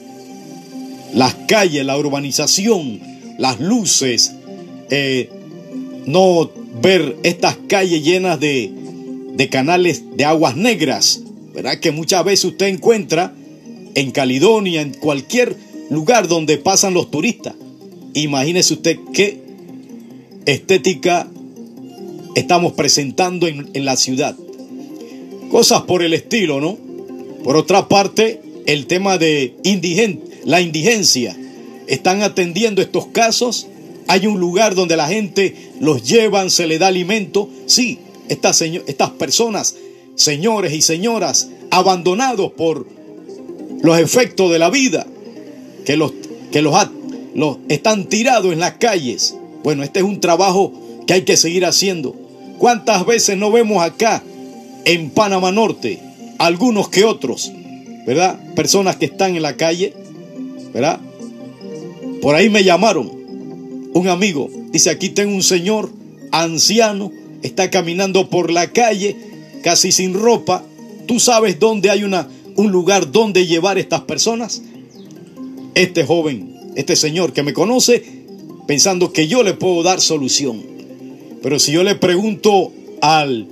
las 1.13 1.36
calles, 1.48 1.86
la 1.86 1.98
urbanización, 1.98 3.00
las 3.38 3.60
luces, 3.60 4.34
eh, 4.89 5.30
no 6.06 6.50
ver 6.82 7.17
estas 7.24 7.58
calles 7.67 8.04
llenas 8.04 8.39
de, 8.39 8.71
de 9.34 9.50
canales 9.50 10.04
de 10.15 10.26
aguas 10.26 10.56
negras, 10.56 11.21
¿verdad? 11.54 11.80
Que 11.80 11.91
muchas 11.91 12.24
veces 12.26 12.45
usted 12.45 12.67
encuentra 12.67 13.34
en 13.95 14.12
Caledonia, 14.12 14.82
en 14.82 14.93
cualquier 14.93 15.56
lugar 15.89 16.28
donde 16.28 16.58
pasan 16.58 16.93
los 16.93 17.12
turistas. 17.12 17.54
Imagínese 18.13 18.74
usted 18.74 18.98
qué 19.13 19.41
estética 20.45 21.28
estamos 22.36 22.74
presentando 22.74 23.48
en, 23.48 23.69
en, 23.74 23.86
la 23.86 23.95
ciudad. 23.95 24.36
Cosas 25.49 25.84
por 25.84 26.03
el 26.03 26.13
estilo, 26.13 26.60
¿no? 26.60 26.77
Por 27.43 27.58
otra 27.58 27.88
parte, 27.88 28.41
el 28.65 28.88
tema 28.88 29.17
de 29.17 29.55
la 30.43 30.62
indigencia. 30.62 31.36
Están 31.88 32.23
atendiendo 32.23 32.81
estos 32.81 33.08
casos. 33.08 33.67
Hay 34.08 34.27
un 34.27 34.39
lugar 34.39 34.75
donde 34.75 34.97
la 34.97 35.08
gente 35.08 35.55
los 35.79 36.03
llevan, 36.03 36.49
se 36.49 36.67
le 36.67 36.79
da 36.79 36.88
alimento. 36.88 37.49
Sí, 37.67 37.99
estas, 38.29 38.62
estas 38.62 39.12
personas, 39.12 39.75
señores 40.15 40.73
y 40.73 40.81
señoras, 40.81 41.49
abandonados 41.71 42.51
por 42.53 42.88
los 43.81 43.99
efectos 43.99 44.51
de 44.51 44.60
la 44.60 44.69
vida, 44.69 45.05
que 45.86 45.97
los, 45.97 46.13
que 46.51 46.62
los 46.62 46.75
están 47.69 48.05
tirados 48.05 48.53
en 48.53 48.60
las 48.60 48.73
calles. 48.73 49.36
Bueno, 49.63 49.84
este 49.84 49.99
es 49.99 50.05
un 50.05 50.19
trabajo 50.19 50.73
que 51.05 51.13
hay 51.13 51.21
que 51.23 51.38
seguir 51.38 51.65
haciendo. 51.65 52.15
¿Cuántas 52.58 53.05
veces 53.05 53.38
no 53.38 53.51
vemos 53.51 53.84
acá 53.84 54.23
en 54.86 55.10
Panamá 55.10 55.52
Norte, 55.52 56.00
algunos 56.38 56.89
que 56.89 57.04
otros, 57.04 57.52
¿verdad? 58.06 58.39
Personas 58.56 58.95
que 58.95 59.06
están 59.06 59.36
en 59.36 59.41
la 59.41 59.58
calle, 59.58 59.93
¿verdad? 60.74 61.00
Por 62.21 62.36
ahí 62.36 62.50
me 62.50 62.63
llamaron 62.63 63.12
un 63.93 64.08
amigo, 64.08 64.50
dice, 64.71 64.89
aquí 64.89 65.10
tengo 65.10 65.34
un 65.34 65.43
señor 65.43 65.89
anciano, 66.32 67.12
está 67.41 67.69
caminando 67.69 68.30
por 68.30 68.52
la 68.52 68.71
calle, 68.71 69.15
casi 69.63 69.91
sin 69.91 70.13
ropa. 70.13 70.63
¿Tú 71.08 71.19
sabes 71.19 71.60
dónde 71.60 71.89
hay 71.89 72.04
una, 72.04 72.28
un 72.56 72.71
lugar 72.71 73.12
donde 73.12 73.45
llevar 73.48 73.78
estas 73.78 74.02
personas? 74.02 74.62
Este 75.76 76.04
joven, 76.04 76.74
este 76.76 76.95
señor 76.95 77.34
que 77.34 77.43
me 77.43 77.54
conoce, 77.54 78.04
pensando 78.67 79.13
que 79.13 79.28
yo 79.28 79.43
le 79.43 79.54
puedo 79.54 79.82
dar 79.84 80.02
solución. 80.02 80.62
Pero 81.41 81.60
si 81.60 81.71
yo 81.71 81.84
le 81.84 81.95
pregunto 81.95 82.71
al 83.02 83.48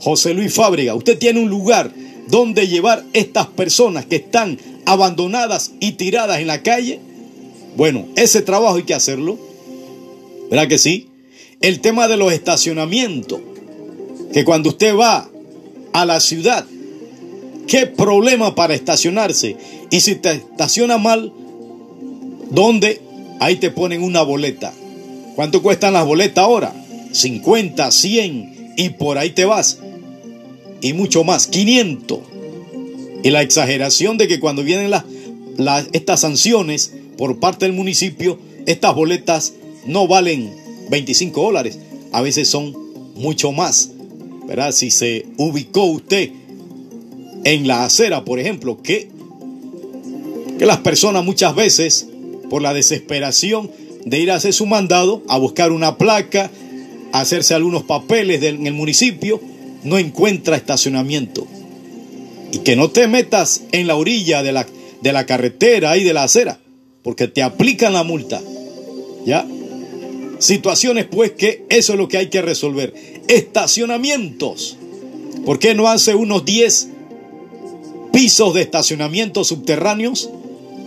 José 0.00 0.34
Luis 0.34 0.52
Fábrega, 0.52 0.94
usted 0.94 1.18
tiene 1.18 1.40
un 1.40 1.50
lugar 1.50 1.92
donde 2.28 2.68
llevar 2.68 3.04
estas 3.12 3.46
personas 3.48 4.06
que 4.06 4.16
están 4.16 4.58
abandonadas 4.86 5.72
y 5.80 5.92
tiradas 5.92 6.40
en 6.40 6.46
la 6.46 6.62
calle, 6.62 7.00
bueno, 7.76 8.06
ese 8.16 8.42
trabajo 8.42 8.76
hay 8.76 8.82
que 8.82 8.94
hacerlo. 8.94 9.38
¿Verdad 10.50 10.68
que 10.68 10.78
sí? 10.78 11.08
El 11.60 11.80
tema 11.80 12.08
de 12.08 12.16
los 12.16 12.32
estacionamientos, 12.32 13.40
que 14.32 14.44
cuando 14.44 14.70
usted 14.70 14.96
va 14.96 15.28
a 15.92 16.04
la 16.04 16.20
ciudad, 16.20 16.64
qué 17.66 17.86
problema 17.86 18.54
para 18.54 18.74
estacionarse. 18.74 19.56
Y 19.90 20.00
si 20.00 20.16
te 20.16 20.32
estaciona 20.32 20.98
mal, 20.98 21.32
¿dónde? 22.50 23.00
Ahí 23.38 23.56
te 23.56 23.70
ponen 23.70 24.02
una 24.02 24.22
boleta. 24.22 24.72
¿Cuánto 25.36 25.62
cuestan 25.62 25.94
las 25.94 26.04
boletas 26.04 26.44
ahora? 26.44 26.74
50, 27.12 27.90
100 27.90 28.74
y 28.76 28.90
por 28.90 29.18
ahí 29.18 29.30
te 29.30 29.44
vas. 29.44 29.78
Y 30.80 30.92
mucho 30.92 31.24
más, 31.24 31.46
500. 31.46 32.18
Y 33.22 33.30
la 33.30 33.42
exageración 33.42 34.16
de 34.16 34.28
que 34.28 34.40
cuando 34.40 34.62
vienen 34.62 34.92
estas 35.92 36.20
sanciones 36.20 36.92
por 37.18 37.38
parte 37.38 37.66
del 37.66 37.74
municipio, 37.74 38.38
estas 38.66 38.94
boletas 38.94 39.52
no 39.86 40.06
valen 40.08 40.52
25 40.90 41.42
dólares, 41.42 41.78
a 42.12 42.22
veces 42.22 42.48
son 42.48 42.74
mucho 43.14 43.52
más. 43.52 43.90
¿Verdad? 44.46 44.72
Si 44.72 44.90
se 44.90 45.26
ubicó 45.36 45.84
usted 45.84 46.30
en 47.44 47.66
la 47.68 47.84
acera, 47.84 48.24
por 48.24 48.40
ejemplo, 48.40 48.82
que, 48.82 49.08
que 50.58 50.66
las 50.66 50.78
personas 50.78 51.24
muchas 51.24 51.54
veces, 51.54 52.06
por 52.48 52.62
la 52.62 52.74
desesperación 52.74 53.70
de 54.04 54.18
ir 54.18 54.30
a 54.30 54.36
hacer 54.36 54.52
su 54.52 54.66
mandado, 54.66 55.22
a 55.28 55.38
buscar 55.38 55.72
una 55.72 55.98
placa, 55.98 56.50
a 57.12 57.20
hacerse 57.20 57.54
algunos 57.54 57.84
papeles 57.84 58.42
en 58.42 58.66
el 58.66 58.74
municipio, 58.74 59.40
no 59.84 59.98
encuentra 59.98 60.56
estacionamiento. 60.56 61.46
Y 62.52 62.58
que 62.58 62.76
no 62.76 62.90
te 62.90 63.06
metas 63.06 63.62
en 63.72 63.86
la 63.86 63.96
orilla 63.96 64.42
de 64.42 64.52
la, 64.52 64.66
de 65.02 65.12
la 65.12 65.26
carretera 65.26 65.96
y 65.96 66.04
de 66.04 66.12
la 66.12 66.24
acera, 66.24 66.58
porque 67.02 67.28
te 67.28 67.42
aplican 67.42 67.92
la 67.92 68.02
multa. 68.02 68.40
¿Ya? 69.24 69.46
Situaciones 70.38 71.06
pues 71.06 71.32
que 71.32 71.64
eso 71.68 71.92
es 71.92 71.98
lo 71.98 72.08
que 72.08 72.16
hay 72.16 72.28
que 72.28 72.42
resolver. 72.42 72.94
Estacionamientos. 73.28 74.76
¿Por 75.44 75.58
qué 75.58 75.74
no 75.74 75.88
hace 75.88 76.14
unos 76.14 76.44
10 76.44 76.88
pisos 78.12 78.54
de 78.54 78.62
estacionamiento 78.62 79.44
subterráneos? 79.44 80.30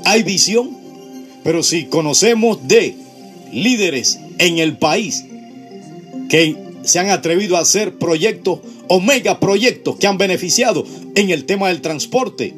Hay 0.05 0.23
visión. 0.23 0.75
Pero 1.43 1.61
si 1.61 1.85
conocemos 1.85 2.67
de 2.67 2.95
líderes 3.51 4.19
en 4.39 4.57
el 4.57 4.77
país 4.77 5.23
que 6.29 6.55
se 6.83 6.99
han 6.99 7.09
atrevido 7.09 7.57
a 7.57 7.61
hacer 7.61 7.97
proyectos 7.97 8.59
o 8.93 9.01
megaproyectos 9.01 9.97
que 9.97 10.05
han 10.05 10.17
beneficiado 10.17 10.85
en 11.15 11.31
el 11.31 11.45
tema 11.45 11.69
del 11.69 11.81
transporte, 11.81 12.53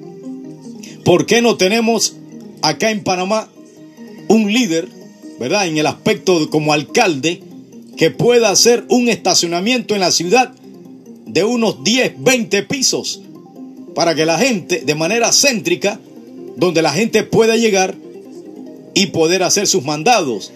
¿por 1.06 1.26
qué 1.26 1.42
no 1.42 1.56
tenemos 1.56 2.16
acá 2.62 2.92
en 2.92 3.04
Panamá 3.04 3.50
un 4.28 4.52
líder 4.52 4.90
¿verdad? 5.40 5.68
En 5.68 5.78
el 5.78 5.88
aspecto 5.88 6.50
como 6.50 6.74
alcalde, 6.74 7.42
que 7.98 8.12
pueda 8.12 8.50
hacer 8.50 8.86
un 8.90 9.10
estacionamiento 9.10 9.94
en 9.94 10.02
la 10.02 10.12
ciudad 10.12 10.54
de 11.26 11.44
unos 11.44 11.84
10, 11.84 12.16
20 12.20 12.64
pisos, 12.64 13.22
para 13.94 14.16
que 14.16 14.26
la 14.26 14.38
gente, 14.38 14.84
de 14.86 14.96
manera 14.96 15.32
céntrica, 15.32 16.00
donde 16.58 16.82
la 16.82 16.92
gente 16.92 17.24
pueda 17.24 17.58
llegar 17.58 17.96
y 18.94 19.08
poder 19.08 19.44
hacer 19.44 19.68
sus 19.68 19.84
mandados, 19.84 20.52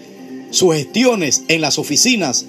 sus 0.52 0.74
gestiones 0.74 1.44
en 1.48 1.62
las 1.62 1.78
oficinas, 1.78 2.46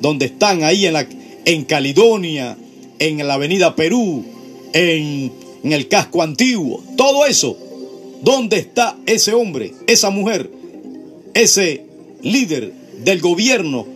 donde 0.00 0.26
están 0.26 0.64
ahí 0.64 0.86
en, 0.86 0.94
la, 0.94 1.06
en 1.44 1.64
Caledonia, 1.64 2.56
en 2.98 3.26
la 3.26 3.34
Avenida 3.34 3.76
Perú, 3.76 4.24
en, 4.72 5.32
el 5.64 5.88
casco 5.88 6.22
antiguo, 6.22 6.82
todo 6.96 7.26
eso. 7.26 7.56
¿Dónde 8.22 8.58
está 8.58 8.96
ese 9.06 9.34
hombre, 9.34 9.72
esa 9.86 10.10
mujer? 10.10 10.50
ese 11.34 11.84
líder 12.22 12.72
del 13.04 13.20
gobierno 13.20 13.86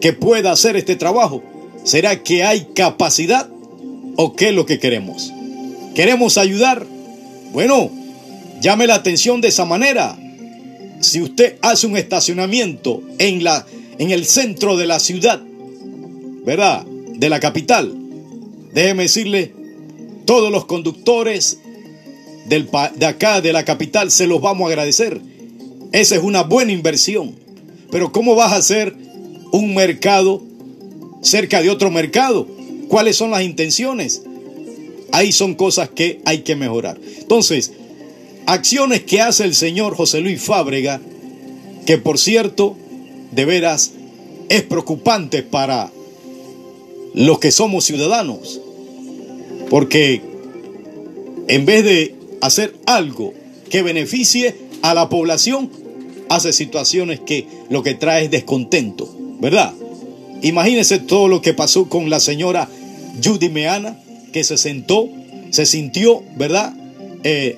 que 0.00 0.12
pueda 0.12 0.50
hacer 0.50 0.76
este 0.76 0.96
trabajo? 0.96 1.42
¿Será 1.84 2.22
que 2.22 2.42
hay 2.42 2.68
capacidad 2.74 3.48
o 4.16 4.34
qué 4.34 4.48
es 4.48 4.54
lo 4.54 4.66
que 4.66 4.78
queremos? 4.78 5.32
¿Queremos 5.94 6.38
ayudar? 6.38 6.86
Bueno, 7.52 7.90
llame 8.60 8.86
la 8.86 8.96
atención 8.96 9.40
de 9.40 9.48
esa 9.48 9.64
manera. 9.64 10.18
Si 11.00 11.20
usted 11.20 11.56
hace 11.60 11.86
un 11.86 11.96
estacionamiento 11.96 13.02
en, 13.18 13.44
la, 13.44 13.66
en 13.98 14.10
el 14.10 14.24
centro 14.24 14.76
de 14.76 14.86
la 14.86 14.98
ciudad, 14.98 15.40
¿verdad? 16.44 16.84
De 16.86 17.28
la 17.28 17.40
capital, 17.40 17.92
déjeme 18.72 19.04
decirle, 19.04 19.52
todos 20.24 20.50
los 20.50 20.64
conductores 20.66 21.58
de 22.46 23.06
acá, 23.06 23.40
de 23.40 23.52
la 23.52 23.64
capital, 23.64 24.10
se 24.10 24.26
los 24.26 24.40
vamos 24.40 24.66
a 24.66 24.68
agradecer 24.68 25.20
esa 25.92 26.16
es 26.16 26.22
una 26.22 26.42
buena 26.42 26.72
inversión. 26.72 27.34
Pero 27.90 28.12
¿cómo 28.12 28.34
vas 28.34 28.52
a 28.52 28.56
hacer 28.56 28.96
un 29.52 29.74
mercado 29.74 30.42
cerca 31.20 31.62
de 31.62 31.70
otro 31.70 31.90
mercado? 31.90 32.48
¿Cuáles 32.88 33.16
son 33.16 33.30
las 33.30 33.42
intenciones? 33.42 34.22
Ahí 35.12 35.32
son 35.32 35.54
cosas 35.54 35.90
que 35.90 36.20
hay 36.24 36.38
que 36.38 36.56
mejorar. 36.56 36.98
Entonces, 37.18 37.72
acciones 38.46 39.02
que 39.02 39.20
hace 39.20 39.44
el 39.44 39.54
señor 39.54 39.94
José 39.94 40.22
Luis 40.22 40.42
Fábrega, 40.42 41.00
que 41.84 41.98
por 41.98 42.18
cierto, 42.18 42.76
de 43.30 43.44
veras, 43.44 43.92
es 44.48 44.62
preocupante 44.62 45.42
para 45.42 45.92
los 47.12 47.38
que 47.38 47.50
somos 47.50 47.84
ciudadanos. 47.84 48.61
Porque 49.72 50.20
en 51.48 51.64
vez 51.64 51.82
de 51.82 52.14
hacer 52.42 52.74
algo 52.84 53.32
que 53.70 53.80
beneficie 53.80 54.54
a 54.82 54.92
la 54.92 55.08
población, 55.08 55.70
hace 56.28 56.52
situaciones 56.52 57.20
que 57.20 57.46
lo 57.70 57.82
que 57.82 57.94
trae 57.94 58.24
es 58.24 58.30
descontento, 58.30 59.08
¿verdad? 59.40 59.72
Imagínense 60.42 60.98
todo 60.98 61.26
lo 61.26 61.40
que 61.40 61.54
pasó 61.54 61.88
con 61.88 62.10
la 62.10 62.20
señora 62.20 62.68
Judy 63.24 63.48
Meana, 63.48 63.98
que 64.30 64.44
se 64.44 64.58
sentó, 64.58 65.08
se 65.48 65.64
sintió, 65.64 66.22
¿verdad? 66.36 66.74
Eh, 67.24 67.56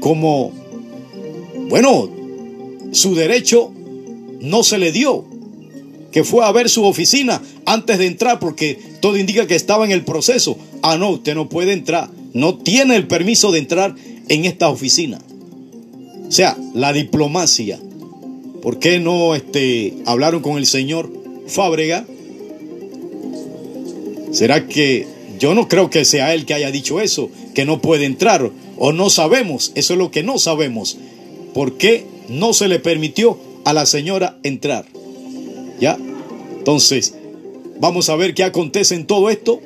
como, 0.00 0.52
bueno, 1.68 2.08
su 2.92 3.14
derecho 3.14 3.74
no 4.40 4.62
se 4.62 4.78
le 4.78 4.90
dio, 4.90 5.26
que 6.12 6.24
fue 6.24 6.46
a 6.46 6.52
ver 6.52 6.70
su 6.70 6.86
oficina 6.86 7.42
antes 7.66 7.98
de 7.98 8.06
entrar 8.06 8.38
porque 8.38 8.78
todo 9.00 9.18
indica 9.18 9.46
que 9.46 9.54
estaba 9.54 9.84
en 9.84 9.90
el 9.90 10.02
proceso. 10.02 10.56
Ah, 10.88 10.96
no, 10.98 11.10
usted 11.10 11.34
no 11.34 11.48
puede 11.48 11.72
entrar, 11.72 12.10
no 12.32 12.58
tiene 12.58 12.94
el 12.94 13.08
permiso 13.08 13.50
de 13.50 13.58
entrar 13.58 13.96
en 14.28 14.44
esta 14.44 14.68
oficina. 14.68 15.18
O 16.28 16.30
sea, 16.30 16.56
la 16.74 16.92
diplomacia. 16.92 17.80
¿Por 18.62 18.78
qué 18.78 19.00
no 19.00 19.34
este, 19.34 19.94
hablaron 20.06 20.42
con 20.42 20.58
el 20.58 20.66
señor 20.66 21.12
Fábrega? 21.48 22.06
¿Será 24.30 24.68
que 24.68 25.08
yo 25.40 25.56
no 25.56 25.66
creo 25.66 25.90
que 25.90 26.04
sea 26.04 26.32
él 26.34 26.46
que 26.46 26.54
haya 26.54 26.70
dicho 26.70 27.00
eso, 27.00 27.30
que 27.52 27.64
no 27.64 27.80
puede 27.80 28.04
entrar? 28.04 28.48
O 28.78 28.92
no 28.92 29.10
sabemos, 29.10 29.72
eso 29.74 29.94
es 29.94 29.98
lo 29.98 30.12
que 30.12 30.22
no 30.22 30.38
sabemos. 30.38 30.98
¿Por 31.52 31.78
qué 31.78 32.06
no 32.28 32.52
se 32.52 32.68
le 32.68 32.78
permitió 32.78 33.40
a 33.64 33.72
la 33.72 33.86
señora 33.86 34.38
entrar? 34.44 34.86
¿Ya? 35.80 35.98
Entonces, 36.58 37.12
vamos 37.80 38.08
a 38.08 38.14
ver 38.14 38.34
qué 38.34 38.44
acontece 38.44 38.94
en 38.94 39.06
todo 39.06 39.30
esto. 39.30 39.60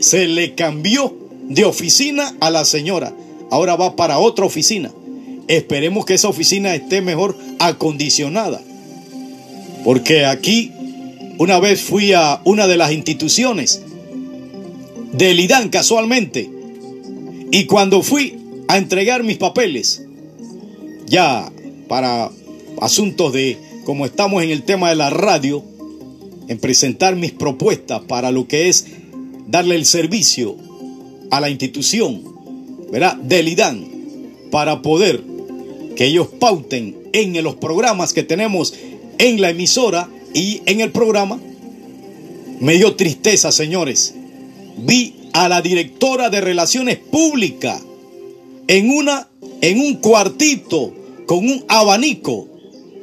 Se 0.00 0.26
le 0.26 0.54
cambió 0.54 1.14
de 1.48 1.64
oficina 1.64 2.34
a 2.40 2.50
la 2.50 2.64
señora. 2.64 3.14
Ahora 3.50 3.76
va 3.76 3.96
para 3.96 4.18
otra 4.18 4.44
oficina. 4.44 4.92
Esperemos 5.48 6.04
que 6.04 6.14
esa 6.14 6.28
oficina 6.28 6.74
esté 6.74 7.00
mejor 7.00 7.36
acondicionada. 7.58 8.60
Porque 9.84 10.26
aquí 10.26 10.72
una 11.38 11.60
vez 11.60 11.80
fui 11.80 12.12
a 12.12 12.40
una 12.44 12.66
de 12.66 12.76
las 12.76 12.92
instituciones 12.92 13.82
del 15.12 15.40
IDAN 15.40 15.68
casualmente. 15.68 16.50
Y 17.52 17.66
cuando 17.66 18.02
fui 18.02 18.38
a 18.68 18.78
entregar 18.78 19.22
mis 19.22 19.38
papeles, 19.38 20.02
ya 21.06 21.50
para 21.88 22.30
asuntos 22.80 23.32
de, 23.32 23.56
como 23.84 24.06
estamos 24.06 24.42
en 24.42 24.50
el 24.50 24.64
tema 24.64 24.90
de 24.90 24.96
la 24.96 25.10
radio, 25.10 25.62
en 26.48 26.58
presentar 26.58 27.16
mis 27.16 27.32
propuestas 27.32 28.02
para 28.02 28.30
lo 28.30 28.48
que 28.48 28.68
es 28.68 28.86
darle 29.46 29.76
el 29.76 29.86
servicio 29.86 30.56
a 31.30 31.40
la 31.40 31.50
institución, 31.50 32.22
¿verdad? 32.90 33.16
Del 33.16 33.48
IDAN, 33.48 33.86
para 34.50 34.82
poder 34.82 35.22
que 35.96 36.06
ellos 36.06 36.28
pauten 36.38 36.96
en 37.12 37.42
los 37.42 37.56
programas 37.56 38.12
que 38.12 38.22
tenemos 38.22 38.74
en 39.18 39.40
la 39.40 39.50
emisora 39.50 40.08
y 40.34 40.60
en 40.66 40.80
el 40.80 40.92
programa. 40.92 41.40
Me 42.60 42.74
dio 42.74 42.94
tristeza, 42.94 43.52
señores. 43.52 44.14
Vi 44.78 45.14
a 45.32 45.48
la 45.48 45.62
directora 45.62 46.30
de 46.30 46.40
Relaciones 46.40 46.98
Públicas 46.98 47.82
en 48.68 48.90
una 48.90 49.28
en 49.60 49.80
un 49.80 49.94
cuartito 49.96 50.92
con 51.26 51.38
un 51.38 51.64
abanico. 51.68 52.48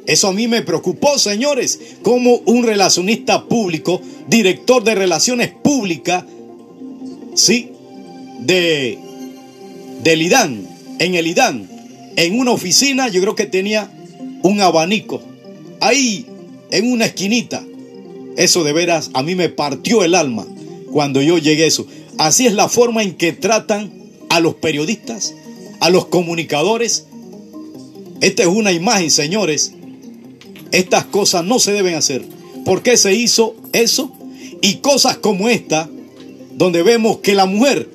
Eso 0.06 0.28
a 0.28 0.32
mí 0.32 0.48
me 0.48 0.62
preocupó, 0.62 1.18
señores, 1.18 1.80
como 2.02 2.36
un 2.46 2.64
relacionista 2.64 3.46
público, 3.46 4.00
director 4.28 4.84
de 4.84 4.94
relaciones 4.94 5.50
públicas, 5.50 6.24
sí, 7.34 7.70
de 8.40 8.98
del 10.02 10.22
IDAN, 10.22 10.68
en 10.98 11.14
el 11.14 11.26
IDAN, 11.26 11.68
en 12.16 12.38
una 12.38 12.52
oficina, 12.52 13.08
yo 13.08 13.20
creo 13.20 13.34
que 13.34 13.46
tenía 13.46 13.90
un 14.42 14.60
abanico 14.60 15.22
ahí 15.80 16.26
en 16.70 16.90
una 16.90 17.06
esquinita. 17.06 17.64
Eso 18.36 18.64
de 18.64 18.72
veras 18.72 19.10
a 19.14 19.22
mí 19.22 19.34
me 19.34 19.48
partió 19.48 20.04
el 20.04 20.14
alma 20.14 20.46
cuando 20.92 21.22
yo 21.22 21.38
llegué 21.38 21.64
a 21.64 21.66
eso. 21.68 21.86
Así 22.18 22.46
es 22.46 22.52
la 22.52 22.68
forma 22.68 23.02
en 23.02 23.14
que 23.14 23.32
tratan 23.32 23.92
a 24.28 24.40
los 24.40 24.54
periodistas, 24.54 25.34
a 25.80 25.90
los 25.90 26.06
comunicadores. 26.06 27.06
Esta 28.20 28.42
es 28.42 28.48
una 28.48 28.72
imagen, 28.72 29.10
señores. 29.10 29.72
Estas 30.72 31.04
cosas 31.04 31.44
no 31.44 31.58
se 31.58 31.72
deben 31.72 31.94
hacer. 31.94 32.24
¿Por 32.64 32.82
qué 32.82 32.96
se 32.96 33.14
hizo 33.14 33.54
eso? 33.72 34.12
Y 34.62 34.76
cosas 34.76 35.18
como 35.18 35.48
esta, 35.48 35.88
donde 36.56 36.82
vemos 36.82 37.18
que 37.18 37.34
la 37.34 37.46
mujer 37.46 37.88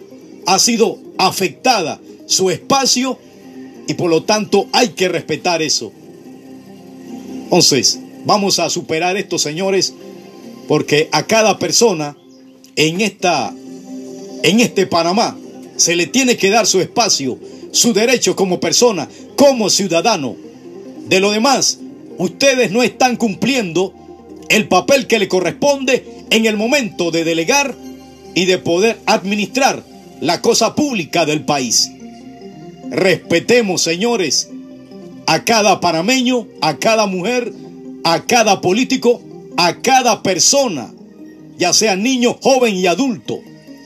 ha 0.45 0.59
sido 0.59 0.97
afectada, 1.17 1.99
su 2.25 2.49
espacio, 2.49 3.17
y 3.87 3.95
por 3.95 4.09
lo 4.09 4.23
tanto 4.23 4.67
hay 4.71 4.89
que 4.89 5.07
respetar 5.07 5.61
eso. 5.61 5.91
Entonces, 7.43 7.99
vamos 8.25 8.59
a 8.59 8.69
superar 8.69 9.17
esto, 9.17 9.39
señores, 9.39 9.93
porque 10.67 11.09
a 11.11 11.25
cada 11.25 11.57
persona 11.57 12.15
en 12.75 13.01
esta 13.01 13.53
en 14.43 14.59
este 14.59 14.87
Panamá 14.87 15.37
se 15.75 15.95
le 15.95 16.07
tiene 16.07 16.37
que 16.37 16.49
dar 16.49 16.67
su 16.67 16.79
espacio, 16.79 17.37
su 17.71 17.93
derecho 17.93 18.35
como 18.35 18.59
persona, 18.59 19.09
como 19.35 19.69
ciudadano. 19.69 20.35
De 21.07 21.19
lo 21.19 21.31
demás, 21.31 21.79
ustedes 22.17 22.71
no 22.71 22.83
están 22.83 23.15
cumpliendo 23.15 23.93
el 24.49 24.67
papel 24.67 25.07
que 25.07 25.19
le 25.19 25.27
corresponde 25.27 26.05
en 26.29 26.45
el 26.45 26.57
momento 26.57 27.11
de 27.11 27.23
delegar 27.23 27.75
y 28.35 28.45
de 28.45 28.57
poder 28.57 28.99
administrar 29.05 29.83
la 30.21 30.41
cosa 30.41 30.75
pública 30.75 31.25
del 31.25 31.45
país. 31.45 31.91
Respetemos, 32.89 33.81
señores, 33.81 34.49
a 35.27 35.43
cada 35.43 35.79
panameño, 35.79 36.47
a 36.61 36.77
cada 36.77 37.05
mujer, 37.05 37.53
a 38.03 38.25
cada 38.25 38.61
político, 38.61 39.21
a 39.57 39.81
cada 39.81 40.23
persona, 40.23 40.91
ya 41.57 41.73
sea 41.73 41.95
niño, 41.95 42.37
joven 42.41 42.75
y 42.75 42.87
adulto, 42.87 43.39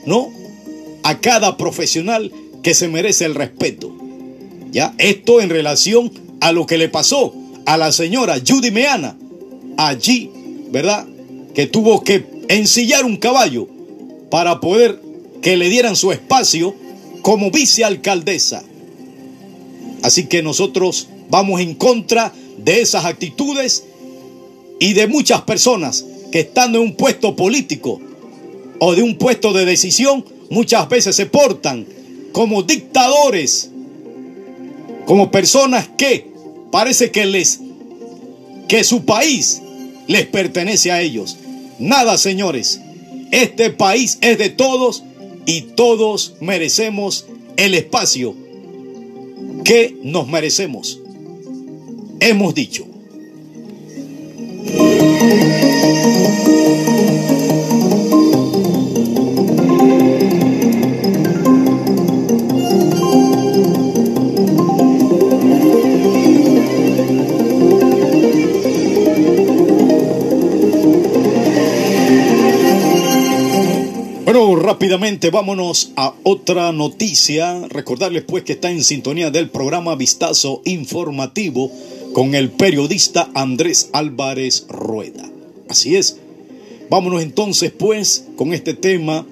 ¿no? 0.06 0.28
A 1.02 1.20
cada 1.20 1.56
profesional 1.56 2.32
que 2.62 2.74
se 2.74 2.88
merece 2.88 3.26
el 3.26 3.34
respeto. 3.34 3.94
Ya, 4.70 4.94
esto 4.98 5.40
en 5.40 5.50
relación 5.50 6.12
a 6.40 6.52
lo 6.52 6.66
que 6.66 6.78
le 6.78 6.88
pasó 6.88 7.34
a 7.66 7.76
la 7.76 7.92
señora 7.92 8.36
Judy 8.46 8.70
Meana, 8.70 9.16
allí, 9.76 10.30
¿verdad? 10.70 11.06
Que 11.54 11.66
tuvo 11.66 12.02
que 12.02 12.24
ensillar 12.48 13.04
un 13.04 13.16
caballo 13.16 13.68
para 14.34 14.58
poder 14.58 15.00
que 15.42 15.56
le 15.56 15.68
dieran 15.68 15.94
su 15.94 16.10
espacio 16.10 16.74
como 17.22 17.52
vicealcaldesa. 17.52 18.64
Así 20.02 20.26
que 20.26 20.42
nosotros 20.42 21.06
vamos 21.30 21.60
en 21.60 21.76
contra 21.76 22.32
de 22.58 22.80
esas 22.80 23.04
actitudes 23.04 23.84
y 24.80 24.94
de 24.94 25.06
muchas 25.06 25.42
personas 25.42 26.04
que 26.32 26.40
estando 26.40 26.80
en 26.80 26.86
un 26.86 26.96
puesto 26.96 27.36
político 27.36 28.00
o 28.80 28.96
de 28.96 29.04
un 29.04 29.18
puesto 29.18 29.52
de 29.52 29.66
decisión 29.66 30.24
muchas 30.50 30.88
veces 30.88 31.14
se 31.14 31.26
portan 31.26 31.86
como 32.32 32.64
dictadores, 32.64 33.70
como 35.06 35.30
personas 35.30 35.88
que 35.96 36.28
parece 36.72 37.12
que 37.12 37.24
les 37.24 37.60
que 38.66 38.82
su 38.82 39.04
país 39.04 39.62
les 40.08 40.26
pertenece 40.26 40.90
a 40.90 41.02
ellos. 41.02 41.36
Nada, 41.78 42.18
señores. 42.18 42.80
Este 43.34 43.70
país 43.70 44.18
es 44.20 44.38
de 44.38 44.48
todos 44.48 45.02
y 45.44 45.62
todos 45.62 46.34
merecemos 46.38 47.26
el 47.56 47.74
espacio 47.74 48.36
que 49.64 49.96
nos 50.04 50.28
merecemos. 50.28 51.00
Hemos 52.20 52.54
dicho. 52.54 52.93
Rápidamente 74.94 75.30
vámonos 75.30 75.90
a 75.96 76.14
otra 76.22 76.70
noticia. 76.70 77.66
Recordarles 77.68 78.22
pues 78.22 78.44
que 78.44 78.52
está 78.52 78.70
en 78.70 78.84
sintonía 78.84 79.32
del 79.32 79.50
programa 79.50 79.96
Vistazo 79.96 80.62
Informativo 80.64 81.72
con 82.12 82.36
el 82.36 82.52
periodista 82.52 83.28
Andrés 83.34 83.90
Álvarez 83.92 84.66
Rueda. 84.68 85.28
Así 85.68 85.96
es. 85.96 86.18
Vámonos 86.90 87.24
entonces 87.24 87.72
pues 87.76 88.26
con 88.36 88.52
este 88.52 88.72
tema. 88.74 89.26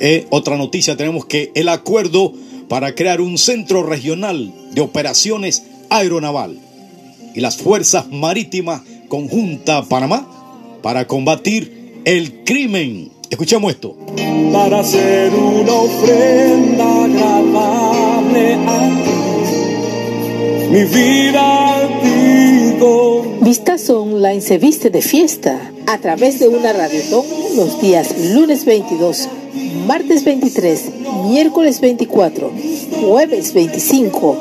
Eh, 0.00 0.26
otra 0.30 0.56
noticia 0.56 0.96
tenemos 0.96 1.26
que 1.26 1.52
el 1.54 1.68
acuerdo 1.68 2.32
para 2.68 2.96
crear 2.96 3.20
un 3.20 3.38
centro 3.38 3.84
regional 3.84 4.52
de 4.72 4.80
operaciones 4.80 5.62
aeronaval 5.90 6.58
y 7.36 7.40
las 7.40 7.56
Fuerzas 7.56 8.10
Marítimas 8.10 8.82
Conjunta 9.08 9.84
Panamá 9.84 10.28
para 10.82 11.06
combatir 11.06 12.02
el 12.04 12.42
crimen. 12.42 13.19
Escuchemos 13.30 13.72
esto. 13.72 13.96
Para 14.52 14.80
hacer 14.80 15.32
una 15.32 15.72
ofrenda 15.72 17.04
agradable 17.04 18.54
a 18.54 18.88
ti, 19.04 20.72
mi 20.72 20.84
vida 20.84 21.70
Vistazo 23.40 24.02
Online 24.02 24.40
se 24.40 24.58
viste 24.58 24.90
de 24.90 25.02
fiesta 25.02 25.72
a 25.86 25.98
través 25.98 26.38
de 26.38 26.48
una 26.48 26.72
radiotón 26.72 27.24
los 27.56 27.80
días 27.80 28.14
lunes 28.32 28.64
22, 28.64 29.28
martes 29.86 30.24
23, 30.24 30.84
miércoles 31.28 31.80
24, 31.80 32.50
jueves 33.00 33.52
25, 33.52 34.36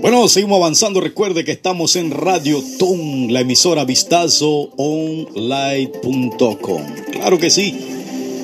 bueno, 0.00 0.28
seguimos 0.28 0.58
avanzando. 0.58 1.00
Recuerde 1.00 1.44
que 1.44 1.52
estamos 1.52 1.96
en 1.96 2.10
Radio 2.10 2.62
Ton, 2.78 3.32
la 3.32 3.40
emisora 3.40 3.86
vistazo 3.86 4.68
online.com. 4.76 6.82
Claro 7.10 7.38
que 7.38 7.48
sí. 7.48 7.74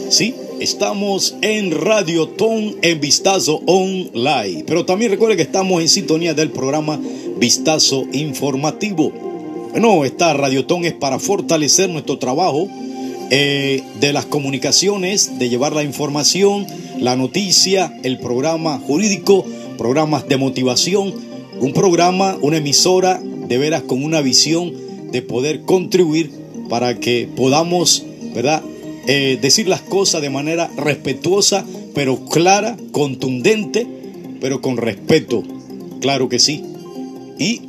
Sí, 0.09 0.35
Estamos 0.61 1.37
en 1.41 1.71
Radio 1.71 2.29
Ton 2.29 2.77
en 2.83 3.01
Vistazo 3.01 3.63
Online, 3.65 4.63
pero 4.67 4.85
también 4.85 5.11
recuerde 5.11 5.35
que 5.35 5.43
estamos 5.43 5.81
en 5.81 5.89
sintonía 5.89 6.35
del 6.35 6.51
programa 6.51 7.01
Vistazo 7.39 8.05
Informativo. 8.13 9.11
Bueno, 9.71 10.05
esta 10.05 10.35
Radiotón 10.35 10.85
es 10.85 10.93
para 10.93 11.19
fortalecer 11.19 11.89
nuestro 11.89 12.19
trabajo 12.19 12.69
eh, 13.31 13.83
de 14.01 14.13
las 14.13 14.27
comunicaciones, 14.27 15.39
de 15.39 15.49
llevar 15.49 15.73
la 15.73 15.83
información, 15.83 16.67
la 16.99 17.17
noticia, 17.17 17.99
el 18.03 18.19
programa 18.19 18.79
jurídico, 18.81 19.47
programas 19.79 20.29
de 20.29 20.37
motivación, 20.37 21.15
un 21.59 21.73
programa, 21.73 22.37
una 22.43 22.59
emisora 22.59 23.19
de 23.49 23.57
veras 23.57 23.85
con 23.85 24.05
una 24.05 24.21
visión 24.21 24.75
de 25.11 25.23
poder 25.23 25.63
contribuir 25.63 26.31
para 26.69 27.01
que 27.01 27.27
podamos, 27.35 28.05
¿verdad? 28.35 28.63
Eh, 29.13 29.39
decir 29.43 29.67
las 29.67 29.81
cosas 29.81 30.23
de 30.23 30.31
manera 30.31 30.71
respetuosa, 30.77 31.65
pero 31.97 32.27
clara, 32.27 32.77
contundente, 32.93 33.85
pero 34.41 34.61
con 34.61 34.77
respeto, 34.77 35.43
claro 36.01 36.29
que 36.29 36.39
sí. 36.39 36.63
Y 37.37 37.61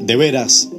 de 0.00 0.16
veras, 0.16 0.70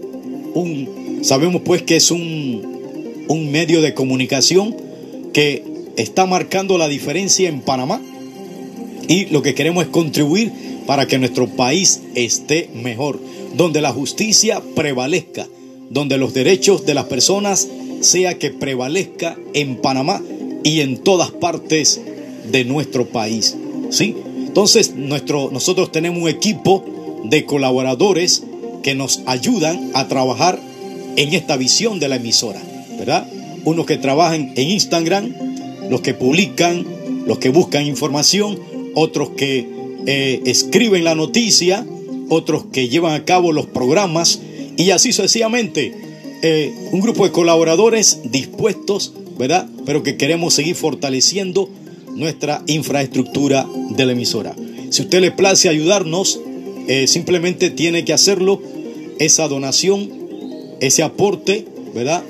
un, 0.55 1.19
sabemos 1.21 1.61
pues 1.63 1.83
que 1.83 1.95
es 1.95 2.09
un, 2.09 3.25
un 3.27 3.51
medio 3.51 3.83
de 3.83 3.93
comunicación 3.93 4.75
que 5.31 5.63
está 5.95 6.25
marcando 6.25 6.79
la 6.79 6.87
diferencia 6.87 7.47
en 7.47 7.61
Panamá 7.61 8.01
y 9.07 9.27
lo 9.27 9.43
que 9.43 9.53
queremos 9.53 9.83
es 9.83 9.91
contribuir 9.91 10.51
para 10.87 11.05
que 11.05 11.19
nuestro 11.19 11.49
país 11.49 12.01
esté 12.15 12.67
mejor, 12.73 13.19
donde 13.55 13.79
la 13.79 13.91
justicia 13.91 14.59
prevalezca, 14.73 15.47
donde 15.91 16.17
los 16.17 16.33
derechos 16.33 16.83
de 16.87 16.95
las 16.95 17.05
personas 17.05 17.67
sea 18.01 18.37
que 18.37 18.51
prevalezca 18.51 19.37
en 19.53 19.77
Panamá 19.77 20.21
y 20.63 20.81
en 20.81 20.97
todas 20.97 21.31
partes 21.31 22.01
de 22.51 22.65
nuestro 22.65 23.07
país. 23.07 23.55
¿Sí? 23.89 24.15
Entonces, 24.37 24.95
nuestro, 24.95 25.49
nosotros 25.51 25.91
tenemos 25.91 26.21
un 26.21 26.29
equipo 26.29 26.85
de 27.23 27.45
colaboradores 27.45 28.43
que 28.83 28.95
nos 28.95 29.21
ayudan 29.25 29.91
a 29.93 30.07
trabajar 30.07 30.59
en 31.15 31.33
esta 31.33 31.57
visión 31.57 31.99
de 31.99 32.07
la 32.07 32.15
emisora, 32.15 32.61
¿verdad? 32.97 33.27
Unos 33.65 33.85
que 33.85 33.97
trabajan 33.97 34.53
en 34.55 34.69
Instagram, 34.69 35.33
los 35.89 36.01
que 36.01 36.13
publican, 36.13 36.85
los 37.25 37.39
que 37.39 37.49
buscan 37.49 37.85
información, 37.85 38.59
otros 38.95 39.31
que 39.31 39.67
eh, 40.05 40.41
escriben 40.45 41.03
la 41.03 41.15
noticia, 41.15 41.85
otros 42.29 42.65
que 42.71 42.89
llevan 42.89 43.13
a 43.13 43.25
cabo 43.25 43.51
los 43.51 43.65
programas 43.65 44.39
y 44.77 44.91
así 44.91 45.11
sucesivamente. 45.11 45.93
Eh, 46.41 46.73
un 46.91 47.01
grupo 47.01 47.25
de 47.25 47.31
colaboradores 47.31 48.19
dispuestos, 48.23 49.13
¿verdad? 49.37 49.67
Pero 49.85 50.03
que 50.03 50.15
queremos 50.15 50.53
seguir 50.53 50.75
fortaleciendo 50.75 51.69
nuestra 52.15 52.63
infraestructura 52.67 53.67
de 53.89 54.05
la 54.05 54.13
emisora. 54.13 54.55
Si 54.89 55.01
usted 55.01 55.19
le 55.19 55.31
place 55.31 55.67
ayudarnos, 55.67 56.39
eh, 56.87 57.07
simplemente 57.07 57.69
tiene 57.69 58.05
que 58.05 58.13
hacerlo, 58.13 58.61
esa 59.19 59.49
donación, 59.49 60.09
ese 60.79 61.03
aporte, 61.03 61.65
¿verdad? 61.93 62.23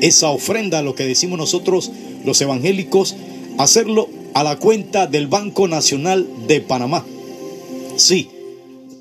Esa 0.00 0.30
ofrenda, 0.30 0.82
lo 0.82 0.94
que 0.94 1.04
decimos 1.04 1.38
nosotros 1.38 1.90
los 2.24 2.40
evangélicos, 2.40 3.16
hacerlo 3.58 4.08
a 4.34 4.44
la 4.44 4.58
cuenta 4.58 5.06
del 5.08 5.26
Banco 5.26 5.66
Nacional 5.66 6.26
de 6.46 6.60
Panamá. 6.60 7.04
Sí, 7.96 8.28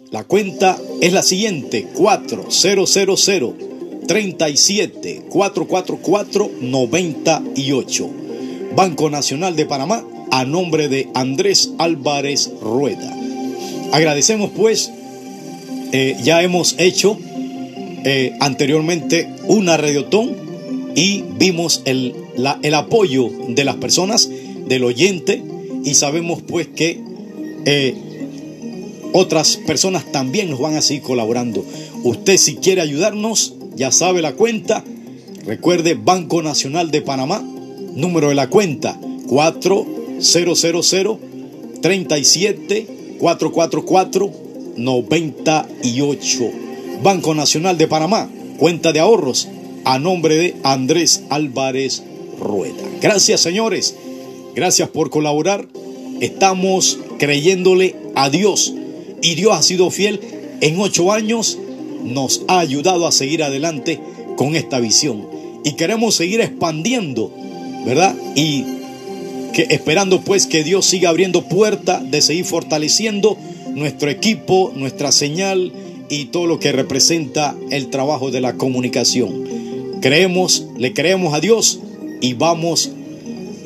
la 0.09 0.24
cuenta 0.24 0.80
es 1.01 1.13
la 1.13 1.22
siguiente, 1.22 1.88
4000 1.93 3.74
37 4.08 5.24
444 5.30 6.51
98. 6.62 8.10
Banco 8.76 9.10
Nacional 9.10 9.56
de 9.56 9.66
Panamá 9.66 10.03
a 10.32 10.43
nombre 10.45 10.89
de 10.89 11.10
Andrés 11.14 11.72
Álvarez 11.78 12.51
Rueda. 12.62 13.16
Agradecemos 13.91 14.51
pues, 14.56 14.91
eh, 15.93 16.18
ya 16.24 16.43
hemos 16.43 16.76
hecho 16.78 17.18
eh, 18.03 18.34
anteriormente 18.41 19.30
una 19.47 19.78
radiotón 19.78 20.36
y 20.95 21.24
vimos 21.38 21.82
el, 21.86 22.14
el, 22.62 22.74
apoyo 22.74 23.30
de 23.47 23.64
las 23.64 23.76
personas, 23.78 24.30
del 24.68 24.84
oyente, 24.84 25.41
y 25.84 25.93
sabemos 25.93 26.41
pues 26.41 26.68
que 26.68 26.99
eh, 27.66 27.95
otras 29.14 29.58
personas 29.58 30.12
también 30.12 30.49
nos 30.49 30.60
van 30.60 30.76
a 30.76 30.82
seguir 30.82 31.03
colaborando. 31.03 31.66
Usted 32.03 32.38
si 32.38 32.56
quiere 32.56 32.82
ayudarnos, 32.82 33.53
ya 33.76 33.91
sabe 33.91 34.21
la 34.21 34.34
cuenta. 34.34 34.84
Recuerde 35.45 35.93
Banco 35.93 36.41
Nacional 36.41 36.89
de 36.91 37.01
Panamá, 37.01 37.43
número 37.95 38.30
de 38.30 38.36
la 38.36 38.49
cuenta 38.49 38.99
4000 39.28 40.15
37 41.82 42.88
444 43.19 44.32
98. 44.78 46.51
Banco 47.03 47.36
Nacional 47.36 47.78
de 47.78 47.88
Panamá, 47.88 48.30
cuenta 48.57 48.91
de 48.91 48.99
ahorros 48.99 49.47
a 49.84 49.99
nombre 49.99 50.36
de 50.36 50.55
Andrés 50.63 51.23
Álvarez 51.30 52.03
Rueda. 52.39 52.84
Gracias, 53.01 53.41
señores. 53.41 53.95
Gracias 54.55 54.89
por 54.89 55.09
colaborar. 55.09 55.67
Estamos 56.21 56.97
creyéndole 57.19 57.95
a 58.15 58.30
Dios 58.30 58.73
y 59.21 59.36
Dios 59.36 59.55
ha 59.55 59.61
sido 59.61 59.91
fiel 59.91 60.19
en 60.61 60.80
ocho 60.80 61.11
años 61.11 61.59
nos 62.06 62.43
ha 62.47 62.60
ayudado 62.60 63.08
a 63.08 63.12
seguir 63.12 63.43
adelante 63.43 63.99
con 64.38 64.56
esta 64.56 64.80
visión. 64.80 65.28
Y 65.64 65.74
queremos 65.74 66.16
seguir 66.16 66.41
expandiendo, 66.41 67.32
¿verdad? 67.86 68.16
Y 68.36 68.64
que 69.53 69.68
esperando 69.70 70.22
pues 70.22 70.47
que 70.47 70.64
Dios 70.64 70.86
siga 70.86 71.10
abriendo 71.10 71.43
puertas 71.43 72.10
de 72.10 72.22
seguir 72.22 72.45
fortaleciendo 72.45 73.38
nuestro 73.74 74.10
equipo, 74.10 74.72
nuestra 74.76 75.12
señal 75.12 75.72
y 76.10 76.26
todo 76.26 76.45
lo 76.45 76.60
que 76.60 76.72
representa 76.72 77.56
el 77.72 77.89
trabajo 77.89 78.32
de 78.32 78.41
la 78.41 78.56
comunicación. 78.56 79.43
Creemos, 80.01 80.66
le 80.78 80.93
creemos 80.93 81.34
a 81.34 81.39
Dios 81.39 81.80
y 82.22 82.34
vamos 82.34 82.91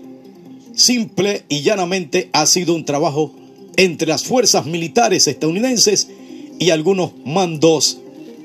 simple 0.74 1.44
y 1.50 1.62
llanamente 1.62 2.30
ha 2.34 2.46
sido 2.46 2.74
un 2.74 2.86
trabajo 2.86 3.34
entre 3.76 4.08
las 4.08 4.24
fuerzas 4.24 4.66
militares 4.66 5.28
estadounidenses 5.28 6.08
y 6.60 6.72
algunos 6.72 7.12
mandos 7.26 8.00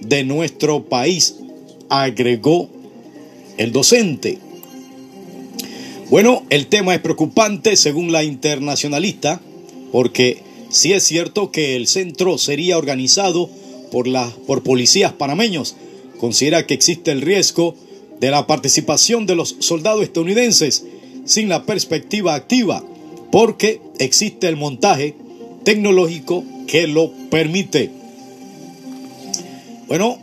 de 0.07 0.25
nuestro 0.25 0.85
país, 0.85 1.37
agregó 1.89 2.69
el 3.57 3.73
docente. 3.73 4.39
Bueno, 6.11 6.45
el 6.51 6.67
tema 6.67 6.95
es 6.95 7.01
preocupante 7.01 7.77
según 7.77 8.13
la 8.13 8.23
internacionalista, 8.23 9.41
porque 9.93 10.43
sí 10.69 10.93
es 10.93 11.05
cierto 11.05 11.51
que 11.51 11.77
el 11.77 11.87
centro 11.87 12.39
sería 12.39 12.77
organizado 12.77 13.49
por, 13.91 14.07
la, 14.07 14.31
por 14.47 14.63
policías 14.63 15.13
panameños. 15.13 15.77
Considera 16.19 16.67
que 16.67 16.75
existe 16.75 17.13
el 17.13 17.21
riesgo 17.21 17.75
de 18.21 18.31
la 18.31 18.47
participación 18.47 19.27
de 19.27 19.37
los 19.37 19.57
soldados 19.61 20.03
estadounidenses 20.03 20.85
sin 21.25 21.49
la 21.49 21.65
perspectiva 21.65 22.35
activa, 22.35 22.85
porque 23.31 23.81
existe 23.99 24.49
el 24.49 24.57
montaje 24.57 25.15
tecnológico 25.65 26.45
que 26.67 26.87
lo 26.87 27.13
permite. 27.31 28.02
Bueno, 29.93 30.19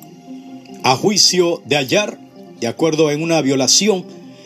a 0.81 0.95
juicio 0.95 1.61
de 1.67 1.75
hallar, 1.75 2.17
de 2.59 2.65
acuerdo 2.65 3.11
en 3.11 3.21
una 3.21 3.39
violación, 3.43 4.03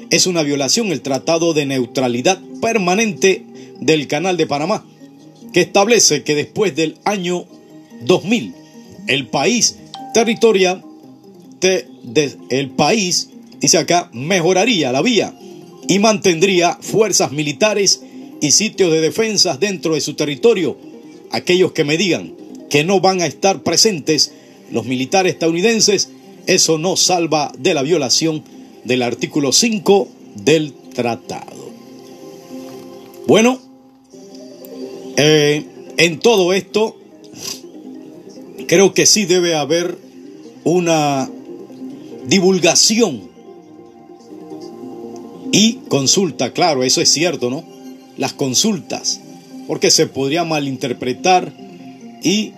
es 0.09 0.27
una 0.27 0.43
violación 0.43 0.91
el 0.91 1.01
Tratado 1.01 1.53
de 1.53 1.65
Neutralidad 1.65 2.41
Permanente 2.61 3.45
del 3.79 4.07
Canal 4.09 4.35
de 4.35 4.47
Panamá, 4.47 4.85
que 5.53 5.61
establece 5.61 6.23
que 6.23 6.35
después 6.35 6.75
del 6.75 6.97
año 7.05 7.45
2000, 8.01 8.53
el 9.07 9.27
país 9.27 9.77
territorial 10.13 10.83
de, 11.61 11.87
de, 12.03 12.35
el 12.49 12.71
país, 12.71 13.29
dice 13.61 13.77
acá, 13.77 14.09
mejoraría 14.11 14.91
la 14.91 15.01
vía 15.01 15.33
y 15.87 15.99
mantendría 15.99 16.77
fuerzas 16.81 17.31
militares 17.31 18.03
y 18.41 18.51
sitios 18.51 18.91
de 18.91 18.99
defensa 18.99 19.55
dentro 19.55 19.93
de 19.93 20.01
su 20.01 20.15
territorio. 20.15 20.75
Aquellos 21.31 21.71
que 21.71 21.85
me 21.85 21.95
digan 21.95 22.33
que 22.69 22.83
no 22.83 22.99
van 22.99 23.21
a 23.21 23.25
estar 23.25 23.63
presentes 23.63 24.33
los 24.73 24.85
militares 24.85 25.33
estadounidenses, 25.33 26.09
eso 26.47 26.77
no 26.77 26.97
salva 26.97 27.53
de 27.57 27.73
la 27.73 27.83
violación 27.83 28.43
del 28.83 29.03
artículo 29.03 29.51
5 29.51 30.07
del 30.43 30.73
tratado. 30.93 31.71
Bueno, 33.27 33.59
eh, 35.15 35.63
en 35.97 36.19
todo 36.19 36.53
esto, 36.53 36.97
creo 38.67 38.93
que 38.93 39.05
sí 39.05 39.25
debe 39.25 39.55
haber 39.55 39.97
una 40.63 41.29
divulgación 42.25 43.29
y 45.51 45.73
consulta, 45.87 46.51
claro, 46.51 46.83
eso 46.83 46.99
es 46.99 47.09
cierto, 47.09 47.51
¿no? 47.51 47.63
Las 48.17 48.33
consultas, 48.33 49.21
porque 49.67 49.91
se 49.91 50.07
podría 50.07 50.43
malinterpretar 50.43 51.53
y 52.23 52.53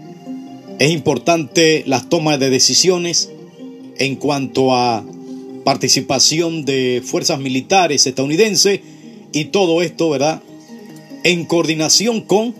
es 0.79 0.91
importante 0.91 1.83
las 1.87 2.09
tomas 2.09 2.39
de 2.39 2.49
decisiones 2.49 3.29
en 3.97 4.15
cuanto 4.15 4.75
a 4.75 5.05
participación 5.63 6.65
de 6.65 7.01
fuerzas 7.03 7.39
militares 7.39 8.05
estadounidenses 8.05 8.81
y 9.31 9.45
todo 9.45 9.81
esto, 9.81 10.09
¿verdad? 10.09 10.41
En 11.23 11.45
coordinación 11.45 12.21
con 12.21 12.53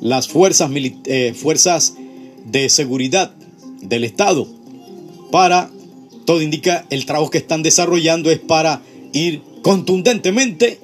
las 0.00 0.28
fuerzas, 0.28 0.70
eh, 0.74 1.34
fuerzas 1.34 1.94
de 2.46 2.68
seguridad 2.68 3.34
del 3.80 4.04
Estado 4.04 4.48
para, 5.30 5.70
todo 6.24 6.42
indica, 6.42 6.86
el 6.90 7.06
trabajo 7.06 7.30
que 7.30 7.38
están 7.38 7.62
desarrollando 7.62 8.30
es 8.30 8.38
para 8.38 8.82
ir 9.12 9.42
contundentemente 9.62 10.78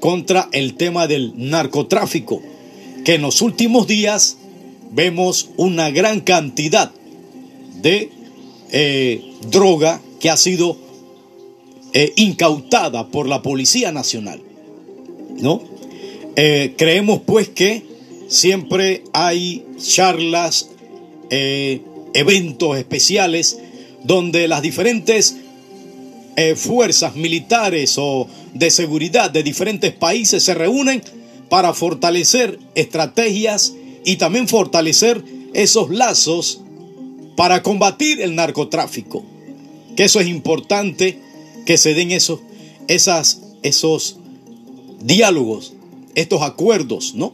contra 0.00 0.48
el 0.52 0.74
tema 0.74 1.06
del 1.06 1.32
narcotráfico, 1.36 2.42
que 3.04 3.14
en 3.14 3.22
los 3.22 3.42
últimos 3.42 3.86
días 3.86 4.38
vemos 4.94 5.50
una 5.56 5.90
gran 5.90 6.20
cantidad 6.20 6.92
de 7.82 8.10
eh, 8.70 9.22
droga 9.50 10.00
que 10.20 10.30
ha 10.30 10.36
sido 10.36 10.76
eh, 11.92 12.12
incautada 12.16 13.08
por 13.08 13.28
la 13.28 13.42
Policía 13.42 13.90
Nacional. 13.92 14.40
¿No? 15.38 15.62
Eh, 16.36 16.74
creemos 16.78 17.22
pues 17.26 17.48
que 17.48 17.82
siempre 18.28 19.04
hay 19.12 19.64
charlas, 19.78 20.70
eventos 21.30 22.78
especiales 22.78 23.58
donde 24.04 24.46
las 24.46 24.62
diferentes 24.62 25.36
fuerzas 26.54 27.16
militares 27.16 27.96
o 27.98 28.28
de 28.52 28.70
seguridad 28.70 29.30
de 29.32 29.42
diferentes 29.42 29.92
países 29.92 30.44
se 30.44 30.54
reúnen 30.54 31.02
para 31.48 31.74
fortalecer 31.74 32.60
estrategias 32.76 33.74
y 34.04 34.16
también 34.16 34.48
fortalecer 34.48 35.24
esos 35.54 35.90
lazos 35.90 36.60
para 37.36 37.62
combatir 37.62 38.20
el 38.20 38.34
narcotráfico. 38.34 39.24
Que 39.96 40.04
eso 40.04 40.20
es 40.20 40.28
importante 40.28 41.18
que 41.66 41.78
se 41.78 41.94
den 41.94 42.10
esos, 42.10 42.40
esas, 42.88 43.40
esos 43.62 44.18
diálogos, 45.00 45.74
estos 46.14 46.42
acuerdos, 46.42 47.14
¿no? 47.14 47.32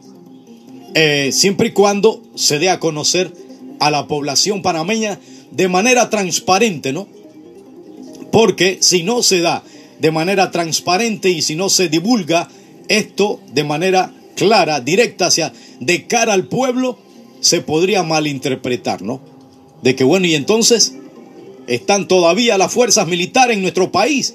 Eh, 0.93 1.31
siempre 1.31 1.69
y 1.69 1.71
cuando 1.71 2.21
se 2.35 2.59
dé 2.59 2.69
a 2.69 2.79
conocer 2.79 3.33
a 3.79 3.91
la 3.91 4.07
población 4.07 4.61
panameña 4.61 5.19
de 5.51 5.67
manera 5.67 6.09
transparente, 6.09 6.93
¿no? 6.93 7.07
Porque 8.31 8.77
si 8.81 9.03
no 9.03 9.23
se 9.23 9.39
da 9.41 9.63
de 9.99 10.11
manera 10.11 10.51
transparente 10.51 11.29
y 11.29 11.41
si 11.41 11.55
no 11.55 11.69
se 11.69 11.89
divulga 11.89 12.49
esto 12.87 13.39
de 13.53 13.63
manera 13.63 14.13
clara, 14.41 14.79
directa 14.79 15.27
hacia 15.27 15.53
de 15.79 16.07
cara 16.07 16.33
al 16.33 16.47
pueblo, 16.47 16.97
se 17.41 17.61
podría 17.61 18.01
malinterpretar, 18.01 19.03
¿no? 19.03 19.21
De 19.83 19.95
que 19.95 20.03
bueno, 20.03 20.25
y 20.25 20.33
entonces 20.33 20.95
están 21.67 22.07
todavía 22.07 22.57
las 22.57 22.73
fuerzas 22.73 23.07
militares 23.07 23.55
en 23.55 23.61
nuestro 23.61 23.91
país. 23.91 24.33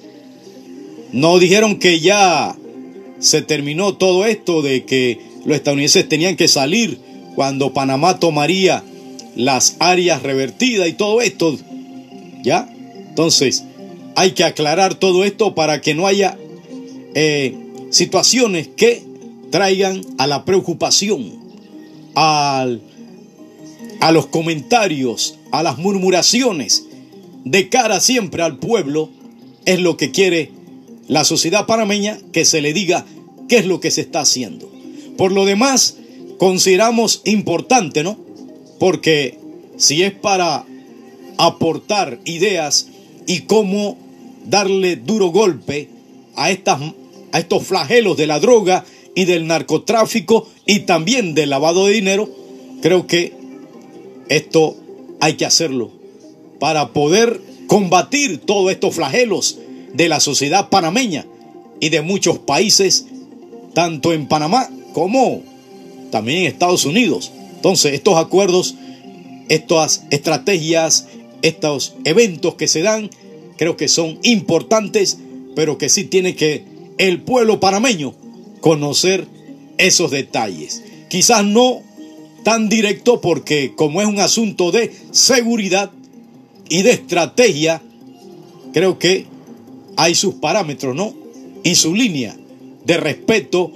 No 1.11 1.40
dijeron 1.40 1.80
que 1.80 1.98
ya 1.98 2.54
se 3.18 3.42
terminó 3.42 3.96
todo 3.96 4.26
esto 4.26 4.62
de 4.62 4.84
que 4.84 5.18
los 5.44 5.57
estadounidenses 5.57 6.09
tenían 6.09 6.36
que 6.36 6.46
salir 6.46 7.00
cuando 7.34 7.72
Panamá 7.72 8.20
tomaría 8.20 8.84
las 9.34 9.74
áreas 9.80 10.22
revertidas 10.22 10.88
y 10.88 10.92
todo 10.92 11.20
esto. 11.20 11.59
¿Ya? 12.44 12.72
Entonces, 13.09 13.64
hay 14.14 14.32
que 14.32 14.44
aclarar 14.44 14.94
todo 14.94 15.24
esto 15.24 15.57
para 15.57 15.80
que 15.80 15.94
no 15.94 16.07
haya 16.07 16.38
eh, 17.16 17.57
situaciones 17.90 18.68
que 18.68 19.15
traigan 19.51 20.03
a 20.18 20.26
la 20.26 20.44
preocupación, 20.44 21.32
al, 22.14 22.80
a 24.01 24.12
los 24.12 24.26
comentarios, 24.26 25.38
a 25.53 25.62
las 25.62 25.78
murmuraciones 25.78 26.86
de 27.44 27.68
cara 27.68 28.01
siempre 28.01 28.42
al 28.42 28.59
pueblo, 28.59 29.11
es 29.64 29.80
lo 29.80 29.97
que 29.97 30.11
quiere 30.11 30.51
la 31.09 31.24
sociedad 31.24 31.66
panameña, 31.66 32.18
que 32.32 32.44
se 32.44 32.61
le 32.61 32.72
diga 32.72 33.05
qué 33.49 33.59
es 33.59 33.66
lo 33.66 33.80
que 33.80 33.90
se 33.90 34.01
está 34.01 34.20
haciendo. 34.20 34.70
Por 35.16 35.32
lo 35.32 35.44
demás, 35.44 35.97
consideramos 36.38 37.22
importante, 37.24 38.03
¿no? 38.03 38.18
Porque 38.78 39.38
si 39.76 40.03
es 40.03 40.12
para 40.12 40.64
aportar 41.38 42.18
ideas 42.24 42.88
y 43.26 43.40
cómo 43.40 43.97
darle 44.47 44.97
duro 44.97 45.28
golpe 45.28 45.88
a, 46.34 46.51
estas, 46.51 46.80
a 47.32 47.38
estos 47.38 47.64
flagelos 47.64 48.16
de 48.16 48.26
la 48.26 48.40
droga 48.40 48.84
y 49.16 49.24
del 49.24 49.46
narcotráfico 49.46 50.46
y 50.66 50.80
también 50.80 51.34
del 51.34 51.50
lavado 51.50 51.86
de 51.86 51.94
dinero, 51.94 52.28
creo 52.82 53.06
que 53.06 53.32
esto 54.28 54.76
hay 55.20 55.34
que 55.34 55.46
hacerlo 55.46 55.90
para 56.60 56.92
poder 56.92 57.40
combatir 57.66 58.38
todos 58.38 58.70
estos 58.70 58.94
flagelos 58.94 59.58
de 59.94 60.08
la 60.10 60.20
sociedad 60.20 60.68
panameña 60.68 61.24
y 61.80 61.88
de 61.88 62.02
muchos 62.02 62.38
países, 62.38 63.06
tanto 63.72 64.12
en 64.12 64.28
Panamá 64.28 64.68
como 64.92 65.42
también 66.10 66.40
en 66.40 66.46
Estados 66.46 66.84
Unidos. 66.84 67.32
Entonces, 67.54 67.94
estos 67.94 68.18
acuerdos, 68.18 68.74
estas 69.48 70.04
estrategias, 70.10 71.06
estos 71.40 71.94
eventos 72.04 72.56
que 72.56 72.68
se 72.68 72.82
dan, 72.82 73.08
creo 73.56 73.78
que 73.78 73.88
son 73.88 74.18
importantes, 74.24 75.16
pero 75.54 75.78
que 75.78 75.88
sí 75.88 76.04
tiene 76.04 76.36
que 76.36 76.64
el 76.98 77.22
pueblo 77.22 77.60
panameño 77.60 78.14
conocer 78.61 79.26
esos 79.78 80.11
detalles. 80.11 80.82
Quizás 81.09 81.44
no 81.44 81.82
tan 82.44 82.68
directo 82.68 83.20
porque 83.20 83.72
como 83.74 84.00
es 84.00 84.07
un 84.07 84.20
asunto 84.20 84.70
de 84.70 84.92
seguridad 85.11 85.90
y 86.68 86.82
de 86.82 86.92
estrategia, 86.92 87.82
creo 88.72 88.98
que 88.98 89.26
hay 89.96 90.14
sus 90.14 90.34
parámetros, 90.34 90.94
¿no? 90.94 91.14
Y 91.62 91.74
su 91.74 91.94
línea 91.94 92.36
de 92.84 92.96
respeto 92.98 93.72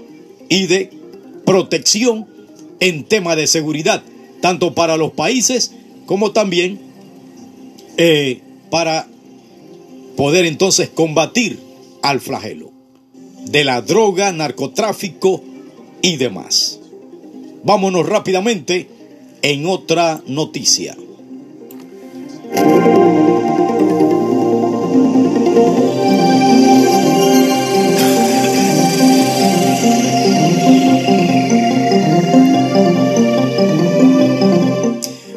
y 0.49 0.67
de 0.67 0.91
protección 1.45 2.29
en 2.79 3.05
tema 3.05 3.37
de 3.37 3.47
seguridad, 3.47 4.03
tanto 4.41 4.75
para 4.75 4.97
los 4.97 5.13
países 5.13 5.73
como 6.07 6.33
también 6.33 6.81
eh, 7.97 8.41
para 8.71 9.09
poder 10.17 10.47
entonces 10.47 10.89
combatir 10.89 11.59
al 12.03 12.21
flagelo 12.21 12.70
de 13.47 13.65
la 13.65 13.83
droga, 13.83 14.33
narcotráfico 14.33 15.43
y 16.03 16.17
demás. 16.17 16.81
Vámonos 17.65 18.09
rápidamente 18.09 18.89
en 19.43 19.67
otra 19.67 20.23
noticia. 20.27 20.97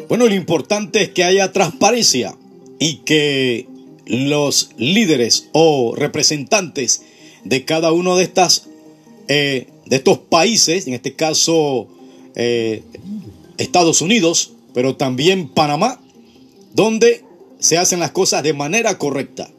Bueno, 0.08 0.28
lo 0.28 0.34
importante 0.34 1.02
es 1.02 1.08
que 1.10 1.24
haya 1.24 1.52
transparencia 1.52 2.36
y 2.78 2.98
que 2.98 3.66
los 4.06 4.70
líderes 4.76 5.48
o 5.52 5.94
representantes 5.96 7.02
de 7.44 7.64
cada 7.64 7.92
uno 7.92 8.16
de 8.16 8.24
estas 8.24 8.68
eh, 9.28 9.68
de 9.86 9.96
estos 9.96 10.18
países, 10.18 10.86
en 10.86 10.94
este 10.94 11.14
caso 11.14 11.88
eh, 12.34 12.82
Estados 13.58 14.00
Unidos, 14.00 14.52
pero 14.72 14.96
también 14.96 15.48
Panamá, 15.48 16.00
donde 16.72 17.24
se 17.58 17.78
hacen 17.78 18.00
las 18.00 18.10
cosas 18.10 18.42
de 18.42 18.52
manera 18.52 18.98
correcta. 18.98 19.50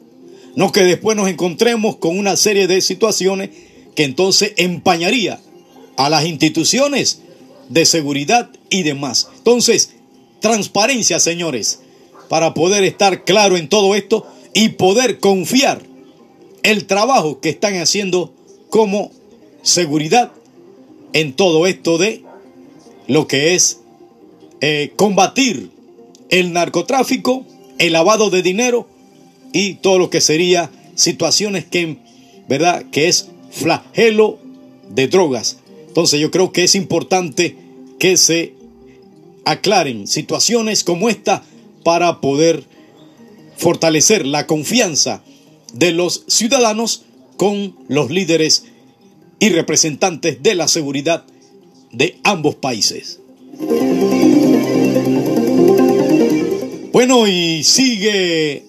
No 0.54 0.72
que 0.72 0.82
después 0.82 1.16
nos 1.16 1.28
encontremos 1.28 1.96
con 1.96 2.18
una 2.18 2.36
serie 2.36 2.66
de 2.66 2.80
situaciones 2.80 3.50
que 3.94 4.04
entonces 4.04 4.52
empañaría 4.56 5.40
a 5.96 6.10
las 6.10 6.26
instituciones 6.26 7.20
de 7.68 7.84
seguridad 7.84 8.50
y 8.70 8.82
demás. 8.82 9.28
Entonces, 9.36 9.90
transparencia, 10.40 11.18
señores, 11.18 11.80
para 12.28 12.54
poder 12.54 12.84
estar 12.84 13.24
claro 13.24 13.56
en 13.56 13.68
todo 13.68 13.94
esto 13.94 14.26
y 14.54 14.70
poder 14.70 15.18
confiar 15.18 15.82
el 16.66 16.86
trabajo 16.86 17.38
que 17.38 17.48
están 17.48 17.76
haciendo 17.76 18.34
como 18.70 19.12
seguridad 19.62 20.32
en 21.12 21.32
todo 21.32 21.68
esto 21.68 21.96
de 21.96 22.24
lo 23.06 23.28
que 23.28 23.54
es 23.54 23.78
eh, 24.60 24.92
combatir 24.96 25.70
el 26.28 26.52
narcotráfico, 26.52 27.46
el 27.78 27.92
lavado 27.92 28.30
de 28.30 28.42
dinero 28.42 28.88
y 29.52 29.74
todo 29.74 29.98
lo 29.98 30.10
que 30.10 30.20
sería 30.20 30.72
situaciones 30.96 31.64
que, 31.66 31.98
¿verdad? 32.48 32.84
Que 32.90 33.06
es 33.06 33.28
flagelo 33.52 34.40
de 34.88 35.06
drogas. 35.06 35.58
Entonces 35.86 36.18
yo 36.18 36.32
creo 36.32 36.50
que 36.50 36.64
es 36.64 36.74
importante 36.74 37.56
que 38.00 38.16
se 38.16 38.54
aclaren 39.44 40.08
situaciones 40.08 40.82
como 40.82 41.08
esta 41.10 41.44
para 41.84 42.20
poder 42.20 42.64
fortalecer 43.56 44.26
la 44.26 44.48
confianza 44.48 45.22
de 45.72 45.92
los 45.92 46.24
ciudadanos 46.26 47.04
con 47.36 47.76
los 47.88 48.10
líderes 48.10 48.64
y 49.38 49.50
representantes 49.50 50.42
de 50.42 50.54
la 50.54 50.68
seguridad 50.68 51.24
de 51.92 52.18
ambos 52.24 52.54
países. 52.54 53.20
Bueno, 56.92 57.26
y 57.26 57.62
sigue, 57.62 58.64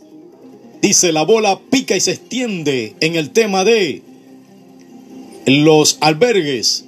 dice 0.81 1.11
la 1.11 1.23
bola 1.23 1.59
pica 1.69 1.95
y 1.95 2.01
se 2.01 2.11
extiende 2.11 2.95
en 2.99 3.15
el 3.15 3.31
tema 3.31 3.63
de 3.63 4.01
los 5.45 5.97
albergues. 6.01 6.85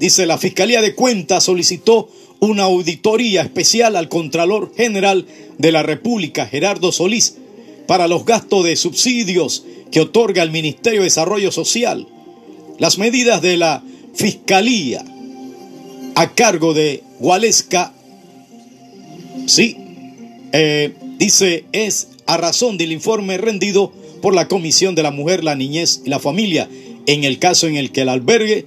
Dice 0.00 0.26
la 0.26 0.38
Fiscalía 0.38 0.82
de 0.82 0.94
Cuentas 0.94 1.44
solicitó 1.44 2.08
una 2.40 2.64
auditoría 2.64 3.42
especial 3.42 3.96
al 3.96 4.08
Contralor 4.08 4.72
General 4.76 5.26
de 5.58 5.72
la 5.72 5.82
República, 5.82 6.46
Gerardo 6.46 6.92
Solís, 6.92 7.36
para 7.88 8.06
los 8.06 8.26
gastos 8.26 8.64
de 8.64 8.76
subsidios 8.76 9.64
que 9.90 10.00
otorga 10.00 10.42
el 10.42 10.50
Ministerio 10.50 11.00
de 11.00 11.04
Desarrollo 11.04 11.50
Social. 11.50 12.06
Las 12.78 12.98
medidas 12.98 13.40
de 13.40 13.56
la 13.56 13.82
Fiscalía 14.14 15.02
a 16.14 16.34
cargo 16.34 16.74
de 16.74 17.02
Gualesca, 17.18 17.94
sí, 19.46 19.76
eh, 20.52 20.92
dice, 21.18 21.64
es 21.72 22.08
a 22.26 22.36
razón 22.36 22.76
del 22.76 22.92
informe 22.92 23.38
rendido 23.38 23.90
por 24.20 24.34
la 24.34 24.48
Comisión 24.48 24.94
de 24.94 25.02
la 25.02 25.10
Mujer, 25.10 25.42
la 25.42 25.54
Niñez 25.54 26.02
y 26.04 26.10
la 26.10 26.18
Familia, 26.18 26.68
en 27.06 27.24
el 27.24 27.38
caso 27.38 27.68
en 27.68 27.76
el 27.76 27.90
que 27.90 28.02
el 28.02 28.10
albergue 28.10 28.66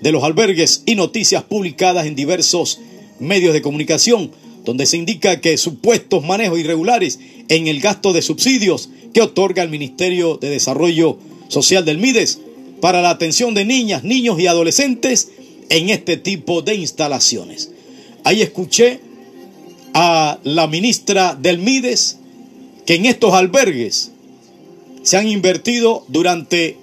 de 0.00 0.12
los 0.12 0.22
albergues 0.22 0.84
y 0.86 0.94
noticias 0.94 1.42
publicadas 1.42 2.06
en 2.06 2.14
diversos 2.14 2.78
medios 3.18 3.52
de 3.52 3.62
comunicación, 3.62 4.30
donde 4.68 4.84
se 4.84 4.98
indica 4.98 5.40
que 5.40 5.56
supuestos 5.56 6.22
manejos 6.26 6.58
irregulares 6.58 7.18
en 7.48 7.68
el 7.68 7.80
gasto 7.80 8.12
de 8.12 8.20
subsidios 8.20 8.90
que 9.14 9.22
otorga 9.22 9.62
el 9.62 9.70
Ministerio 9.70 10.36
de 10.36 10.50
Desarrollo 10.50 11.16
Social 11.48 11.86
del 11.86 11.96
MIDES 11.96 12.40
para 12.82 13.00
la 13.00 13.08
atención 13.08 13.54
de 13.54 13.64
niñas, 13.64 14.04
niños 14.04 14.38
y 14.38 14.46
adolescentes 14.46 15.30
en 15.70 15.88
este 15.88 16.18
tipo 16.18 16.60
de 16.60 16.74
instalaciones. 16.74 17.70
Ahí 18.24 18.42
escuché 18.42 19.00
a 19.94 20.38
la 20.44 20.66
ministra 20.66 21.34
del 21.34 21.60
MIDES 21.60 22.18
que 22.84 22.96
en 22.96 23.06
estos 23.06 23.32
albergues 23.32 24.10
se 25.02 25.16
han 25.16 25.28
invertido 25.28 26.04
durante 26.08 26.76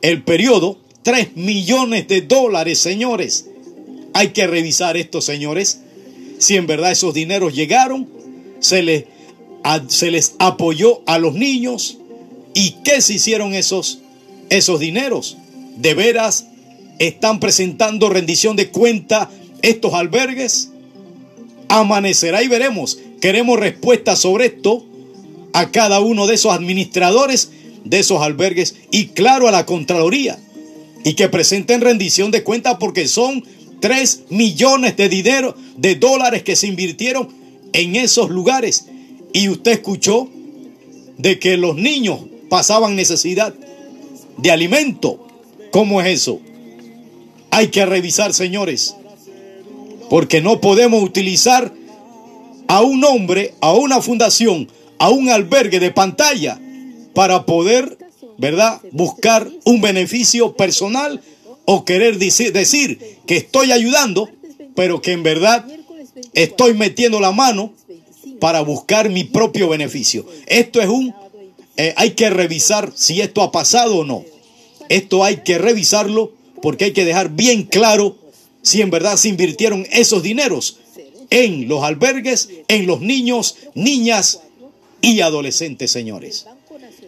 el 0.00 0.22
periodo 0.22 0.78
3 1.02 1.36
millones 1.36 2.08
de 2.08 2.22
dólares, 2.22 2.78
señores. 2.78 3.50
Hay 4.14 4.28
que 4.28 4.46
revisar 4.46 4.96
esto, 4.96 5.20
señores. 5.20 5.82
Si 6.38 6.56
en 6.56 6.66
verdad 6.66 6.92
esos 6.92 7.14
dineros 7.14 7.54
llegaron, 7.54 8.08
se 8.60 8.82
les, 8.82 9.04
se 9.88 10.10
les 10.10 10.34
apoyó 10.38 11.02
a 11.06 11.18
los 11.18 11.34
niños. 11.34 11.98
¿Y 12.54 12.76
qué 12.84 13.00
se 13.00 13.14
hicieron 13.14 13.54
esos, 13.54 14.00
esos 14.50 14.80
dineros? 14.80 15.36
¿De 15.76 15.94
veras 15.94 16.46
están 16.98 17.40
presentando 17.40 18.08
rendición 18.08 18.56
de 18.56 18.70
cuenta 18.70 19.30
estos 19.62 19.94
albergues? 19.94 20.70
Amanecerá 21.68 22.42
y 22.42 22.48
veremos. 22.48 22.98
Queremos 23.20 23.58
respuestas 23.58 24.20
sobre 24.20 24.46
esto 24.46 24.84
a 25.52 25.70
cada 25.70 26.00
uno 26.00 26.26
de 26.26 26.34
esos 26.34 26.52
administradores 26.52 27.50
de 27.84 28.00
esos 28.00 28.20
albergues 28.20 28.76
y 28.90 29.08
claro 29.08 29.48
a 29.48 29.52
la 29.52 29.66
Contraloría 29.66 30.38
y 31.04 31.14
que 31.14 31.28
presenten 31.28 31.80
rendición 31.80 32.30
de 32.30 32.42
cuenta 32.42 32.78
porque 32.78 33.08
son 33.08 33.44
3 33.80 34.24
millones 34.30 34.96
de 34.96 35.08
dinero, 35.08 35.54
de 35.76 35.94
dólares 35.94 36.42
que 36.42 36.56
se 36.56 36.66
invirtieron 36.66 37.28
en 37.72 37.96
esos 37.96 38.30
lugares. 38.30 38.86
Y 39.32 39.48
usted 39.48 39.72
escuchó 39.72 40.28
de 41.16 41.38
que 41.38 41.56
los 41.56 41.76
niños 41.76 42.20
pasaban 42.48 42.96
necesidad 42.96 43.54
de 44.36 44.50
alimento. 44.50 45.26
¿Cómo 45.70 46.00
es 46.00 46.08
eso? 46.08 46.40
Hay 47.50 47.68
que 47.68 47.84
revisar, 47.86 48.32
señores, 48.32 48.94
porque 50.10 50.40
no 50.40 50.60
podemos 50.60 51.02
utilizar 51.02 51.72
a 52.66 52.82
un 52.82 53.04
hombre, 53.04 53.54
a 53.60 53.72
una 53.72 54.00
fundación, 54.00 54.68
a 54.98 55.10
un 55.10 55.28
albergue 55.28 55.80
de 55.80 55.90
pantalla 55.90 56.60
para 57.14 57.46
poder 57.46 57.98
¿verdad? 58.38 58.80
Buscar 58.92 59.50
un 59.64 59.80
beneficio 59.80 60.54
personal 60.54 61.20
o 61.70 61.84
querer 61.84 62.16
decir, 62.18 62.98
que 63.26 63.36
estoy 63.36 63.72
ayudando, 63.72 64.30
pero 64.74 65.02
que 65.02 65.12
en 65.12 65.22
verdad 65.22 65.66
estoy 66.32 66.72
metiendo 66.72 67.20
la 67.20 67.30
mano 67.30 67.74
para 68.40 68.62
buscar 68.62 69.10
mi 69.10 69.24
propio 69.24 69.68
beneficio. 69.68 70.24
Esto 70.46 70.80
es 70.80 70.88
un... 70.88 71.14
Eh, 71.76 71.92
hay 71.98 72.12
que 72.12 72.30
revisar 72.30 72.90
si 72.94 73.20
esto 73.20 73.42
ha 73.42 73.52
pasado 73.52 73.98
o 73.98 74.04
no. 74.06 74.24
Esto 74.88 75.22
hay 75.24 75.42
que 75.42 75.58
revisarlo 75.58 76.32
porque 76.62 76.86
hay 76.86 76.92
que 76.92 77.04
dejar 77.04 77.32
bien 77.32 77.64
claro 77.64 78.16
si 78.62 78.80
en 78.80 78.88
verdad 78.88 79.18
se 79.18 79.28
invirtieron 79.28 79.86
esos 79.90 80.22
dineros 80.22 80.78
en 81.28 81.68
los 81.68 81.84
albergues, 81.84 82.48
en 82.68 82.86
los 82.86 83.02
niños, 83.02 83.56
niñas 83.74 84.40
y 85.02 85.20
adolescentes, 85.20 85.90
señores. 85.90 86.46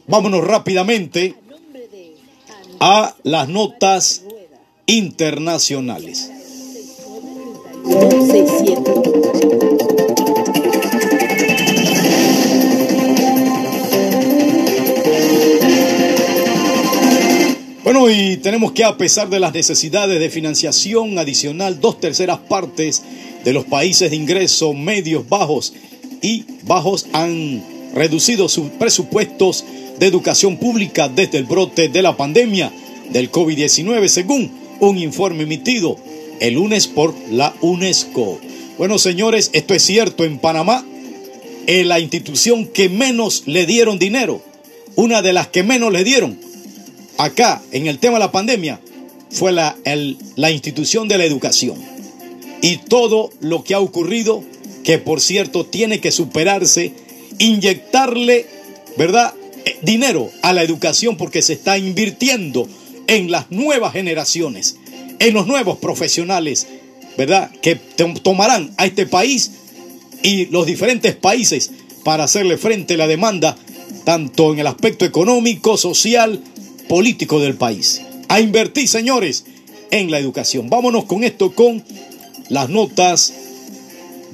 Vámonos 0.06 0.44
rápidamente 0.44 1.34
a 2.78 3.16
las 3.22 3.48
notas 3.48 4.24
internacionales. 4.90 6.32
Bueno, 17.84 18.10
y 18.10 18.36
tenemos 18.38 18.72
que 18.72 18.82
a 18.82 18.96
pesar 18.96 19.28
de 19.30 19.38
las 19.38 19.54
necesidades 19.54 20.18
de 20.18 20.28
financiación 20.28 21.18
adicional, 21.18 21.80
dos 21.80 22.00
terceras 22.00 22.38
partes 22.38 23.02
de 23.44 23.52
los 23.52 23.66
países 23.66 24.10
de 24.10 24.16
ingreso 24.16 24.74
medios 24.74 25.28
bajos 25.28 25.72
y 26.20 26.44
bajos 26.64 27.06
han 27.12 27.62
reducido 27.94 28.48
sus 28.48 28.70
presupuestos 28.70 29.64
de 30.00 30.06
educación 30.06 30.56
pública 30.56 31.08
desde 31.08 31.38
el 31.38 31.44
brote 31.44 31.88
de 31.88 32.02
la 32.02 32.16
pandemia 32.16 32.72
del 33.12 33.30
COVID-19, 33.30 34.08
según 34.08 34.59
un 34.80 34.98
informe 34.98 35.44
emitido 35.44 35.96
el 36.40 36.54
lunes 36.54 36.86
por 36.86 37.14
la 37.30 37.54
UNESCO. 37.60 38.40
Bueno, 38.78 38.98
señores, 38.98 39.50
esto 39.52 39.74
es 39.74 39.82
cierto, 39.82 40.24
en 40.24 40.38
Panamá, 40.38 40.84
la 41.66 42.00
institución 42.00 42.66
que 42.66 42.88
menos 42.88 43.44
le 43.46 43.66
dieron 43.66 43.98
dinero, 43.98 44.42
una 44.96 45.22
de 45.22 45.32
las 45.32 45.48
que 45.48 45.62
menos 45.62 45.92
le 45.92 46.02
dieron, 46.02 46.38
acá 47.18 47.62
en 47.70 47.86
el 47.86 47.98
tema 47.98 48.14
de 48.14 48.20
la 48.20 48.32
pandemia, 48.32 48.80
fue 49.30 49.52
la, 49.52 49.76
la 50.36 50.50
institución 50.50 51.06
de 51.06 51.18
la 51.18 51.24
educación. 51.24 51.76
Y 52.62 52.78
todo 52.78 53.30
lo 53.40 53.62
que 53.62 53.74
ha 53.74 53.80
ocurrido, 53.80 54.42
que 54.82 54.98
por 54.98 55.20
cierto 55.20 55.64
tiene 55.64 56.00
que 56.00 56.10
superarse, 56.10 56.92
inyectarle, 57.38 58.46
¿verdad? 58.96 59.34
Eh, 59.64 59.78
Dinero 59.82 60.30
a 60.42 60.52
la 60.52 60.62
educación 60.62 61.16
porque 61.16 61.42
se 61.42 61.52
está 61.52 61.78
invirtiendo 61.78 62.68
en 63.10 63.30
las 63.30 63.50
nuevas 63.50 63.92
generaciones, 63.92 64.76
en 65.18 65.34
los 65.34 65.46
nuevos 65.46 65.78
profesionales, 65.78 66.66
¿verdad? 67.18 67.50
Que 67.60 67.74
to- 67.74 68.14
tomarán 68.22 68.72
a 68.76 68.86
este 68.86 69.04
país 69.04 69.50
y 70.22 70.46
los 70.46 70.64
diferentes 70.64 71.16
países 71.16 71.70
para 72.04 72.24
hacerle 72.24 72.56
frente 72.56 72.94
a 72.94 72.98
la 72.98 73.06
demanda, 73.08 73.56
tanto 74.04 74.52
en 74.52 74.60
el 74.60 74.66
aspecto 74.66 75.04
económico, 75.04 75.76
social, 75.76 76.40
político 76.88 77.40
del 77.40 77.56
país. 77.56 78.00
A 78.28 78.40
invertir, 78.40 78.86
señores, 78.88 79.44
en 79.90 80.10
la 80.10 80.18
educación. 80.20 80.70
Vámonos 80.70 81.04
con 81.06 81.24
esto, 81.24 81.52
con 81.52 81.82
las 82.48 82.68
notas 82.70 83.32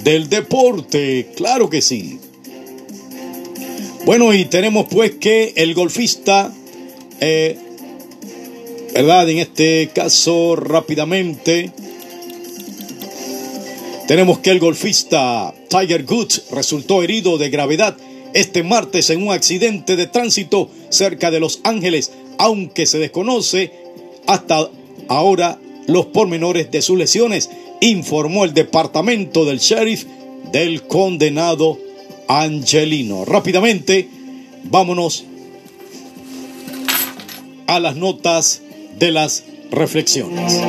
del 0.05 0.29
deporte. 0.29 1.33
Claro 1.35 1.71
que 1.71 1.81
sí. 1.81 2.19
Bueno, 4.05 4.33
y 4.35 4.45
tenemos 4.45 4.87
pues 4.91 5.13
que 5.13 5.55
el 5.57 5.75
golfista, 5.75 6.53
eh, 7.21 7.59
¿verdad? 8.97 9.29
En 9.29 9.41
este 9.41 9.91
caso, 9.95 10.57
rápidamente, 10.57 11.71
tenemos 14.09 14.39
que 14.39 14.49
el 14.49 14.59
golfista 14.59 15.53
Tiger 15.69 16.07
Woods 16.09 16.45
resultó 16.51 17.03
herido 17.03 17.37
de 17.37 17.51
gravedad 17.51 17.95
este 18.33 18.63
martes 18.63 19.11
en 19.11 19.23
un 19.23 19.35
accidente 19.35 19.97
de 19.97 20.07
tránsito 20.07 20.71
cerca 20.89 21.31
de 21.31 21.41
Los 21.41 21.61
Ángeles, 21.63 22.11
aunque 22.39 22.87
se 22.87 22.99
desconoce 22.99 23.71
hasta 24.27 24.71
ahora 25.09 25.59
los 25.87 26.07
pormenores 26.07 26.71
de 26.71 26.81
sus 26.81 26.97
lesiones, 26.97 27.51
informó 27.83 28.47
el 28.47 28.55
departamento 28.55 29.45
del 29.45 29.59
sheriff 29.59 30.07
del 30.53 30.85
condenado 30.85 31.79
Angelino. 32.29 33.27
Rápidamente, 33.27 34.09
vámonos 34.65 35.27
a 37.67 37.79
las 37.79 37.97
notas 37.97 38.63
de 38.99 39.11
las 39.11 39.45
reflexiones. 39.71 40.61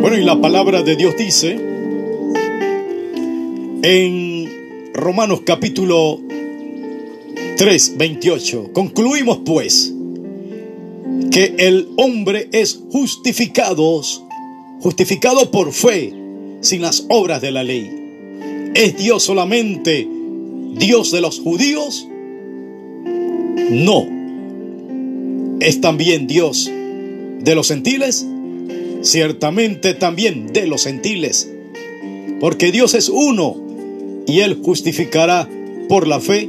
Bueno, 0.00 0.16
y 0.16 0.24
la 0.24 0.40
palabra 0.40 0.82
de 0.82 0.96
Dios 0.96 1.16
dice 1.16 1.60
en 3.82 4.92
Romanos 4.94 5.42
capítulo 5.44 6.20
3, 7.56 7.98
28, 7.98 8.70
concluimos 8.72 9.40
pues 9.44 9.94
que 11.30 11.54
el 11.58 11.88
hombre 11.96 12.48
es 12.52 12.80
justificado, 12.90 14.02
justificado 14.80 15.50
por 15.50 15.72
fe, 15.72 16.12
sin 16.60 16.82
las 16.82 17.06
obras 17.08 17.40
de 17.40 17.52
la 17.52 17.62
ley. 17.62 17.88
¿Es 18.74 18.96
Dios 18.96 19.22
solamente 19.22 20.08
Dios 20.74 21.10
de 21.12 21.20
los 21.20 21.40
judíos? 21.40 22.06
No. 23.70 24.06
¿Es 25.60 25.80
también 25.80 26.26
Dios 26.26 26.70
de 27.40 27.54
los 27.54 27.68
gentiles? 27.68 28.26
Ciertamente 29.02 29.94
también 29.94 30.52
de 30.52 30.66
los 30.66 30.84
gentiles. 30.84 31.50
Porque 32.40 32.72
Dios 32.72 32.94
es 32.94 33.08
uno 33.08 33.56
y 34.26 34.40
Él 34.40 34.60
justificará 34.62 35.48
por 35.88 36.06
la 36.06 36.20
fe 36.20 36.48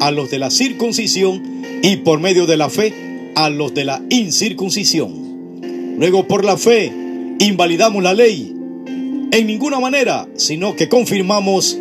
a 0.00 0.10
los 0.10 0.30
de 0.30 0.38
la 0.38 0.50
circuncisión 0.50 1.62
y 1.82 1.98
por 1.98 2.20
medio 2.20 2.46
de 2.46 2.56
la 2.56 2.70
fe 2.70 3.07
a 3.38 3.50
los 3.50 3.72
de 3.72 3.84
la 3.84 4.02
incircuncisión. 4.10 5.94
Luego 5.96 6.26
por 6.26 6.44
la 6.44 6.56
fe 6.56 6.92
invalidamos 7.38 8.02
la 8.02 8.12
ley 8.12 8.52
en 9.30 9.46
ninguna 9.46 9.78
manera, 9.78 10.26
sino 10.34 10.74
que 10.74 10.88
confirmamos 10.88 11.78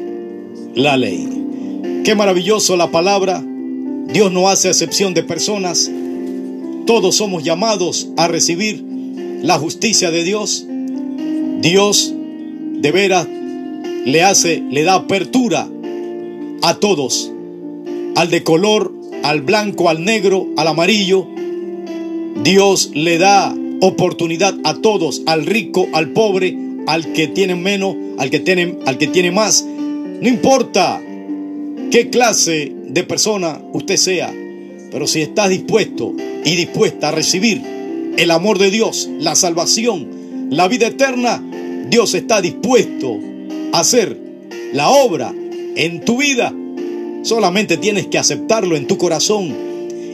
la 0.75 0.97
ley. 0.97 1.27
Qué 2.03 2.13
maravilloso 2.13 2.77
la 2.77 2.91
palabra. 2.91 3.43
Dios 3.43 4.31
no 4.31 4.49
hace 4.49 4.67
excepción 4.67 5.15
de 5.15 5.23
personas. 5.23 5.89
Todos 6.85 7.15
somos 7.15 7.43
llamados 7.43 8.07
a 8.17 8.27
recibir 8.27 8.83
la 9.41 9.57
justicia 9.57 10.11
de 10.11 10.23
Dios. 10.23 10.63
Dios 11.61 12.13
de 12.13 12.91
veras 12.91 13.27
le 14.05 14.21
hace, 14.21 14.61
le 14.69 14.83
da 14.83 14.93
apertura 14.93 15.67
a 16.61 16.75
todos, 16.75 17.31
al 18.15 18.29
de 18.29 18.43
color, 18.43 18.93
al 19.23 19.41
blanco, 19.41 19.89
al 19.89 20.05
negro, 20.05 20.45
al 20.55 20.67
amarillo. 20.67 21.27
Dios 22.43 22.91
le 22.93 23.17
da 23.17 23.55
oportunidad 23.81 24.55
a 24.63 24.75
todos, 24.75 25.21
al 25.25 25.45
rico, 25.45 25.87
al 25.93 26.11
pobre, 26.11 26.55
al 26.87 27.13
que 27.13 27.27
tiene 27.27 27.55
menos, 27.55 27.95
al 28.17 28.29
que 28.29 28.39
tiene, 28.39 28.77
al 28.85 28.97
que 28.97 29.07
tiene 29.07 29.31
más. 29.31 29.65
No 29.65 30.27
importa 30.27 31.01
qué 31.91 32.09
clase 32.09 32.71
de 32.87 33.03
persona 33.03 33.61
usted 33.73 33.97
sea, 33.97 34.33
pero 34.91 35.07
si 35.07 35.21
está 35.21 35.47
dispuesto 35.47 36.13
y 36.45 36.55
dispuesta 36.55 37.09
a 37.09 37.11
recibir 37.11 37.61
el 38.17 38.31
amor 38.31 38.57
de 38.57 38.71
Dios, 38.71 39.09
la 39.19 39.35
salvación, 39.35 40.47
la 40.49 40.67
vida 40.67 40.87
eterna, 40.87 41.43
Dios 41.89 42.13
está 42.13 42.41
dispuesto 42.41 43.19
a 43.73 43.79
hacer 43.79 44.17
la 44.73 44.89
obra 44.89 45.33
en 45.75 46.01
tu 46.01 46.17
vida. 46.17 46.53
Solamente 47.23 47.77
tienes 47.77 48.07
que 48.07 48.17
aceptarlo 48.17 48.75
en 48.75 48.87
tu 48.87 48.97
corazón 48.97 49.53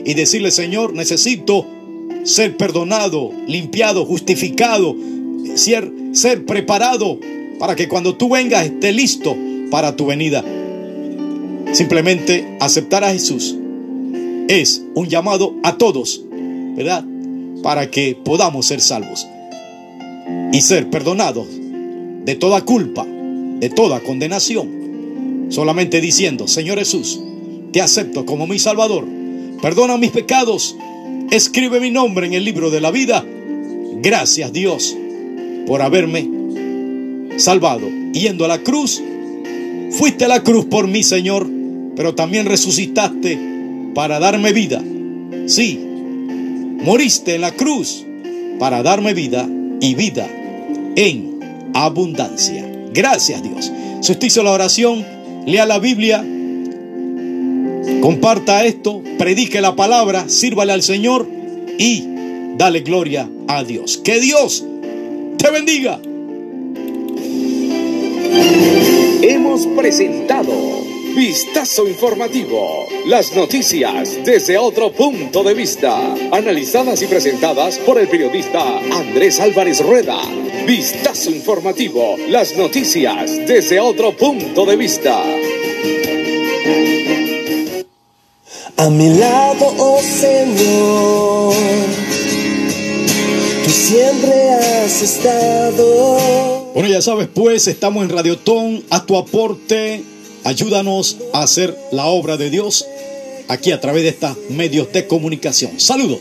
y 0.04 0.14
decirle, 0.14 0.50
Señor, 0.50 0.92
necesito 0.94 1.66
ser 2.24 2.56
perdonado, 2.56 3.32
limpiado, 3.46 4.04
justificado, 4.04 4.96
ser, 5.56 5.90
ser 6.12 6.44
preparado 6.44 7.18
para 7.58 7.76
que 7.76 7.88
cuando 7.88 8.16
tú 8.16 8.30
vengas 8.30 8.66
esté 8.66 8.92
listo 8.92 9.36
para 9.70 9.96
tu 9.96 10.06
venida. 10.06 10.44
Simplemente 11.72 12.56
aceptar 12.60 13.04
a 13.04 13.12
Jesús 13.12 13.56
es 14.48 14.82
un 14.94 15.08
llamado 15.08 15.54
a 15.62 15.76
todos, 15.76 16.22
¿verdad? 16.76 17.04
Para 17.62 17.90
que 17.90 18.16
podamos 18.22 18.66
ser 18.66 18.80
salvos 18.80 19.26
y 20.52 20.60
ser 20.60 20.90
perdonados 20.90 21.48
de 22.24 22.34
toda 22.36 22.64
culpa, 22.64 23.06
de 23.06 23.70
toda 23.70 24.00
condenación. 24.00 25.48
Solamente 25.48 26.00
diciendo, 26.00 26.48
Señor 26.48 26.78
Jesús, 26.78 27.20
te 27.72 27.80
acepto 27.80 28.24
como 28.24 28.46
mi 28.46 28.58
Salvador, 28.58 29.06
perdona 29.60 29.96
mis 29.96 30.10
pecados, 30.10 30.76
escribe 31.36 31.80
mi 31.80 31.90
nombre 31.90 32.26
en 32.26 32.34
el 32.34 32.44
libro 32.44 32.70
de 32.70 32.80
la 32.80 32.90
vida. 32.90 33.24
Gracias 34.02 34.52
Dios 34.52 34.96
por 35.66 35.82
haberme 35.82 36.28
salvado. 37.38 37.88
Yendo 38.12 38.44
a 38.44 38.48
la 38.48 38.58
cruz, 38.58 39.02
fuiste 39.90 40.24
a 40.24 40.28
la 40.28 40.42
cruz 40.42 40.66
por 40.66 40.86
mí, 40.86 41.02
Señor, 41.02 41.48
pero 41.96 42.14
también 42.14 42.46
resucitaste 42.46 43.38
para 43.94 44.18
darme 44.18 44.52
vida. 44.52 44.82
Sí, 45.46 45.78
moriste 46.84 47.34
en 47.34 47.40
la 47.40 47.52
cruz 47.52 48.04
para 48.58 48.82
darme 48.82 49.14
vida 49.14 49.48
y 49.80 49.94
vida 49.94 50.28
en 50.96 51.70
abundancia. 51.74 52.64
Gracias 52.92 53.42
Dios. 53.42 53.72
Si 54.00 54.12
usted 54.12 54.26
hizo 54.26 54.42
la 54.42 54.52
oración, 54.52 55.04
lea 55.46 55.66
la 55.66 55.78
Biblia, 55.78 56.24
comparta 58.04 58.66
esto, 58.66 59.00
predique 59.16 59.62
la 59.62 59.76
palabra, 59.76 60.28
sírvale 60.28 60.74
al 60.74 60.82
Señor 60.82 61.26
y 61.78 62.04
dale 62.58 62.80
gloria 62.80 63.30
a 63.48 63.64
Dios. 63.64 63.96
Que 63.96 64.20
Dios 64.20 64.62
te 65.38 65.50
bendiga. 65.50 65.98
Hemos 69.22 69.66
presentado 69.68 70.52
Vistazo 71.16 71.88
Informativo, 71.88 72.86
las 73.06 73.34
noticias 73.34 74.18
desde 74.22 74.58
otro 74.58 74.92
punto 74.92 75.42
de 75.42 75.54
vista, 75.54 76.14
analizadas 76.30 77.00
y 77.00 77.06
presentadas 77.06 77.78
por 77.78 77.98
el 77.98 78.08
periodista 78.08 78.80
Andrés 78.92 79.40
Álvarez 79.40 79.80
Rueda. 79.80 80.20
Vistazo 80.66 81.30
Informativo, 81.30 82.16
las 82.28 82.54
noticias 82.54 83.34
desde 83.46 83.80
otro 83.80 84.14
punto 84.14 84.66
de 84.66 84.76
vista. 84.76 85.24
A 88.76 88.90
mi 88.90 89.08
lado, 89.08 89.72
oh 89.78 90.00
Señor, 90.00 91.54
tú 93.64 93.70
siempre 93.70 94.50
has 94.50 95.00
estado. 95.00 96.72
Bueno, 96.74 96.88
ya 96.88 97.00
sabes, 97.00 97.28
pues 97.32 97.68
estamos 97.68 98.02
en 98.02 98.10
Radiotón. 98.10 98.82
A 98.90 99.06
tu 99.06 99.16
aporte, 99.16 100.02
ayúdanos 100.42 101.18
a 101.32 101.44
hacer 101.44 101.78
la 101.92 102.06
obra 102.06 102.36
de 102.36 102.50
Dios 102.50 102.84
aquí 103.46 103.70
a 103.70 103.80
través 103.80 104.02
de 104.02 104.08
estos 104.08 104.36
medios 104.50 104.92
de 104.92 105.06
comunicación. 105.06 105.78
Saludos. 105.78 106.18